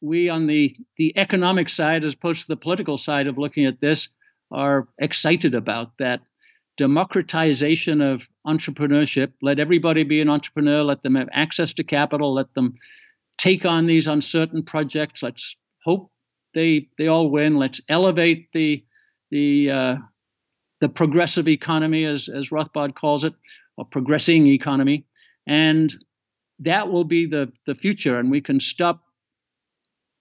we 0.00 0.30
on 0.30 0.46
the 0.46 0.74
the 0.96 1.12
economic 1.18 1.68
side 1.68 2.02
as 2.06 2.14
opposed 2.14 2.40
to 2.40 2.48
the 2.48 2.56
political 2.56 2.96
side 2.96 3.26
of 3.26 3.36
looking 3.36 3.66
at 3.66 3.78
this 3.78 4.08
are 4.50 4.88
excited 4.98 5.54
about 5.54 5.92
that 5.98 6.22
democratization 6.78 8.00
of 8.00 8.26
entrepreneurship. 8.46 9.32
Let 9.42 9.60
everybody 9.60 10.02
be 10.02 10.22
an 10.22 10.30
entrepreneur, 10.30 10.82
let 10.82 11.02
them 11.02 11.14
have 11.14 11.28
access 11.30 11.74
to 11.74 11.84
capital, 11.84 12.32
let 12.32 12.54
them 12.54 12.76
take 13.36 13.66
on 13.66 13.86
these 13.86 14.06
uncertain 14.06 14.62
projects. 14.62 15.22
Let's 15.22 15.56
hope 15.84 16.10
they 16.54 16.88
they 16.98 17.06
all 17.06 17.30
win. 17.30 17.56
Let's 17.56 17.80
elevate 17.88 18.48
the 18.52 18.84
the 19.30 19.70
uh, 19.70 19.96
the 20.80 20.88
progressive 20.88 21.48
economy, 21.48 22.04
as 22.04 22.28
as 22.28 22.50
Rothbard 22.50 22.94
calls 22.94 23.24
it, 23.24 23.34
a 23.78 23.84
progressing 23.84 24.46
economy, 24.46 25.06
and 25.46 25.92
that 26.60 26.90
will 26.90 27.04
be 27.04 27.26
the 27.26 27.52
the 27.66 27.74
future. 27.74 28.18
And 28.18 28.30
we 28.30 28.40
can 28.40 28.60
stop 28.60 29.02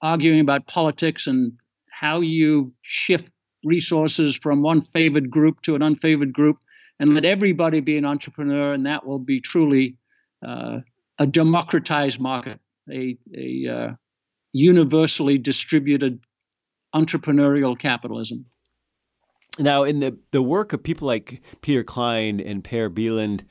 arguing 0.01 0.39
about 0.39 0.67
politics 0.67 1.27
and 1.27 1.53
how 1.91 2.21
you 2.21 2.73
shift 2.81 3.29
resources 3.65 4.35
from 4.35 4.61
one 4.61 4.81
favored 4.81 5.29
group 5.29 5.61
to 5.61 5.75
an 5.75 5.81
unfavored 5.81 6.31
group, 6.31 6.57
and 6.99 7.13
let 7.13 7.25
everybody 7.25 7.79
be 7.81 7.97
an 7.97 8.05
entrepreneur, 8.05 8.73
and 8.73 8.85
that 8.85 9.05
will 9.05 9.19
be 9.19 9.41
truly 9.41 9.97
uh, 10.45 10.79
a 11.17 11.25
democratized 11.25 12.19
market, 12.19 12.59
a 12.89 13.17
a 13.35 13.67
uh, 13.67 13.95
universally 14.53 15.37
distributed 15.37 16.19
entrepreneurial 16.95 17.77
capitalism. 17.77 18.45
Now, 19.57 19.83
in 19.83 19.99
the, 19.99 20.17
the 20.31 20.41
work 20.41 20.73
of 20.73 20.81
people 20.81 21.07
like 21.07 21.41
Peter 21.61 21.83
Klein 21.83 22.39
and 22.39 22.63
Per 22.63 22.89
Bylund, 22.89 23.41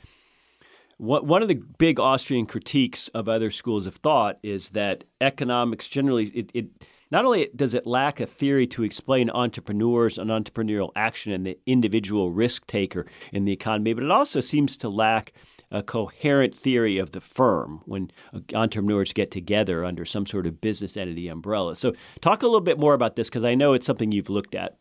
what, 0.96 1.26
one 1.26 1.42
of 1.42 1.48
the 1.48 1.62
big 1.78 2.00
Austrian 2.00 2.46
critiques 2.46 3.08
of 3.08 3.28
other 3.28 3.50
schools 3.50 3.86
of 3.86 3.96
thought 3.96 4.38
is 4.42 4.70
that 4.70 5.04
economics 5.20 5.86
generally, 5.86 6.26
it, 6.28 6.50
it 6.54 6.66
not 7.10 7.24
only 7.24 7.48
does 7.54 7.74
it 7.74 7.86
lack 7.86 8.20
a 8.20 8.26
theory 8.26 8.66
to 8.68 8.82
explain 8.82 9.30
entrepreneurs 9.30 10.18
and 10.18 10.30
entrepreneurial 10.30 10.90
action 10.96 11.32
and 11.32 11.46
the 11.46 11.58
individual 11.66 12.30
risk 12.32 12.66
taker 12.66 13.06
in 13.32 13.44
the 13.44 13.52
economy, 13.52 13.92
but 13.92 14.04
it 14.04 14.10
also 14.10 14.40
seems 14.40 14.76
to 14.78 14.88
lack 14.88 15.32
a 15.70 15.82
coherent 15.82 16.56
theory 16.56 16.98
of 16.98 17.12
the 17.12 17.20
firm 17.20 17.82
when 17.84 18.10
entrepreneurs 18.54 19.12
get 19.12 19.30
together 19.30 19.84
under 19.84 20.04
some 20.04 20.26
sort 20.26 20.46
of 20.46 20.60
business 20.60 20.96
entity 20.96 21.28
umbrella. 21.28 21.76
So, 21.76 21.92
talk 22.20 22.42
a 22.42 22.46
little 22.46 22.60
bit 22.60 22.78
more 22.78 22.94
about 22.94 23.16
this 23.16 23.28
because 23.28 23.44
I 23.44 23.54
know 23.54 23.74
it's 23.74 23.86
something 23.86 24.10
you've 24.12 24.30
looked 24.30 24.54
at. 24.54 24.78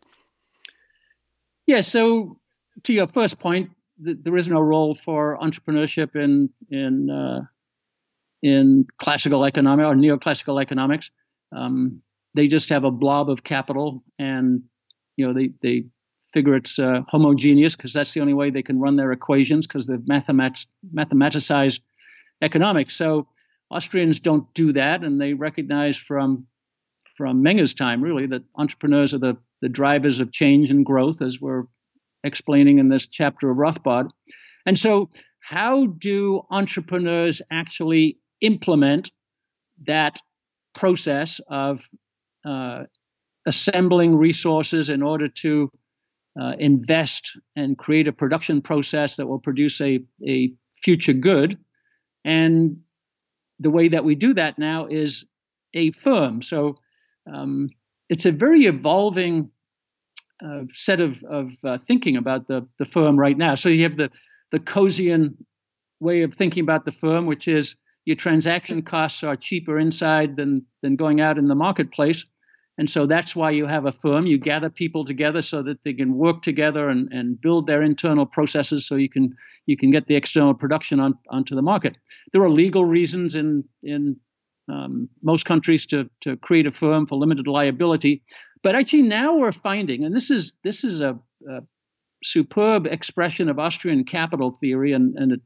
Yeah. 1.66 1.82
So, 1.82 2.38
to 2.84 2.92
your 2.92 3.06
first 3.06 3.38
point, 3.38 3.70
th- 4.02 4.18
there 4.22 4.36
is 4.36 4.48
no 4.48 4.60
role 4.60 4.94
for 4.94 5.38
entrepreneurship 5.40 6.16
in 6.16 6.48
in 6.70 7.10
uh, 7.10 7.40
in 8.42 8.86
classical 9.00 9.44
economics 9.44 9.86
or 9.86 9.94
neoclassical 9.94 10.60
economics. 10.60 11.10
Um, 11.54 12.02
they 12.34 12.48
just 12.48 12.68
have 12.70 12.84
a 12.84 12.90
blob 12.90 13.28
of 13.28 13.44
capital, 13.44 14.02
and 14.18 14.62
you 15.16 15.26
know 15.26 15.34
they 15.34 15.50
they 15.62 15.86
figure 16.32 16.54
it's 16.54 16.78
uh, 16.78 17.00
homogeneous 17.08 17.74
because 17.74 17.92
that's 17.92 18.12
the 18.12 18.20
only 18.20 18.34
way 18.34 18.50
they 18.50 18.62
can 18.62 18.80
run 18.80 18.96
their 18.96 19.12
equations 19.12 19.66
because 19.66 19.86
they've 19.86 19.98
mathemat- 20.00 20.66
mathematicized 20.94 21.80
economics. 22.42 22.94
So 22.96 23.26
Austrians 23.70 24.20
don't 24.20 24.52
do 24.54 24.72
that, 24.72 25.02
and 25.02 25.20
they 25.20 25.34
recognize 25.34 25.96
from 25.96 26.46
from 27.16 27.42
Menger's 27.42 27.74
time 27.74 28.00
really 28.00 28.26
that 28.26 28.42
entrepreneurs 28.56 29.12
are 29.12 29.18
the 29.18 29.36
the 29.60 29.68
drivers 29.68 30.20
of 30.20 30.32
change 30.32 30.70
and 30.70 30.86
growth, 30.86 31.20
as 31.20 31.40
we're 31.40 31.64
explaining 32.24 32.78
in 32.78 32.88
this 32.88 33.06
chapter 33.06 33.50
of 33.50 33.56
Rothbard. 33.56 34.10
And 34.66 34.78
so, 34.78 35.10
how 35.40 35.86
do 35.86 36.42
entrepreneurs 36.50 37.42
actually 37.50 38.18
implement 38.40 39.10
that 39.86 40.20
process 40.74 41.40
of 41.48 41.88
uh, 42.44 42.84
assembling 43.46 44.16
resources 44.16 44.88
in 44.88 45.02
order 45.02 45.28
to 45.28 45.70
uh, 46.40 46.52
invest 46.58 47.36
and 47.56 47.76
create 47.76 48.08
a 48.08 48.12
production 48.12 48.62
process 48.62 49.16
that 49.16 49.26
will 49.26 49.38
produce 49.38 49.80
a, 49.80 50.00
a 50.26 50.52
future 50.82 51.12
good. 51.12 51.58
And 52.24 52.78
the 53.58 53.70
way 53.70 53.88
that 53.88 54.04
we 54.04 54.14
do 54.14 54.34
that 54.34 54.58
now 54.58 54.86
is 54.86 55.24
a 55.74 55.90
firm. 55.92 56.42
So 56.42 56.76
um, 57.32 57.70
it's 58.08 58.26
a 58.26 58.32
very 58.32 58.66
evolving 58.66 59.50
uh, 60.44 60.62
set 60.72 61.00
of, 61.00 61.22
of 61.24 61.50
uh, 61.64 61.78
thinking 61.78 62.16
about 62.16 62.46
the, 62.46 62.66
the 62.78 62.84
firm 62.84 63.18
right 63.18 63.36
now. 63.36 63.56
So 63.56 63.68
you 63.68 63.82
have 63.82 63.96
the, 63.96 64.10
the 64.52 64.60
Coasean 64.60 65.34
way 66.00 66.22
of 66.22 66.34
thinking 66.34 66.62
about 66.62 66.84
the 66.84 66.92
firm, 66.92 67.26
which 67.26 67.48
is 67.48 67.74
your 68.04 68.16
transaction 68.16 68.82
costs 68.82 69.24
are 69.24 69.36
cheaper 69.36 69.78
inside 69.78 70.36
than, 70.36 70.64
than 70.82 70.96
going 70.96 71.20
out 71.20 71.38
in 71.38 71.48
the 71.48 71.54
marketplace. 71.54 72.24
And 72.78 72.88
so 72.88 73.06
that's 73.06 73.34
why 73.34 73.50
you 73.50 73.66
have 73.66 73.86
a 73.86 73.92
firm. 73.92 74.26
You 74.26 74.38
gather 74.38 74.70
people 74.70 75.04
together 75.04 75.42
so 75.42 75.62
that 75.62 75.82
they 75.84 75.92
can 75.92 76.14
work 76.14 76.42
together 76.42 76.88
and, 76.88 77.12
and 77.12 77.40
build 77.40 77.66
their 77.66 77.82
internal 77.82 78.24
processes 78.24 78.86
so 78.86 78.94
you 78.94 79.10
can 79.10 79.34
you 79.66 79.76
can 79.76 79.90
get 79.90 80.06
the 80.06 80.14
external 80.14 80.54
production 80.54 81.00
on, 81.00 81.18
onto 81.28 81.54
the 81.54 81.62
market. 81.62 81.98
There 82.32 82.42
are 82.42 82.50
legal 82.50 82.84
reasons 82.84 83.34
in 83.34 83.64
in 83.82 84.16
um, 84.68 85.08
most 85.22 85.44
countries 85.44 85.86
to 85.86 86.08
to 86.20 86.36
create 86.36 86.66
a 86.66 86.70
firm 86.70 87.06
for 87.06 87.18
limited 87.18 87.48
liability, 87.48 88.22
but 88.62 88.76
actually 88.76 89.02
now 89.02 89.36
we're 89.36 89.52
finding, 89.52 90.04
and 90.04 90.14
this 90.14 90.30
is 90.30 90.52
this 90.62 90.84
is 90.84 91.00
a, 91.00 91.18
a 91.50 91.60
superb 92.22 92.86
expression 92.86 93.48
of 93.48 93.58
Austrian 93.58 94.04
capital 94.04 94.54
theory, 94.60 94.92
and, 94.92 95.16
and 95.16 95.32
it, 95.32 95.40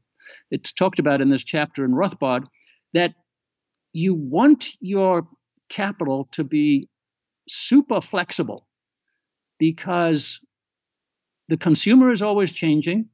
it's 0.51 0.71
talked 0.71 0.99
about 0.99 1.21
in 1.21 1.29
this 1.29 1.43
chapter 1.43 1.83
in 1.83 1.91
Rothbard, 1.91 2.45
that 2.93 3.13
you 3.91 4.13
want 4.13 4.69
your 4.79 5.27
capital 5.69 6.27
to 6.31 6.43
be 6.43 6.89
super 7.47 8.01
flexible 8.01 8.67
because 9.59 10.39
the 11.49 11.57
consumer 11.57 12.11
is 12.11 12.21
always 12.21 12.53
changing. 12.53 13.09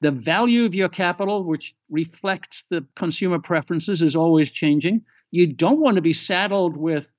The 0.00 0.10
value 0.10 0.64
of 0.64 0.74
your 0.74 0.88
capital, 0.88 1.44
which 1.44 1.74
reflects 1.88 2.64
the 2.70 2.86
consumer 2.96 3.38
preferences, 3.38 4.02
is 4.02 4.16
always 4.16 4.52
changing. 4.52 5.02
You 5.30 5.46
don't 5.46 5.80
want 5.80 5.96
to 5.96 6.02
be 6.02 6.12
saddled 6.12 6.76
with 6.76 7.10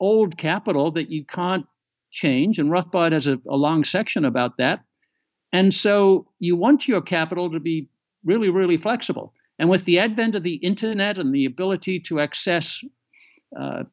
old 0.00 0.36
capital 0.36 0.90
that 0.92 1.10
you 1.10 1.24
can't 1.24 1.66
change. 2.12 2.58
And 2.58 2.70
Rothbard 2.70 3.12
has 3.12 3.26
a, 3.26 3.38
a 3.48 3.56
long 3.56 3.84
section 3.84 4.24
about 4.24 4.56
that. 4.58 4.80
And 5.52 5.72
so 5.72 6.28
you 6.38 6.56
want 6.56 6.88
your 6.88 7.00
capital 7.00 7.50
to 7.50 7.60
be 7.60 7.88
really, 8.24 8.50
really 8.50 8.76
flexible. 8.76 9.32
And 9.58 9.68
with 9.70 9.84
the 9.84 9.98
advent 9.98 10.34
of 10.34 10.42
the 10.42 10.56
internet 10.56 11.18
and 11.18 11.34
the 11.34 11.46
ability 11.46 12.00
to 12.00 12.20
access 12.20 12.80
uh, 13.58 13.84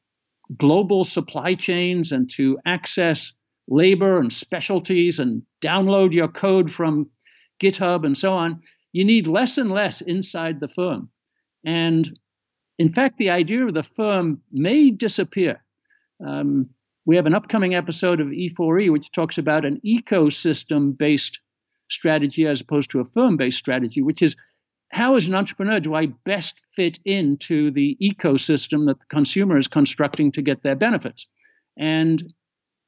global 0.58 1.04
supply 1.04 1.56
chains 1.56 2.12
and 2.12 2.30
to 2.32 2.58
access 2.66 3.34
labor 3.68 4.20
and 4.20 4.32
specialties 4.32 5.20
and 5.20 5.42
download 5.62 6.14
your 6.14 6.28
code 6.28 6.72
from 6.72 7.10
GitHub 7.62 8.06
and 8.06 8.18
so 8.18 8.34
on, 8.34 8.62
you 8.92 9.06
need 9.06 9.28
less 9.28 9.58
and 9.58 9.72
less 9.72 10.02
inside 10.02 10.60
the 10.60 10.68
firm. 10.68 11.10
And 11.66 12.20
in 12.78 12.92
fact, 12.92 13.18
the 13.18 13.30
idea 13.30 13.66
of 13.66 13.74
the 13.74 13.84
firm 13.84 14.42
may 14.52 14.92
disappear. 14.92 15.64
Um, 16.26 16.70
we 17.06 17.16
have 17.16 17.26
an 17.26 17.36
upcoming 17.36 17.76
episode 17.76 18.20
of 18.20 18.28
E4E 18.28 18.92
which 18.92 19.12
talks 19.12 19.38
about 19.38 19.66
an 19.66 19.82
ecosystem 19.86 20.98
based 20.98 21.40
strategy 21.90 22.48
as 22.48 22.62
opposed 22.62 22.90
to 22.92 23.00
a 23.00 23.06
firm 23.06 23.38
based 23.38 23.58
strategy, 23.58 24.02
which 24.02 24.22
is 24.22 24.36
how, 24.94 25.16
as 25.16 25.28
an 25.28 25.34
entrepreneur, 25.34 25.80
do 25.80 25.96
I 25.96 26.06
best 26.06 26.56
fit 26.76 27.00
into 27.04 27.72
the 27.72 27.98
ecosystem 28.00 28.86
that 28.86 29.00
the 29.00 29.06
consumer 29.10 29.58
is 29.58 29.68
constructing 29.68 30.32
to 30.34 30.42
get 30.42 30.62
their 30.62 30.76
benefits? 30.76 31.26
And 31.78 32.32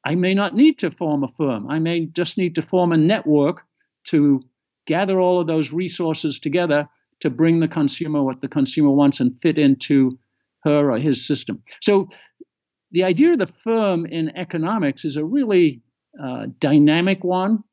I 0.05 0.13
may 0.13 0.35
not 0.35 0.53
need 0.53 0.77
to 0.79 0.91
form 0.91 1.23
a 1.23 1.27
firm. 1.27 1.67
I 1.67 1.79
may 1.79 2.05
just 2.05 2.37
need 2.37 2.53
to 2.55 2.61
form 2.61 2.91
a 2.91 2.97
network 2.97 3.63
to 4.09 4.43
gather 4.85 5.19
all 5.19 5.41
of 5.41 5.47
those 5.47 5.71
resources 5.71 6.37
together 6.37 6.87
to 7.21 7.31
bring 7.31 7.59
the 7.59 7.67
consumer 7.67 8.21
what 8.21 8.39
the 8.39 8.47
consumer 8.47 8.91
wants 8.91 9.19
and 9.19 9.41
fit 9.41 9.57
into 9.57 10.19
her 10.63 10.91
or 10.91 10.99
his 10.99 11.25
system. 11.25 11.63
So 11.81 12.09
the 12.91 13.03
idea 13.03 13.33
of 13.33 13.39
the 13.39 13.47
firm 13.47 14.05
in 14.05 14.29
economics 14.37 15.05
is 15.05 15.15
a 15.15 15.25
really 15.25 15.81
uh, 16.21 16.47
dynamic 16.59 17.23
one. 17.23 17.63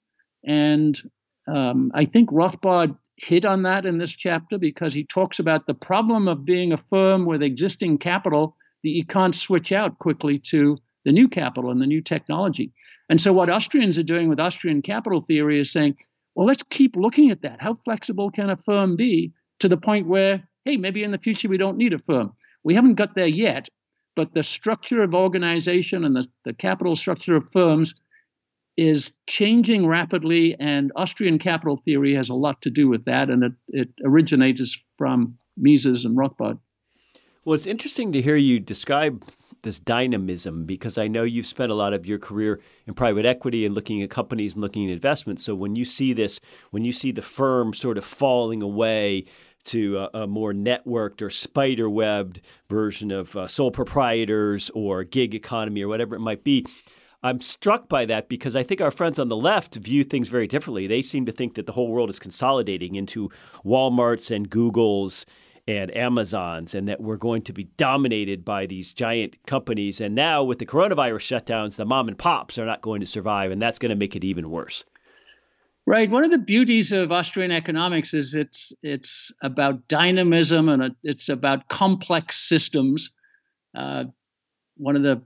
And 0.43 0.99
um, 1.47 1.93
I 1.95 2.07
think 2.07 2.31
Rothbard 2.31 2.97
hit 3.23 3.45
on 3.45 3.63
that 3.63 3.87
in 3.87 3.99
this 3.99 4.13
chapter 4.13 4.59
because 4.59 4.93
he 4.93 5.05
talks 5.05 5.39
about 5.39 5.67
the 5.67 5.75
problem 5.75 6.29
of 6.29 6.45
being 6.45 6.73
a 6.73 6.77
firm 6.77 7.25
with 7.25 7.43
existing 7.43 7.99
capital 7.99 8.57
that 8.83 8.91
you 8.91 9.05
can't 9.05 9.35
switch 9.35 9.71
out 9.73 9.99
quickly 9.99 10.39
to 10.39 10.77
the 11.05 11.13
new 11.13 11.29
capital 11.29 11.71
and 11.71 11.81
the 11.81 11.87
new 11.87 12.01
technology. 12.01 12.73
And 13.09 13.21
so, 13.21 13.33
what 13.33 13.51
Austrians 13.51 13.99
are 13.99 14.03
doing 14.03 14.29
with 14.29 14.41
Austrian 14.41 14.83
capital 14.83 15.21
theory 15.21 15.61
is 15.61 15.71
saying, 15.71 15.97
well, 16.35 16.47
let's 16.47 16.63
keep 16.65 16.97
looking 16.97 17.31
at 17.31 17.43
that. 17.43 17.61
How 17.61 17.75
flexible 17.75 18.31
can 18.31 18.51
a 18.51 18.57
firm 18.57 18.97
be 18.97 19.33
to 19.61 19.69
the 19.69 19.77
point 19.77 20.07
where, 20.07 20.43
hey, 20.65 20.77
maybe 20.77 21.05
in 21.05 21.11
the 21.11 21.19
future 21.19 21.49
we 21.49 21.59
don't 21.59 21.77
need 21.77 21.93
a 21.93 21.99
firm? 21.99 22.33
We 22.65 22.75
haven't 22.75 22.95
got 22.95 23.15
there 23.15 23.27
yet, 23.27 23.69
but 24.17 24.33
the 24.35 24.43
structure 24.43 25.03
of 25.03 25.15
organization 25.15 26.05
and 26.05 26.17
the, 26.17 26.27
the 26.45 26.55
capital 26.55 26.97
structure 26.97 27.37
of 27.37 27.51
firms 27.51 27.95
is 28.77 29.11
changing 29.29 29.87
rapidly, 29.87 30.57
and 30.59 30.93
Austrian 30.97 31.39
capital 31.39 31.81
theory 31.85 32.15
has 32.15 32.29
a 32.29 32.35
lot 32.35 32.63
to 32.63 32.71
do 32.71 32.89
with 32.89 33.05
that, 33.05 33.29
and 33.29 33.45
it, 33.45 33.53
it 33.69 33.89
originates 34.05 34.81
from 34.97 35.37
Mises 35.57 36.05
and 36.05 36.17
Rothbard. 36.17 36.59
Well, 37.45 37.55
it's 37.55 37.67
interesting 37.67 38.13
to 38.13 38.23
hear 38.23 38.37
you 38.37 38.61
describe 38.61 39.25
this 39.63 39.79
dynamism 39.79 40.65
because 40.65 40.99
I 40.99 41.09
know 41.09 41.23
you've 41.23 41.47
spent 41.47 41.73
a 41.73 41.75
lot 41.75 41.93
of 41.93 42.07
your 42.07 42.19
career 42.19 42.61
in 42.87 42.95
private 42.95 43.25
equity 43.25 43.65
and 43.65 43.75
looking 43.75 44.03
at 44.03 44.11
companies 44.11 44.55
and 44.55 44.63
looking 44.63 44.89
at 44.89 44.93
investments. 44.93 45.45
So 45.45 45.55
when 45.55 45.77
you 45.77 45.85
see 45.85 46.13
this, 46.13 46.41
when 46.71 46.85
you 46.85 46.93
see 46.93 47.13
the 47.13 47.23
firm 47.23 47.75
sort 47.75 47.99
of 47.99 48.05
falling 48.05 48.63
away 48.63 49.25
to 49.65 49.99
a, 49.99 50.23
a 50.23 50.27
more 50.27 50.53
networked 50.53 51.23
or 51.23 51.31
spider 51.31 51.89
webbed 51.89 52.41
version 52.69 53.13
of 53.13 53.37
uh, 53.37 53.47
sole 53.47 53.71
proprietors 53.71 54.71
or 54.75 55.05
gig 55.05 55.35
economy 55.35 55.83
or 55.83 55.89
whatever 55.89 56.17
it 56.17 56.21
might 56.21 56.43
be, 56.43 56.67
I'm 57.23 57.41
struck 57.41 57.89
by 57.89 58.05
that 58.07 58.29
because 58.29 58.57
I 58.57 58.65
think 58.65 58.81
our 58.81 58.91
friends 58.91 59.19
on 59.19 59.29
the 59.29 59.37
left 59.37 59.77
view 59.77 60.03
things 60.03 60.29
very 60.29 60.49
differently. 60.49 60.87
They 60.87 61.03
seem 61.03 61.25
to 61.27 61.33
think 61.33 61.55
that 61.55 61.67
the 61.67 61.73
whole 61.73 61.89
world 61.89 62.11
is 62.11 62.19
consolidating 62.19 62.97
into 62.97 63.31
Walmarts 63.65 64.35
and 64.35 64.51
Googles 64.51 65.25
and 65.69 65.97
Amazons, 65.97 66.75
and 66.75 66.89
that 66.89 67.01
we're 67.01 67.17
going 67.17 67.43
to 67.43 67.53
be 67.53 67.65
dominated 67.77 68.45
by 68.45 68.67
these 68.67 68.93
giant 68.93 69.37
companies. 69.47 70.01
And 70.01 70.15
now, 70.15 70.43
with 70.43 70.59
the 70.59 70.67
coronavirus 70.67 71.45
shutdowns, 71.45 71.77
the 71.77 71.85
mom 71.85 72.09
and 72.09 72.19
pops 72.19 72.59
are 72.59 72.67
not 72.67 72.83
going 72.83 73.01
to 73.01 73.07
survive, 73.07 73.53
and 73.53 73.63
that's 73.63 73.79
going 73.79 73.91
to 73.91 73.97
make 73.97 74.17
it 74.17 74.25
even 74.25 74.51
worse. 74.51 74.85
Right. 75.87 76.11
One 76.11 76.25
of 76.25 76.31
the 76.31 76.39
beauties 76.39 76.93
of 76.93 77.11
Austrian 77.11 77.51
economics 77.51 78.15
is 78.15 78.35
it's 78.35 78.73
it's 78.83 79.33
about 79.43 79.89
dynamism 79.89 80.69
and 80.69 80.95
it's 81.03 81.29
about 81.29 81.69
complex 81.69 82.39
systems. 82.39 83.11
Uh, 83.77 84.05
one 84.77 84.95
of 84.95 85.03
the 85.03 85.23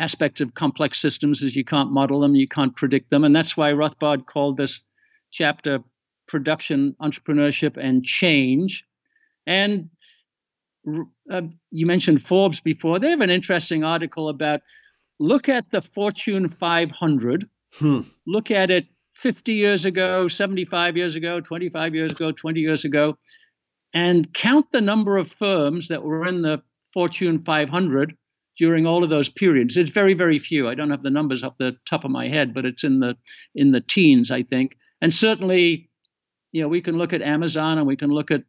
aspects 0.00 0.40
of 0.40 0.54
complex 0.54 0.98
systems 0.98 1.42
is 1.42 1.54
you 1.54 1.64
can't 1.64 1.92
model 1.92 2.20
them, 2.20 2.34
you 2.34 2.48
can't 2.48 2.74
predict 2.74 3.10
them, 3.10 3.22
and 3.22 3.36
that's 3.36 3.56
why 3.56 3.70
Rothbard 3.70 4.26
called 4.26 4.56
this 4.56 4.80
chapter 5.30 5.80
"Production, 6.26 6.96
Entrepreneurship, 7.00 7.76
and 7.76 8.04
Change." 8.04 8.84
And 9.46 9.90
uh, 11.30 11.42
you 11.70 11.86
mentioned 11.86 12.22
Forbes 12.22 12.60
before. 12.60 12.98
They 12.98 13.10
have 13.10 13.20
an 13.20 13.30
interesting 13.30 13.84
article 13.84 14.28
about 14.28 14.62
look 15.18 15.48
at 15.48 15.70
the 15.70 15.82
Fortune 15.82 16.48
500, 16.48 17.48
hmm. 17.74 18.00
look 18.26 18.50
at 18.50 18.70
it 18.70 18.86
50 19.16 19.52
years 19.52 19.84
ago, 19.84 20.28
75 20.28 20.96
years 20.96 21.14
ago, 21.14 21.40
25 21.40 21.94
years 21.94 22.12
ago, 22.12 22.32
20 22.32 22.60
years 22.60 22.84
ago, 22.84 23.18
and 23.92 24.32
count 24.32 24.72
the 24.72 24.80
number 24.80 25.18
of 25.18 25.30
firms 25.30 25.88
that 25.88 26.02
were 26.02 26.26
in 26.26 26.40
the 26.40 26.62
Fortune 26.94 27.38
500 27.38 28.16
during 28.60 28.86
all 28.86 29.02
of 29.02 29.08
those 29.08 29.30
periods. 29.30 29.78
It's 29.78 29.88
very, 29.88 30.12
very 30.12 30.38
few. 30.38 30.68
I 30.68 30.74
don't 30.74 30.90
have 30.90 31.00
the 31.00 31.08
numbers 31.08 31.42
off 31.42 31.56
the 31.56 31.78
top 31.86 32.04
of 32.04 32.10
my 32.10 32.28
head, 32.28 32.52
but 32.52 32.66
it's 32.66 32.84
in 32.84 33.00
the 33.00 33.16
in 33.54 33.72
the 33.72 33.80
teens, 33.80 34.30
I 34.30 34.42
think. 34.42 34.76
And 35.00 35.14
certainly, 35.14 35.88
you 36.52 36.60
know, 36.60 36.68
we 36.68 36.82
can 36.82 36.98
look 36.98 37.14
at 37.14 37.22
Amazon 37.22 37.78
and 37.78 37.86
we 37.86 37.96
can 37.96 38.10
look 38.10 38.30
at 38.30 38.42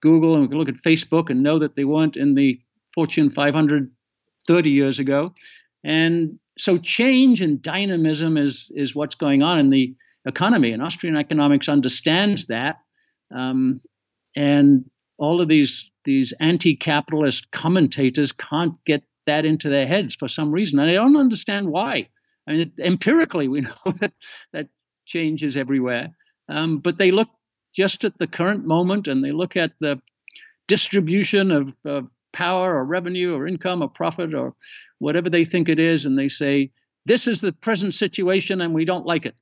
Google 0.00 0.34
and 0.34 0.42
we 0.42 0.48
can 0.48 0.56
look 0.56 0.68
at 0.68 0.76
Facebook 0.76 1.30
and 1.30 1.42
know 1.42 1.58
that 1.58 1.74
they 1.74 1.82
weren't 1.84 2.16
in 2.16 2.36
the 2.36 2.60
Fortune 2.94 3.28
500 3.28 3.90
30 4.46 4.70
years 4.70 5.00
ago. 5.00 5.34
And 5.82 6.38
so 6.56 6.78
change 6.78 7.40
and 7.40 7.60
dynamism 7.60 8.36
is 8.36 8.70
is 8.70 8.94
what's 8.94 9.16
going 9.16 9.42
on 9.42 9.58
in 9.58 9.70
the 9.70 9.96
economy, 10.26 10.70
and 10.70 10.80
Austrian 10.80 11.16
economics 11.16 11.68
understands 11.68 12.46
that. 12.46 12.76
Um, 13.34 13.80
and 14.36 14.84
all 15.18 15.40
of 15.40 15.48
these 15.48 15.90
these 16.04 16.32
anti-capitalist 16.38 17.50
commentators 17.50 18.30
can't 18.30 18.74
get 18.84 19.02
that 19.26 19.44
into 19.44 19.68
their 19.68 19.86
heads 19.86 20.14
for 20.14 20.28
some 20.28 20.52
reason, 20.52 20.78
and 20.78 20.90
I 20.90 20.94
don't 20.94 21.16
understand 21.16 21.68
why. 21.68 22.08
I 22.48 22.52
mean, 22.52 22.72
empirically, 22.78 23.48
we 23.48 23.60
know 23.62 23.92
that 24.00 24.12
that 24.52 24.68
change 25.04 25.42
is 25.42 25.56
everywhere, 25.56 26.10
um, 26.48 26.78
but 26.78 26.98
they 26.98 27.10
look 27.10 27.28
just 27.74 28.04
at 28.04 28.18
the 28.18 28.26
current 28.26 28.66
moment 28.66 29.06
and 29.06 29.22
they 29.22 29.32
look 29.32 29.56
at 29.56 29.72
the 29.80 30.00
distribution 30.66 31.50
of, 31.50 31.76
of 31.84 32.08
power 32.32 32.76
or 32.76 32.84
revenue 32.84 33.34
or 33.34 33.46
income 33.46 33.82
or 33.82 33.88
profit 33.88 34.34
or 34.34 34.54
whatever 34.98 35.30
they 35.30 35.44
think 35.44 35.68
it 35.68 35.78
is, 35.78 36.04
and 36.04 36.18
they 36.18 36.28
say, 36.28 36.70
this 37.04 37.26
is 37.26 37.40
the 37.40 37.52
present 37.52 37.94
situation 37.94 38.60
and 38.60 38.74
we 38.74 38.84
don't 38.84 39.06
like 39.06 39.26
it. 39.26 39.34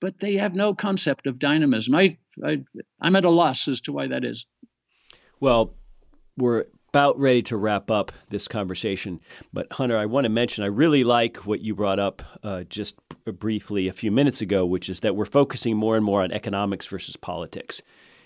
But 0.00 0.18
they 0.18 0.34
have 0.34 0.54
no 0.54 0.74
concept 0.74 1.26
of 1.26 1.38
dynamism. 1.38 1.94
I, 1.94 2.18
I, 2.44 2.62
I'm 3.00 3.16
at 3.16 3.24
a 3.24 3.30
loss 3.30 3.68
as 3.68 3.80
to 3.82 3.92
why 3.92 4.08
that 4.08 4.24
is. 4.24 4.44
Well, 5.40 5.74
we're 6.36 6.64
about 6.94 7.18
ready 7.18 7.42
to 7.42 7.56
wrap 7.56 7.90
up 7.90 8.12
this 8.28 8.46
conversation. 8.46 9.18
But 9.52 9.66
Hunter, 9.72 9.98
I 9.98 10.06
want 10.06 10.26
to 10.26 10.28
mention 10.28 10.62
I 10.62 10.68
really 10.68 11.02
like 11.02 11.38
what 11.38 11.60
you 11.60 11.74
brought 11.74 11.98
up 11.98 12.22
uh, 12.44 12.62
just 12.62 12.94
briefly 13.24 13.88
a 13.88 13.92
few 13.92 14.12
minutes 14.12 14.40
ago, 14.40 14.64
which 14.64 14.88
is 14.88 15.00
that 15.00 15.16
we're 15.16 15.24
focusing 15.24 15.76
more 15.76 15.96
and 15.96 16.04
more 16.04 16.22
on 16.22 16.30
economics 16.30 16.86
versus 16.86 17.16
politics. 17.16 17.82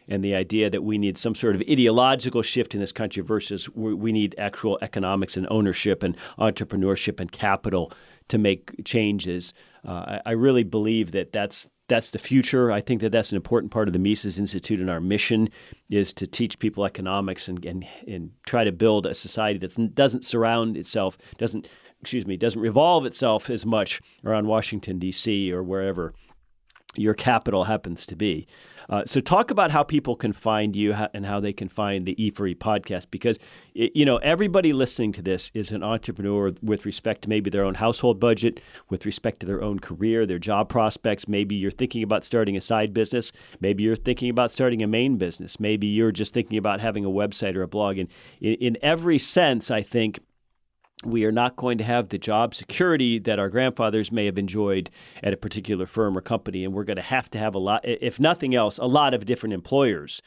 And 0.07 0.23
the 0.23 0.35
idea 0.35 0.69
that 0.69 0.85
we 0.85 0.99
need 0.99 1.17
some 1.17 1.35
sort 1.35 1.55
of 1.55 1.63
ideological 1.63 2.43
shift 2.43 2.75
in 2.75 2.81
this 2.81 2.93
country 2.93 3.23
versus 3.23 3.71
we 3.71 4.13
need 4.13 4.35
actual 4.37 4.79
economics 4.83 5.39
and 5.39 5.47
ownership 5.51 6.03
and 6.03 6.15
entrepreneurship 6.39 7.21
and 7.21 7.33
capital 7.33 7.91
to 8.29 8.39
make 8.39 8.85
changes. 8.85 9.53
Uh, 9.87 9.91
I, 9.91 10.21
I 10.27 10.31
really 10.33 10.65
believe 10.65 11.13
that 11.13 11.33
that's 11.33 11.69
that's 11.89 12.11
the 12.11 12.19
future. 12.19 12.71
I 12.71 12.83
think 12.83 13.01
that 13.01 13.13
that's 13.13 13.33
an 13.33 13.37
important 13.37 13.73
part 13.73 13.89
of 13.89 13.95
the 13.95 13.99
Mises 13.99 14.39
Institute 14.39 14.79
and 14.79 14.91
our 14.91 15.01
mission 15.01 15.49
is 15.89 16.13
to 16.15 16.27
teach 16.27 16.59
people 16.59 16.85
economics 16.85 17.49
and 17.49 17.65
and, 17.65 17.87
and 18.07 18.31
try 18.47 18.65
to 18.65 18.73
build 18.73 19.07
a 19.07 19.15
society 19.15 19.59
that 19.59 19.95
doesn't 19.95 20.25
surround 20.25 20.77
itself, 20.77 21.17
doesn't 21.39 21.69
excuse 22.01 22.27
me, 22.27 22.37
doesn't 22.37 22.61
revolve 22.61 23.07
itself 23.07 23.51
as 23.51 23.67
much 23.67 24.01
around 24.25 24.47
Washington 24.47 24.99
D.C. 24.99 25.53
or 25.53 25.63
wherever 25.63 26.15
your 26.97 27.15
capital 27.15 27.65
happens 27.65 28.07
to 28.07 28.17
be. 28.17 28.47
Uh, 28.91 29.03
so 29.05 29.21
talk 29.21 29.51
about 29.51 29.71
how 29.71 29.83
people 29.83 30.17
can 30.17 30.33
find 30.33 30.75
you 30.75 30.95
and 31.13 31.27
how 31.27 31.39
they 31.41 31.53
can 31.53 31.69
find 31.69 32.07
the 32.07 32.15
E4E 32.15 32.57
podcast 32.57 33.07
because 33.11 33.39
you 33.75 34.07
know 34.07 34.17
everybody 34.19 34.73
listening 34.73 35.13
to 35.13 35.21
this 35.21 35.51
is 35.53 35.71
an 35.73 35.83
entrepreneur 35.83 36.53
with 36.63 36.87
respect 36.87 37.21
to 37.23 37.29
maybe 37.29 37.51
their 37.51 37.65
own 37.65 37.75
household 37.75 38.19
budget, 38.19 38.63
with 38.89 39.05
respect 39.05 39.41
to 39.41 39.47
their 39.47 39.63
own 39.63 39.79
career, 39.79 40.25
their 40.25 40.39
job 40.39 40.71
prospects. 40.71 41.29
Maybe 41.29 41.55
you're 41.55 41.71
thinking 41.71 42.03
about 42.03 42.25
starting 42.25 42.57
a 42.57 42.63
side 42.63 42.95
business. 42.95 43.31
Maybe 43.61 43.83
you're 43.83 43.95
thinking 43.95 44.31
about 44.31 44.53
starting 44.53 44.83
a 44.83 44.87
main 44.87 45.19
business. 45.19 45.61
Maybe 45.61 45.87
you're 45.87 46.13
just 46.13 46.33
thinking 46.33 46.57
about 46.57 46.81
having 46.81 47.05
a 47.05 47.11
website 47.11 47.57
or 47.57 47.63
a 47.63 47.69
blog. 47.69 47.99
And 47.99 48.09
in, 48.41 48.55
in 48.55 48.79
every 48.81 49.19
sense, 49.19 49.71
I 49.71 49.83
think 49.83 50.21
we 51.05 51.25
are 51.25 51.33
not 51.33 51.57
going 51.57 51.79
to 51.79 51.85
have 51.85 52.09
the 52.09 52.19
job 52.19 52.55
security 52.55 53.19
that 53.21 53.39
our 53.39 53.49
grandfathers 53.49 54.11
may 54.11 54.27
have 54.27 54.39
enjoyed 54.39 54.91
at 55.23 55.33
a 55.33 55.37
particular 55.37 55.87
firm 55.87 56.19
or 56.19 56.21
company. 56.21 56.65
And 56.65 56.75
we're 56.75 56.85
going 56.85 56.97
to 56.97 57.03
have 57.03 57.31
to 57.31 57.39
have 57.39 57.55
a 57.55 57.59
lot, 57.59 57.83
if 57.85 58.19
nothing 58.19 58.55
else, 58.55 58.79
a 58.79 58.87
lot 58.87 59.15
of 59.15 59.25
different 59.25 59.53
employers. 59.53 60.21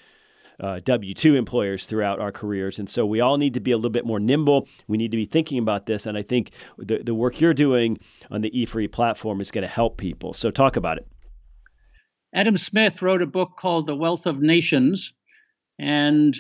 Uh, 0.60 0.80
W 0.86 1.16
2 1.16 1.36
employers 1.36 1.86
throughout 1.86 2.20
our 2.20 2.32
careers. 2.32 2.78
And 2.78 2.88
so 2.88 3.04
we 3.04 3.20
all 3.20 3.38
need 3.38 3.56
to 3.56 3.60
be 3.60 3.72
a 3.72 3.78
little 3.78 3.90
bit 3.90 4.06
more 4.06 4.20
nimble. 4.20 4.68
We 4.88 4.96
need 4.96 5.10
to 5.10 5.18
be 5.18 5.26
thinking 5.26 5.58
about 5.58 5.88
this. 5.88 6.06
And 6.06 6.16
I 6.16 6.22
think 6.22 6.52
the, 6.78 7.00
the 7.00 7.16
work 7.16 7.42
you're 7.42 7.56
doing 7.56 7.98
on 8.30 8.42
the 8.42 8.52
E4E 8.52 8.92
platform 8.92 9.42
is 9.42 9.50
going 9.50 9.64
to 9.64 9.68
help 9.68 9.98
people. 9.98 10.34
So 10.34 10.52
talk 10.52 10.76
about 10.76 10.98
it. 10.98 11.08
Adam 12.34 12.58
Smith 12.58 13.02
wrote 13.02 13.24
a 13.24 13.26
book 13.26 13.54
called 13.58 13.88
The 13.88 13.96
Wealth 13.96 14.28
of 14.28 14.40
Nations. 14.40 15.14
And 15.80 16.38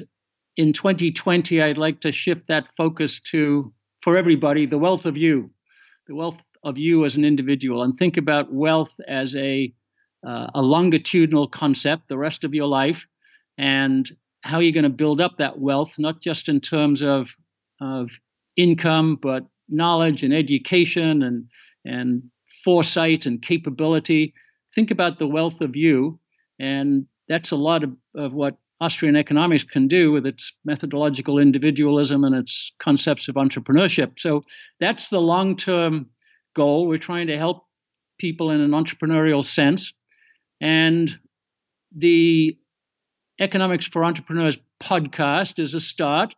in 0.55 0.71
2020, 0.71 1.59
I'd 1.61 1.79
like 1.79 2.01
to 2.01 2.11
shift 2.11 2.47
that 2.47 2.67
focus 2.77 3.19
to 3.31 3.73
for 4.01 4.17
everybody 4.17 4.65
the 4.65 4.77
wealth 4.77 5.05
of 5.05 5.17
you, 5.17 5.51
the 6.07 6.15
wealth 6.15 6.41
of 6.63 6.77
you 6.77 7.05
as 7.05 7.15
an 7.15 7.25
individual, 7.25 7.83
and 7.83 7.97
think 7.97 8.17
about 8.17 8.53
wealth 8.53 8.99
as 9.07 9.35
a 9.35 9.73
uh, 10.25 10.47
a 10.53 10.61
longitudinal 10.61 11.47
concept 11.47 12.07
the 12.07 12.17
rest 12.17 12.43
of 12.43 12.53
your 12.53 12.67
life, 12.67 13.07
and 13.57 14.11
how 14.41 14.59
you're 14.59 14.73
going 14.73 14.83
to 14.83 14.89
build 14.89 15.19
up 15.21 15.37
that 15.37 15.59
wealth, 15.59 15.97
not 15.97 16.21
just 16.21 16.49
in 16.49 16.59
terms 16.61 17.01
of 17.01 17.35
of 17.79 18.11
income, 18.57 19.17
but 19.21 19.45
knowledge 19.69 20.23
and 20.23 20.33
education 20.33 21.23
and 21.23 21.45
and 21.85 22.23
foresight 22.63 23.25
and 23.25 23.41
capability. 23.41 24.33
Think 24.75 24.91
about 24.91 25.19
the 25.19 25.27
wealth 25.27 25.61
of 25.61 25.75
you, 25.75 26.19
and 26.59 27.07
that's 27.27 27.51
a 27.51 27.55
lot 27.55 27.83
of, 27.83 27.95
of 28.15 28.33
what 28.33 28.57
Austrian 28.81 29.15
economics 29.15 29.63
can 29.63 29.87
do 29.87 30.11
with 30.11 30.25
its 30.25 30.51
methodological 30.65 31.37
individualism 31.37 32.23
and 32.23 32.35
its 32.35 32.71
concepts 32.79 33.27
of 33.27 33.35
entrepreneurship. 33.35 34.19
So 34.19 34.43
that's 34.79 35.09
the 35.09 35.21
long 35.21 35.55
term 35.55 36.07
goal. 36.55 36.87
We're 36.87 36.97
trying 36.97 37.27
to 37.27 37.37
help 37.37 37.65
people 38.17 38.49
in 38.49 38.59
an 38.59 38.71
entrepreneurial 38.71 39.45
sense. 39.45 39.93
And 40.59 41.15
the 41.95 42.57
Economics 43.39 43.85
for 43.85 44.03
Entrepreneurs 44.03 44.57
podcast 44.81 45.59
is 45.59 45.75
a 45.75 45.79
start. 45.79 46.33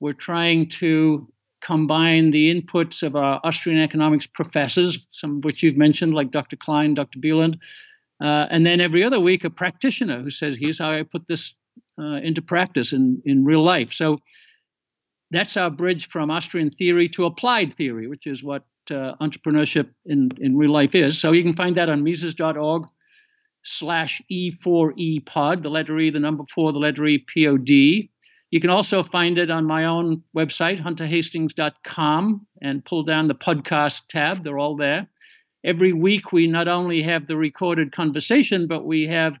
We're 0.00 0.12
trying 0.12 0.68
to 0.80 1.32
combine 1.60 2.32
the 2.32 2.52
inputs 2.54 3.02
of 3.02 3.16
our 3.16 3.40
Austrian 3.44 3.80
economics 3.80 4.26
professors, 4.26 5.06
some 5.10 5.38
of 5.38 5.44
which 5.44 5.62
you've 5.62 5.76
mentioned, 5.76 6.14
like 6.14 6.30
Dr. 6.30 6.56
Klein, 6.56 6.94
Dr. 6.94 7.18
Bylund, 7.18 7.58
uh, 8.20 8.46
and 8.50 8.66
then 8.66 8.80
every 8.80 9.02
other 9.02 9.20
week 9.20 9.44
a 9.44 9.50
practitioner 9.50 10.20
who 10.22 10.30
says, 10.30 10.56
"Here's 10.56 10.78
how 10.78 10.90
I 10.90 11.02
put 11.02 11.26
this 11.26 11.54
uh, 11.98 12.20
into 12.22 12.42
practice 12.42 12.92
in 12.92 13.22
in 13.24 13.44
real 13.44 13.62
life." 13.62 13.92
So 13.92 14.18
that's 15.30 15.56
our 15.56 15.70
bridge 15.70 16.08
from 16.08 16.30
Austrian 16.30 16.70
theory 16.70 17.08
to 17.10 17.26
applied 17.26 17.74
theory, 17.74 18.06
which 18.06 18.26
is 18.26 18.42
what 18.42 18.64
uh, 18.90 19.14
entrepreneurship 19.20 19.88
in 20.06 20.30
in 20.40 20.56
real 20.56 20.72
life 20.72 20.94
is. 20.94 21.20
So 21.20 21.32
you 21.32 21.42
can 21.42 21.54
find 21.54 21.76
that 21.76 21.90
on 21.90 22.02
Mises.org 22.02 22.86
slash 23.64 24.22
E4E 24.30 25.26
pod, 25.26 25.62
the 25.62 25.68
letter 25.68 25.98
E, 25.98 26.10
the 26.10 26.20
number 26.20 26.44
four, 26.52 26.72
the 26.72 26.78
letter 26.78 27.06
E, 27.06 27.18
P 27.18 27.46
O 27.46 27.56
D. 27.56 28.10
You 28.50 28.60
can 28.60 28.70
also 28.70 29.02
find 29.02 29.38
it 29.38 29.50
on 29.50 29.66
my 29.66 29.84
own 29.84 30.22
website, 30.34 30.82
hunterhastings.com, 30.82 32.46
and 32.62 32.84
pull 32.84 33.02
down 33.02 33.28
the 33.28 33.34
podcast 33.34 34.02
tab. 34.08 34.42
They're 34.42 34.58
all 34.58 34.76
there. 34.76 35.06
Every 35.64 35.92
week, 35.92 36.32
we 36.32 36.46
not 36.46 36.66
only 36.66 37.02
have 37.02 37.26
the 37.26 37.36
recorded 37.36 37.92
conversation, 37.92 38.66
but 38.66 38.86
we 38.86 39.06
have 39.08 39.34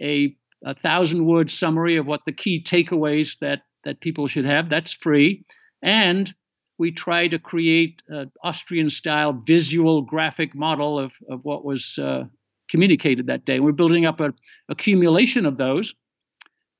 a, 0.00 0.36
a 0.64 0.74
thousand 0.74 1.26
word 1.26 1.50
summary 1.50 1.96
of 1.96 2.06
what 2.06 2.20
the 2.26 2.32
key 2.32 2.62
takeaways 2.62 3.38
that, 3.40 3.62
that 3.84 4.00
people 4.00 4.28
should 4.28 4.44
have. 4.44 4.68
That's 4.68 4.92
free. 4.92 5.44
And 5.82 6.32
we 6.78 6.92
try 6.92 7.28
to 7.28 7.38
create 7.38 8.02
an 8.08 8.30
Austrian 8.42 8.90
style 8.90 9.32
visual 9.32 10.02
graphic 10.02 10.54
model 10.54 10.98
of, 10.98 11.14
of 11.28 11.44
what 11.44 11.64
was 11.64 11.98
uh, 11.98 12.24
communicated 12.70 13.26
that 13.26 13.44
day. 13.44 13.60
We're 13.60 13.72
building 13.72 14.06
up 14.06 14.20
an 14.20 14.34
accumulation 14.68 15.46
of 15.46 15.58
those. 15.58 15.94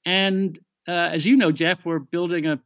And 0.04 0.58
uh, 0.88 1.10
as 1.12 1.26
you 1.26 1.36
know, 1.36 1.52
Jeff, 1.52 1.84
we're 1.84 1.98
building 1.98 2.46
a 2.46 2.58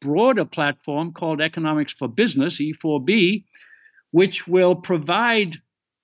broader 0.00 0.44
platform 0.44 1.12
called 1.12 1.40
Economics 1.40 1.92
for 1.92 2.08
Business, 2.08 2.60
E4B, 2.60 3.44
which 4.12 4.46
will 4.46 4.74
provide 4.74 5.56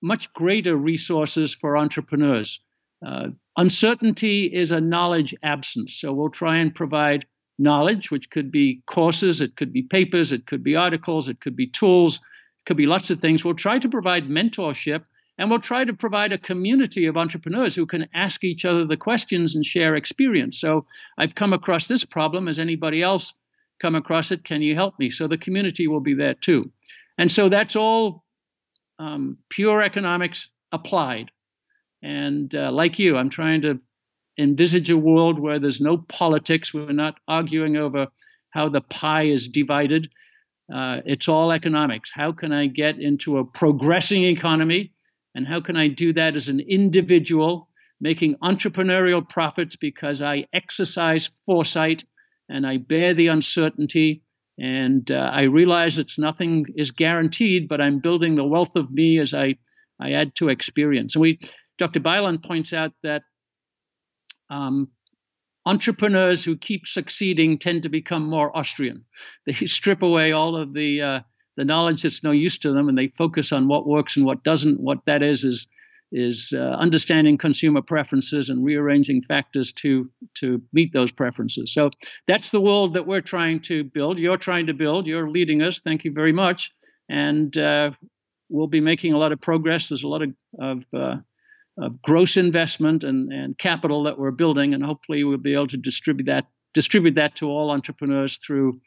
much 0.02 0.32
greater 0.34 0.76
resources 0.76 1.54
for 1.54 1.76
entrepreneurs. 1.76 2.60
Uh, 3.04 3.28
uncertainty 3.56 4.46
is 4.46 4.70
a 4.70 4.80
knowledge 4.80 5.34
absence. 5.42 5.94
So 5.94 6.12
we'll 6.12 6.30
try 6.30 6.58
and 6.58 6.74
provide 6.74 7.26
knowledge, 7.58 8.10
which 8.10 8.30
could 8.30 8.50
be 8.50 8.82
courses, 8.86 9.40
it 9.40 9.56
could 9.56 9.72
be 9.72 9.82
papers, 9.82 10.32
it 10.32 10.46
could 10.46 10.64
be 10.64 10.76
articles, 10.76 11.28
it 11.28 11.40
could 11.40 11.56
be 11.56 11.68
tools, 11.68 12.16
it 12.16 12.66
could 12.66 12.76
be 12.76 12.86
lots 12.86 13.10
of 13.10 13.20
things. 13.20 13.44
We'll 13.44 13.54
try 13.54 13.78
to 13.78 13.88
provide 13.88 14.28
mentorship 14.28 15.04
and 15.38 15.50
we'll 15.50 15.60
try 15.60 15.84
to 15.84 15.92
provide 15.92 16.32
a 16.32 16.38
community 16.38 17.06
of 17.06 17.16
entrepreneurs 17.16 17.74
who 17.74 17.86
can 17.86 18.08
ask 18.14 18.44
each 18.44 18.64
other 18.64 18.84
the 18.84 18.96
questions 18.96 19.54
and 19.54 19.64
share 19.64 19.96
experience. 19.96 20.60
So 20.60 20.86
I've 21.18 21.34
come 21.34 21.52
across 21.52 21.88
this 21.88 22.04
problem. 22.04 22.46
Has 22.46 22.58
anybody 22.58 23.02
else 23.02 23.32
come 23.80 23.94
across 23.94 24.30
it? 24.30 24.44
Can 24.44 24.62
you 24.62 24.74
help 24.74 24.98
me? 24.98 25.10
So 25.10 25.26
the 25.26 25.38
community 25.38 25.88
will 25.88 26.00
be 26.00 26.14
there 26.14 26.34
too. 26.34 26.70
And 27.18 27.30
so 27.30 27.48
that's 27.48 27.76
all 27.76 28.24
um, 28.98 29.38
pure 29.48 29.82
economics 29.82 30.50
applied. 30.72 31.30
And 32.04 32.54
uh, 32.54 32.70
like 32.70 32.98
you, 32.98 33.16
I'm 33.16 33.30
trying 33.30 33.62
to 33.62 33.80
envisage 34.38 34.90
a 34.90 34.96
world 34.96 35.38
where 35.38 35.58
there's 35.58 35.80
no 35.80 35.96
politics. 35.96 36.74
We're 36.74 36.92
not 36.92 37.18
arguing 37.26 37.78
over 37.78 38.08
how 38.50 38.68
the 38.68 38.82
pie 38.82 39.24
is 39.24 39.48
divided. 39.48 40.12
Uh, 40.72 41.00
it's 41.06 41.28
all 41.28 41.50
economics. 41.50 42.10
How 42.12 42.32
can 42.32 42.52
I 42.52 42.66
get 42.66 43.00
into 43.00 43.38
a 43.38 43.44
progressing 43.44 44.24
economy 44.24 44.92
and 45.34 45.46
how 45.46 45.62
can 45.62 45.76
I 45.76 45.88
do 45.88 46.12
that 46.12 46.36
as 46.36 46.48
an 46.48 46.60
individual, 46.60 47.70
making 48.02 48.36
entrepreneurial 48.36 49.26
profits 49.26 49.76
because 49.76 50.20
I 50.20 50.44
exercise 50.52 51.30
foresight 51.46 52.04
and 52.50 52.66
I 52.66 52.76
bear 52.76 53.14
the 53.14 53.28
uncertainty 53.28 54.22
and 54.58 55.10
uh, 55.10 55.30
I 55.32 55.42
realize 55.44 55.96
that 55.96 56.12
nothing 56.18 56.66
is 56.76 56.90
guaranteed, 56.90 57.66
but 57.66 57.80
I'm 57.80 57.98
building 57.98 58.34
the 58.34 58.44
wealth 58.44 58.76
of 58.76 58.90
me 58.90 59.18
as 59.18 59.32
I, 59.32 59.56
I 59.98 60.12
add 60.12 60.34
to 60.36 60.50
experience. 60.50 61.14
And 61.14 61.22
we, 61.22 61.38
Dr. 61.78 62.00
Bylund 62.00 62.44
points 62.44 62.72
out 62.72 62.92
that 63.02 63.22
um, 64.50 64.88
entrepreneurs 65.66 66.44
who 66.44 66.56
keep 66.56 66.86
succeeding 66.86 67.58
tend 67.58 67.82
to 67.82 67.88
become 67.88 68.28
more 68.28 68.56
Austrian. 68.56 69.04
They 69.46 69.54
strip 69.66 70.02
away 70.02 70.32
all 70.32 70.56
of 70.56 70.74
the 70.74 71.02
uh, 71.02 71.20
the 71.56 71.64
knowledge 71.64 72.02
that's 72.02 72.24
no 72.24 72.32
use 72.32 72.58
to 72.58 72.72
them 72.72 72.88
and 72.88 72.98
they 72.98 73.08
focus 73.08 73.52
on 73.52 73.68
what 73.68 73.86
works 73.86 74.16
and 74.16 74.26
what 74.26 74.42
doesn't. 74.42 74.80
What 74.80 75.04
that 75.06 75.22
is 75.22 75.44
is 75.44 75.66
is 76.12 76.52
uh, 76.56 76.76
understanding 76.78 77.36
consumer 77.36 77.82
preferences 77.82 78.48
and 78.48 78.64
rearranging 78.64 79.22
factors 79.22 79.72
to 79.72 80.10
to 80.34 80.62
meet 80.72 80.92
those 80.92 81.10
preferences. 81.10 81.72
So 81.72 81.90
that's 82.28 82.50
the 82.50 82.60
world 82.60 82.94
that 82.94 83.06
we're 83.06 83.20
trying 83.20 83.60
to 83.62 83.84
build. 83.84 84.18
You're 84.18 84.36
trying 84.36 84.66
to 84.66 84.74
build. 84.74 85.06
You're 85.06 85.30
leading 85.30 85.62
us. 85.62 85.80
Thank 85.80 86.04
you 86.04 86.12
very 86.12 86.32
much. 86.32 86.70
And 87.08 87.56
uh, 87.58 87.90
we'll 88.48 88.68
be 88.68 88.80
making 88.80 89.12
a 89.12 89.18
lot 89.18 89.32
of 89.32 89.40
progress. 89.40 89.88
There's 89.88 90.04
a 90.04 90.08
lot 90.08 90.22
of, 90.22 90.30
of, 90.58 90.84
uh, 90.94 91.16
of 91.76 92.00
gross 92.02 92.36
investment 92.36 93.04
and, 93.04 93.32
and 93.32 93.58
capital 93.58 94.04
that 94.04 94.18
we're 94.18 94.30
building, 94.30 94.74
and 94.74 94.84
hopefully 94.84 95.24
we'll 95.24 95.38
be 95.38 95.54
able 95.54 95.68
to 95.68 95.76
distribute 95.76 96.26
that 96.26 96.46
distribute 96.72 97.14
that 97.14 97.36
to 97.36 97.46
all 97.46 97.70
entrepreneurs 97.70 98.36
through 98.36 98.80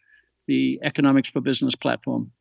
the 0.46 0.80
Economics 0.84 1.30
for 1.30 1.42
Business 1.42 1.74
platform. 1.76 2.32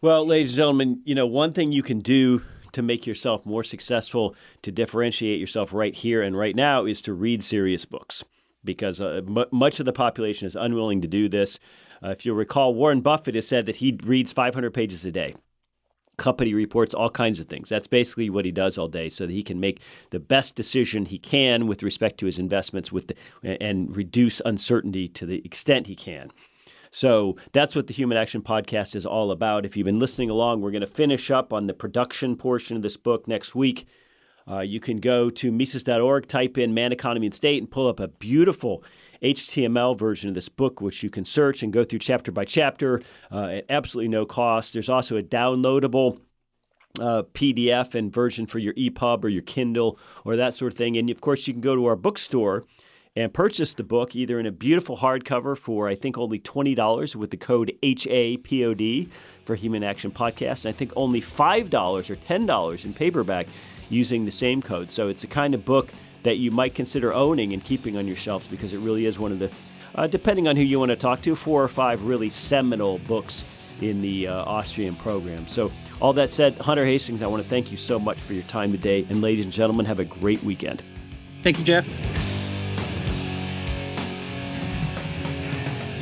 Well, 0.00 0.26
ladies 0.26 0.52
and 0.52 0.56
gentlemen, 0.56 1.02
you 1.04 1.14
know, 1.14 1.26
one 1.26 1.52
thing 1.52 1.72
you 1.72 1.82
can 1.82 2.00
do 2.00 2.42
to 2.72 2.82
make 2.82 3.06
yourself 3.06 3.46
more 3.46 3.64
successful, 3.64 4.34
to 4.62 4.72
differentiate 4.72 5.40
yourself 5.40 5.72
right 5.72 5.94
here 5.94 6.22
and 6.22 6.36
right 6.36 6.56
now, 6.56 6.84
is 6.84 7.00
to 7.02 7.12
read 7.12 7.44
serious 7.44 7.84
books 7.84 8.24
because 8.64 9.00
uh, 9.00 9.20
m- 9.26 9.44
much 9.52 9.78
of 9.78 9.86
the 9.86 9.92
population 9.92 10.46
is 10.46 10.56
unwilling 10.56 11.02
to 11.02 11.08
do 11.08 11.28
this. 11.28 11.58
Uh, 12.02 12.08
if 12.08 12.26
you'll 12.26 12.36
recall, 12.36 12.74
Warren 12.74 13.00
Buffett 13.00 13.34
has 13.34 13.46
said 13.46 13.66
that 13.66 13.76
he 13.76 13.98
reads 14.04 14.32
500 14.32 14.72
pages 14.72 15.04
a 15.04 15.12
day. 15.12 15.34
Company 16.16 16.54
reports, 16.54 16.94
all 16.94 17.10
kinds 17.10 17.40
of 17.40 17.48
things. 17.48 17.68
That's 17.68 17.86
basically 17.86 18.30
what 18.30 18.44
he 18.44 18.52
does 18.52 18.78
all 18.78 18.88
day, 18.88 19.08
so 19.08 19.26
that 19.26 19.32
he 19.32 19.42
can 19.42 19.60
make 19.60 19.80
the 20.10 20.20
best 20.20 20.54
decision 20.54 21.06
he 21.06 21.18
can 21.18 21.66
with 21.66 21.82
respect 21.82 22.18
to 22.18 22.26
his 22.26 22.38
investments, 22.38 22.92
with 22.92 23.08
the, 23.08 23.62
and 23.62 23.96
reduce 23.96 24.40
uncertainty 24.44 25.08
to 25.08 25.26
the 25.26 25.44
extent 25.44 25.86
he 25.86 25.96
can. 25.96 26.30
So 26.90 27.36
that's 27.50 27.74
what 27.74 27.88
the 27.88 27.92
Human 27.92 28.16
Action 28.16 28.40
Podcast 28.40 28.94
is 28.94 29.04
all 29.04 29.32
about. 29.32 29.66
If 29.66 29.76
you've 29.76 29.84
been 29.84 29.98
listening 29.98 30.30
along, 30.30 30.60
we're 30.60 30.70
going 30.70 30.80
to 30.82 30.86
finish 30.86 31.28
up 31.28 31.52
on 31.52 31.66
the 31.66 31.74
production 31.74 32.36
portion 32.36 32.76
of 32.76 32.82
this 32.82 32.96
book 32.96 33.26
next 33.26 33.54
week. 33.56 33.86
Uh, 34.48 34.60
you 34.60 34.78
can 34.78 34.98
go 34.98 35.30
to 35.30 35.50
Mises.org, 35.50 36.28
type 36.28 36.56
in 36.58 36.72
Man, 36.74 36.92
Economy, 36.92 37.26
and 37.26 37.34
State, 37.34 37.60
and 37.60 37.70
pull 37.70 37.88
up 37.88 37.98
a 37.98 38.08
beautiful 38.08 38.84
HTML 39.24 39.98
version 39.98 40.28
of 40.28 40.34
this 40.34 40.48
book, 40.48 40.80
which 40.80 41.02
you 41.02 41.10
can 41.10 41.24
search 41.24 41.62
and 41.62 41.72
go 41.72 41.82
through 41.82 41.98
chapter 41.98 42.30
by 42.30 42.44
chapter 42.44 43.02
uh, 43.32 43.46
at 43.46 43.66
absolutely 43.68 44.08
no 44.08 44.26
cost. 44.26 44.72
There's 44.72 44.88
also 44.88 45.16
a 45.16 45.22
downloadable 45.22 46.20
uh, 47.00 47.22
PDF 47.34 47.94
and 47.94 48.12
version 48.12 48.46
for 48.46 48.58
your 48.58 48.74
EPUB 48.74 49.24
or 49.24 49.28
your 49.28 49.42
Kindle 49.42 49.98
or 50.24 50.36
that 50.36 50.54
sort 50.54 50.72
of 50.72 50.78
thing. 50.78 50.96
And 50.96 51.10
of 51.10 51.20
course, 51.20 51.46
you 51.46 51.54
can 51.54 51.60
go 51.60 51.74
to 51.74 51.86
our 51.86 51.96
bookstore 51.96 52.66
and 53.16 53.32
purchase 53.32 53.74
the 53.74 53.82
book 53.82 54.16
either 54.16 54.40
in 54.40 54.46
a 54.46 54.52
beautiful 54.52 54.96
hardcover 54.96 55.56
for 55.56 55.88
I 55.88 55.94
think 55.94 56.18
only 56.18 56.40
$20 56.40 57.14
with 57.14 57.30
the 57.30 57.36
code 57.36 57.72
HAPOD 57.82 59.08
for 59.44 59.54
Human 59.54 59.84
Action 59.84 60.10
Podcast, 60.10 60.64
and 60.64 60.74
I 60.74 60.76
think 60.76 60.92
only 60.96 61.20
$5 61.20 62.10
or 62.10 62.16
$10 62.16 62.84
in 62.84 62.92
paperback 62.92 63.46
using 63.88 64.24
the 64.24 64.32
same 64.32 64.60
code. 64.60 64.90
So 64.90 65.08
it's 65.08 65.24
a 65.24 65.28
kind 65.28 65.54
of 65.54 65.64
book 65.64 65.92
that 66.24 66.38
you 66.38 66.50
might 66.50 66.74
consider 66.74 67.14
owning 67.14 67.52
and 67.52 67.62
keeping 67.62 67.96
on 67.96 68.06
your 68.06 68.16
shelves 68.16 68.46
because 68.48 68.72
it 68.72 68.78
really 68.78 69.06
is 69.06 69.18
one 69.18 69.30
of 69.30 69.38
the, 69.38 69.50
uh, 69.94 70.06
depending 70.06 70.48
on 70.48 70.56
who 70.56 70.62
you 70.62 70.78
want 70.80 70.90
to 70.90 70.96
talk 70.96 71.22
to, 71.22 71.36
four 71.36 71.62
or 71.62 71.68
five 71.68 72.02
really 72.02 72.28
seminal 72.28 72.98
books 73.00 73.44
in 73.80 74.02
the 74.02 74.26
uh, 74.26 74.44
Austrian 74.44 74.96
program. 74.96 75.46
So, 75.46 75.70
all 76.00 76.12
that 76.14 76.30
said, 76.30 76.56
Hunter 76.58 76.84
Hastings, 76.84 77.22
I 77.22 77.26
want 77.26 77.42
to 77.42 77.48
thank 77.48 77.70
you 77.70 77.76
so 77.76 77.98
much 77.98 78.18
for 78.20 78.32
your 78.32 78.42
time 78.44 78.72
today. 78.72 79.06
And, 79.08 79.20
ladies 79.20 79.44
and 79.44 79.52
gentlemen, 79.52 79.86
have 79.86 80.00
a 80.00 80.04
great 80.04 80.42
weekend. 80.42 80.82
Thank 81.42 81.58
you, 81.58 81.64
Jeff. 81.64 81.86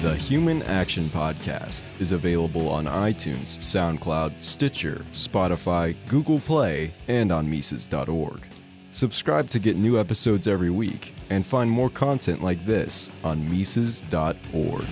The 0.02 0.16
Human 0.16 0.62
Action 0.64 1.04
Podcast 1.10 1.84
is 2.00 2.10
available 2.10 2.68
on 2.68 2.86
iTunes, 2.86 3.58
SoundCloud, 3.58 4.42
Stitcher, 4.42 5.04
Spotify, 5.12 5.94
Google 6.08 6.40
Play, 6.40 6.92
and 7.06 7.30
on 7.30 7.48
Mises.org. 7.48 8.51
Subscribe 8.92 9.48
to 9.48 9.58
get 9.58 9.76
new 9.76 9.98
episodes 9.98 10.46
every 10.46 10.68
week 10.68 11.14
and 11.30 11.46
find 11.46 11.70
more 11.70 11.88
content 11.88 12.42
like 12.42 12.64
this 12.66 13.10
on 13.24 13.48
Mises.org. 13.50 14.86